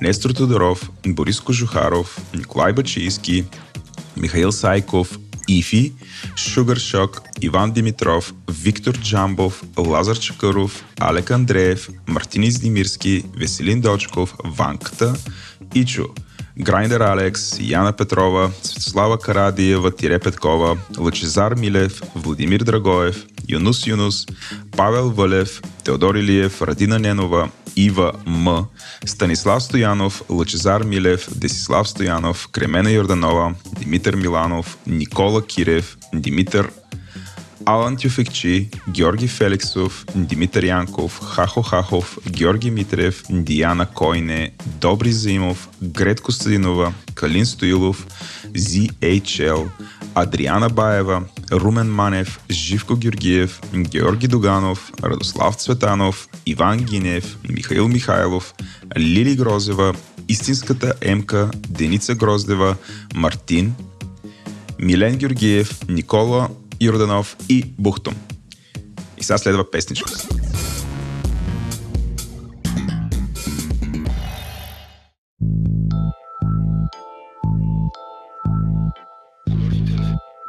[0.00, 3.44] Нестор Тодоров, Борис Кожухаров, Николай Бачийски,
[4.16, 5.18] Михаил Сайков,
[5.48, 5.92] Ифи,
[6.36, 15.16] Шугър Шок, Иван Димитров, Виктор Джамбов, Лазар Чакъров, Алек Андреев, Мартин Издимирски, Веселин Дочков, Ванката,
[15.74, 16.04] Ичо,
[16.60, 24.26] Грайндер Алекс, Яна Петрова, Светослава Карадиева, Тире Петкова, Лъчезар Милев, Владимир Драгоев, Юнус Юнус,
[24.76, 28.66] Павел Вълев, Теодор Илиев, Радина Ненова, Ива М,
[29.06, 36.70] Станислав Стоянов, Лъчезар Милев, Десислав Стоянов, Кремена Йорданова, Димитър Миланов, Никола Кирев, Димитър
[37.64, 46.20] Алан Тюфекчи, Георги Феликсов, Димитър Янков, Хахо Хахов, Георги Митрев, Диана Койне, Добри Заимов, Грет
[46.20, 48.06] Костадинова, Калин Стоилов,
[48.54, 49.68] ZHL,
[50.14, 58.54] Адриана Баева, Румен Манев, Живко Георгиев, Георги Доганов, Радослав Цветанов, Иван Гинев, Михаил Михайлов,
[58.96, 59.94] Лили Грозева,
[60.28, 62.76] Истинската Емка, Деница Гроздева,
[63.14, 63.74] Мартин,
[64.78, 66.48] Милен Георгиев, Никола
[66.80, 68.14] Йорданов и Бухтом.
[69.18, 70.10] И сега следва песничка.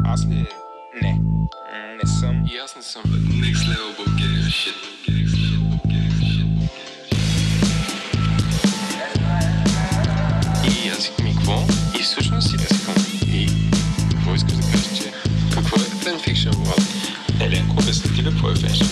[0.05, 0.47] Аз ли?
[1.01, 1.21] Не.
[2.03, 2.45] Не съм.
[2.53, 3.03] И аз не съм.
[3.03, 4.77] Next level Bulgaria shit.
[4.85, 5.27] Bulgaria
[6.29, 6.49] shit.
[10.65, 11.65] И аз ми какво?
[11.99, 13.47] И всъщност си си И
[14.11, 14.78] какво искаш да кажеш,
[16.09, 16.81] фенфикшн, Влад?
[17.39, 18.85] Еленко, обясни ти какво е феншн?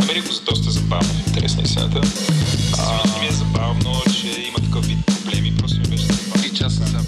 [0.00, 2.00] Намерих го за доста забавно интересна истината.
[2.78, 6.46] А, ми е забавно, че има такъв вид проблеми, просто ми беше забавно.
[6.46, 6.98] И часа са.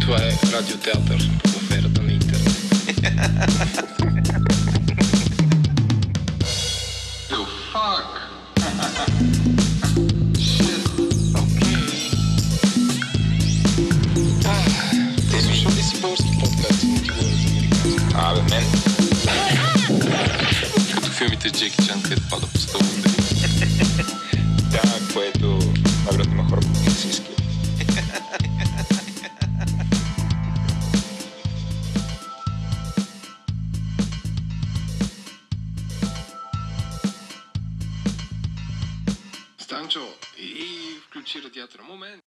[0.00, 2.54] Това е радиотеатър в ерата на интернет.
[21.14, 23.08] филмите Джеки Чан, където пада по стълбите.
[24.72, 25.46] Да, което
[26.04, 27.34] най-вероятно има хора, които не си искали.
[39.58, 40.66] Станчо, и
[41.06, 41.82] включи радиатора.
[41.82, 42.22] Момент.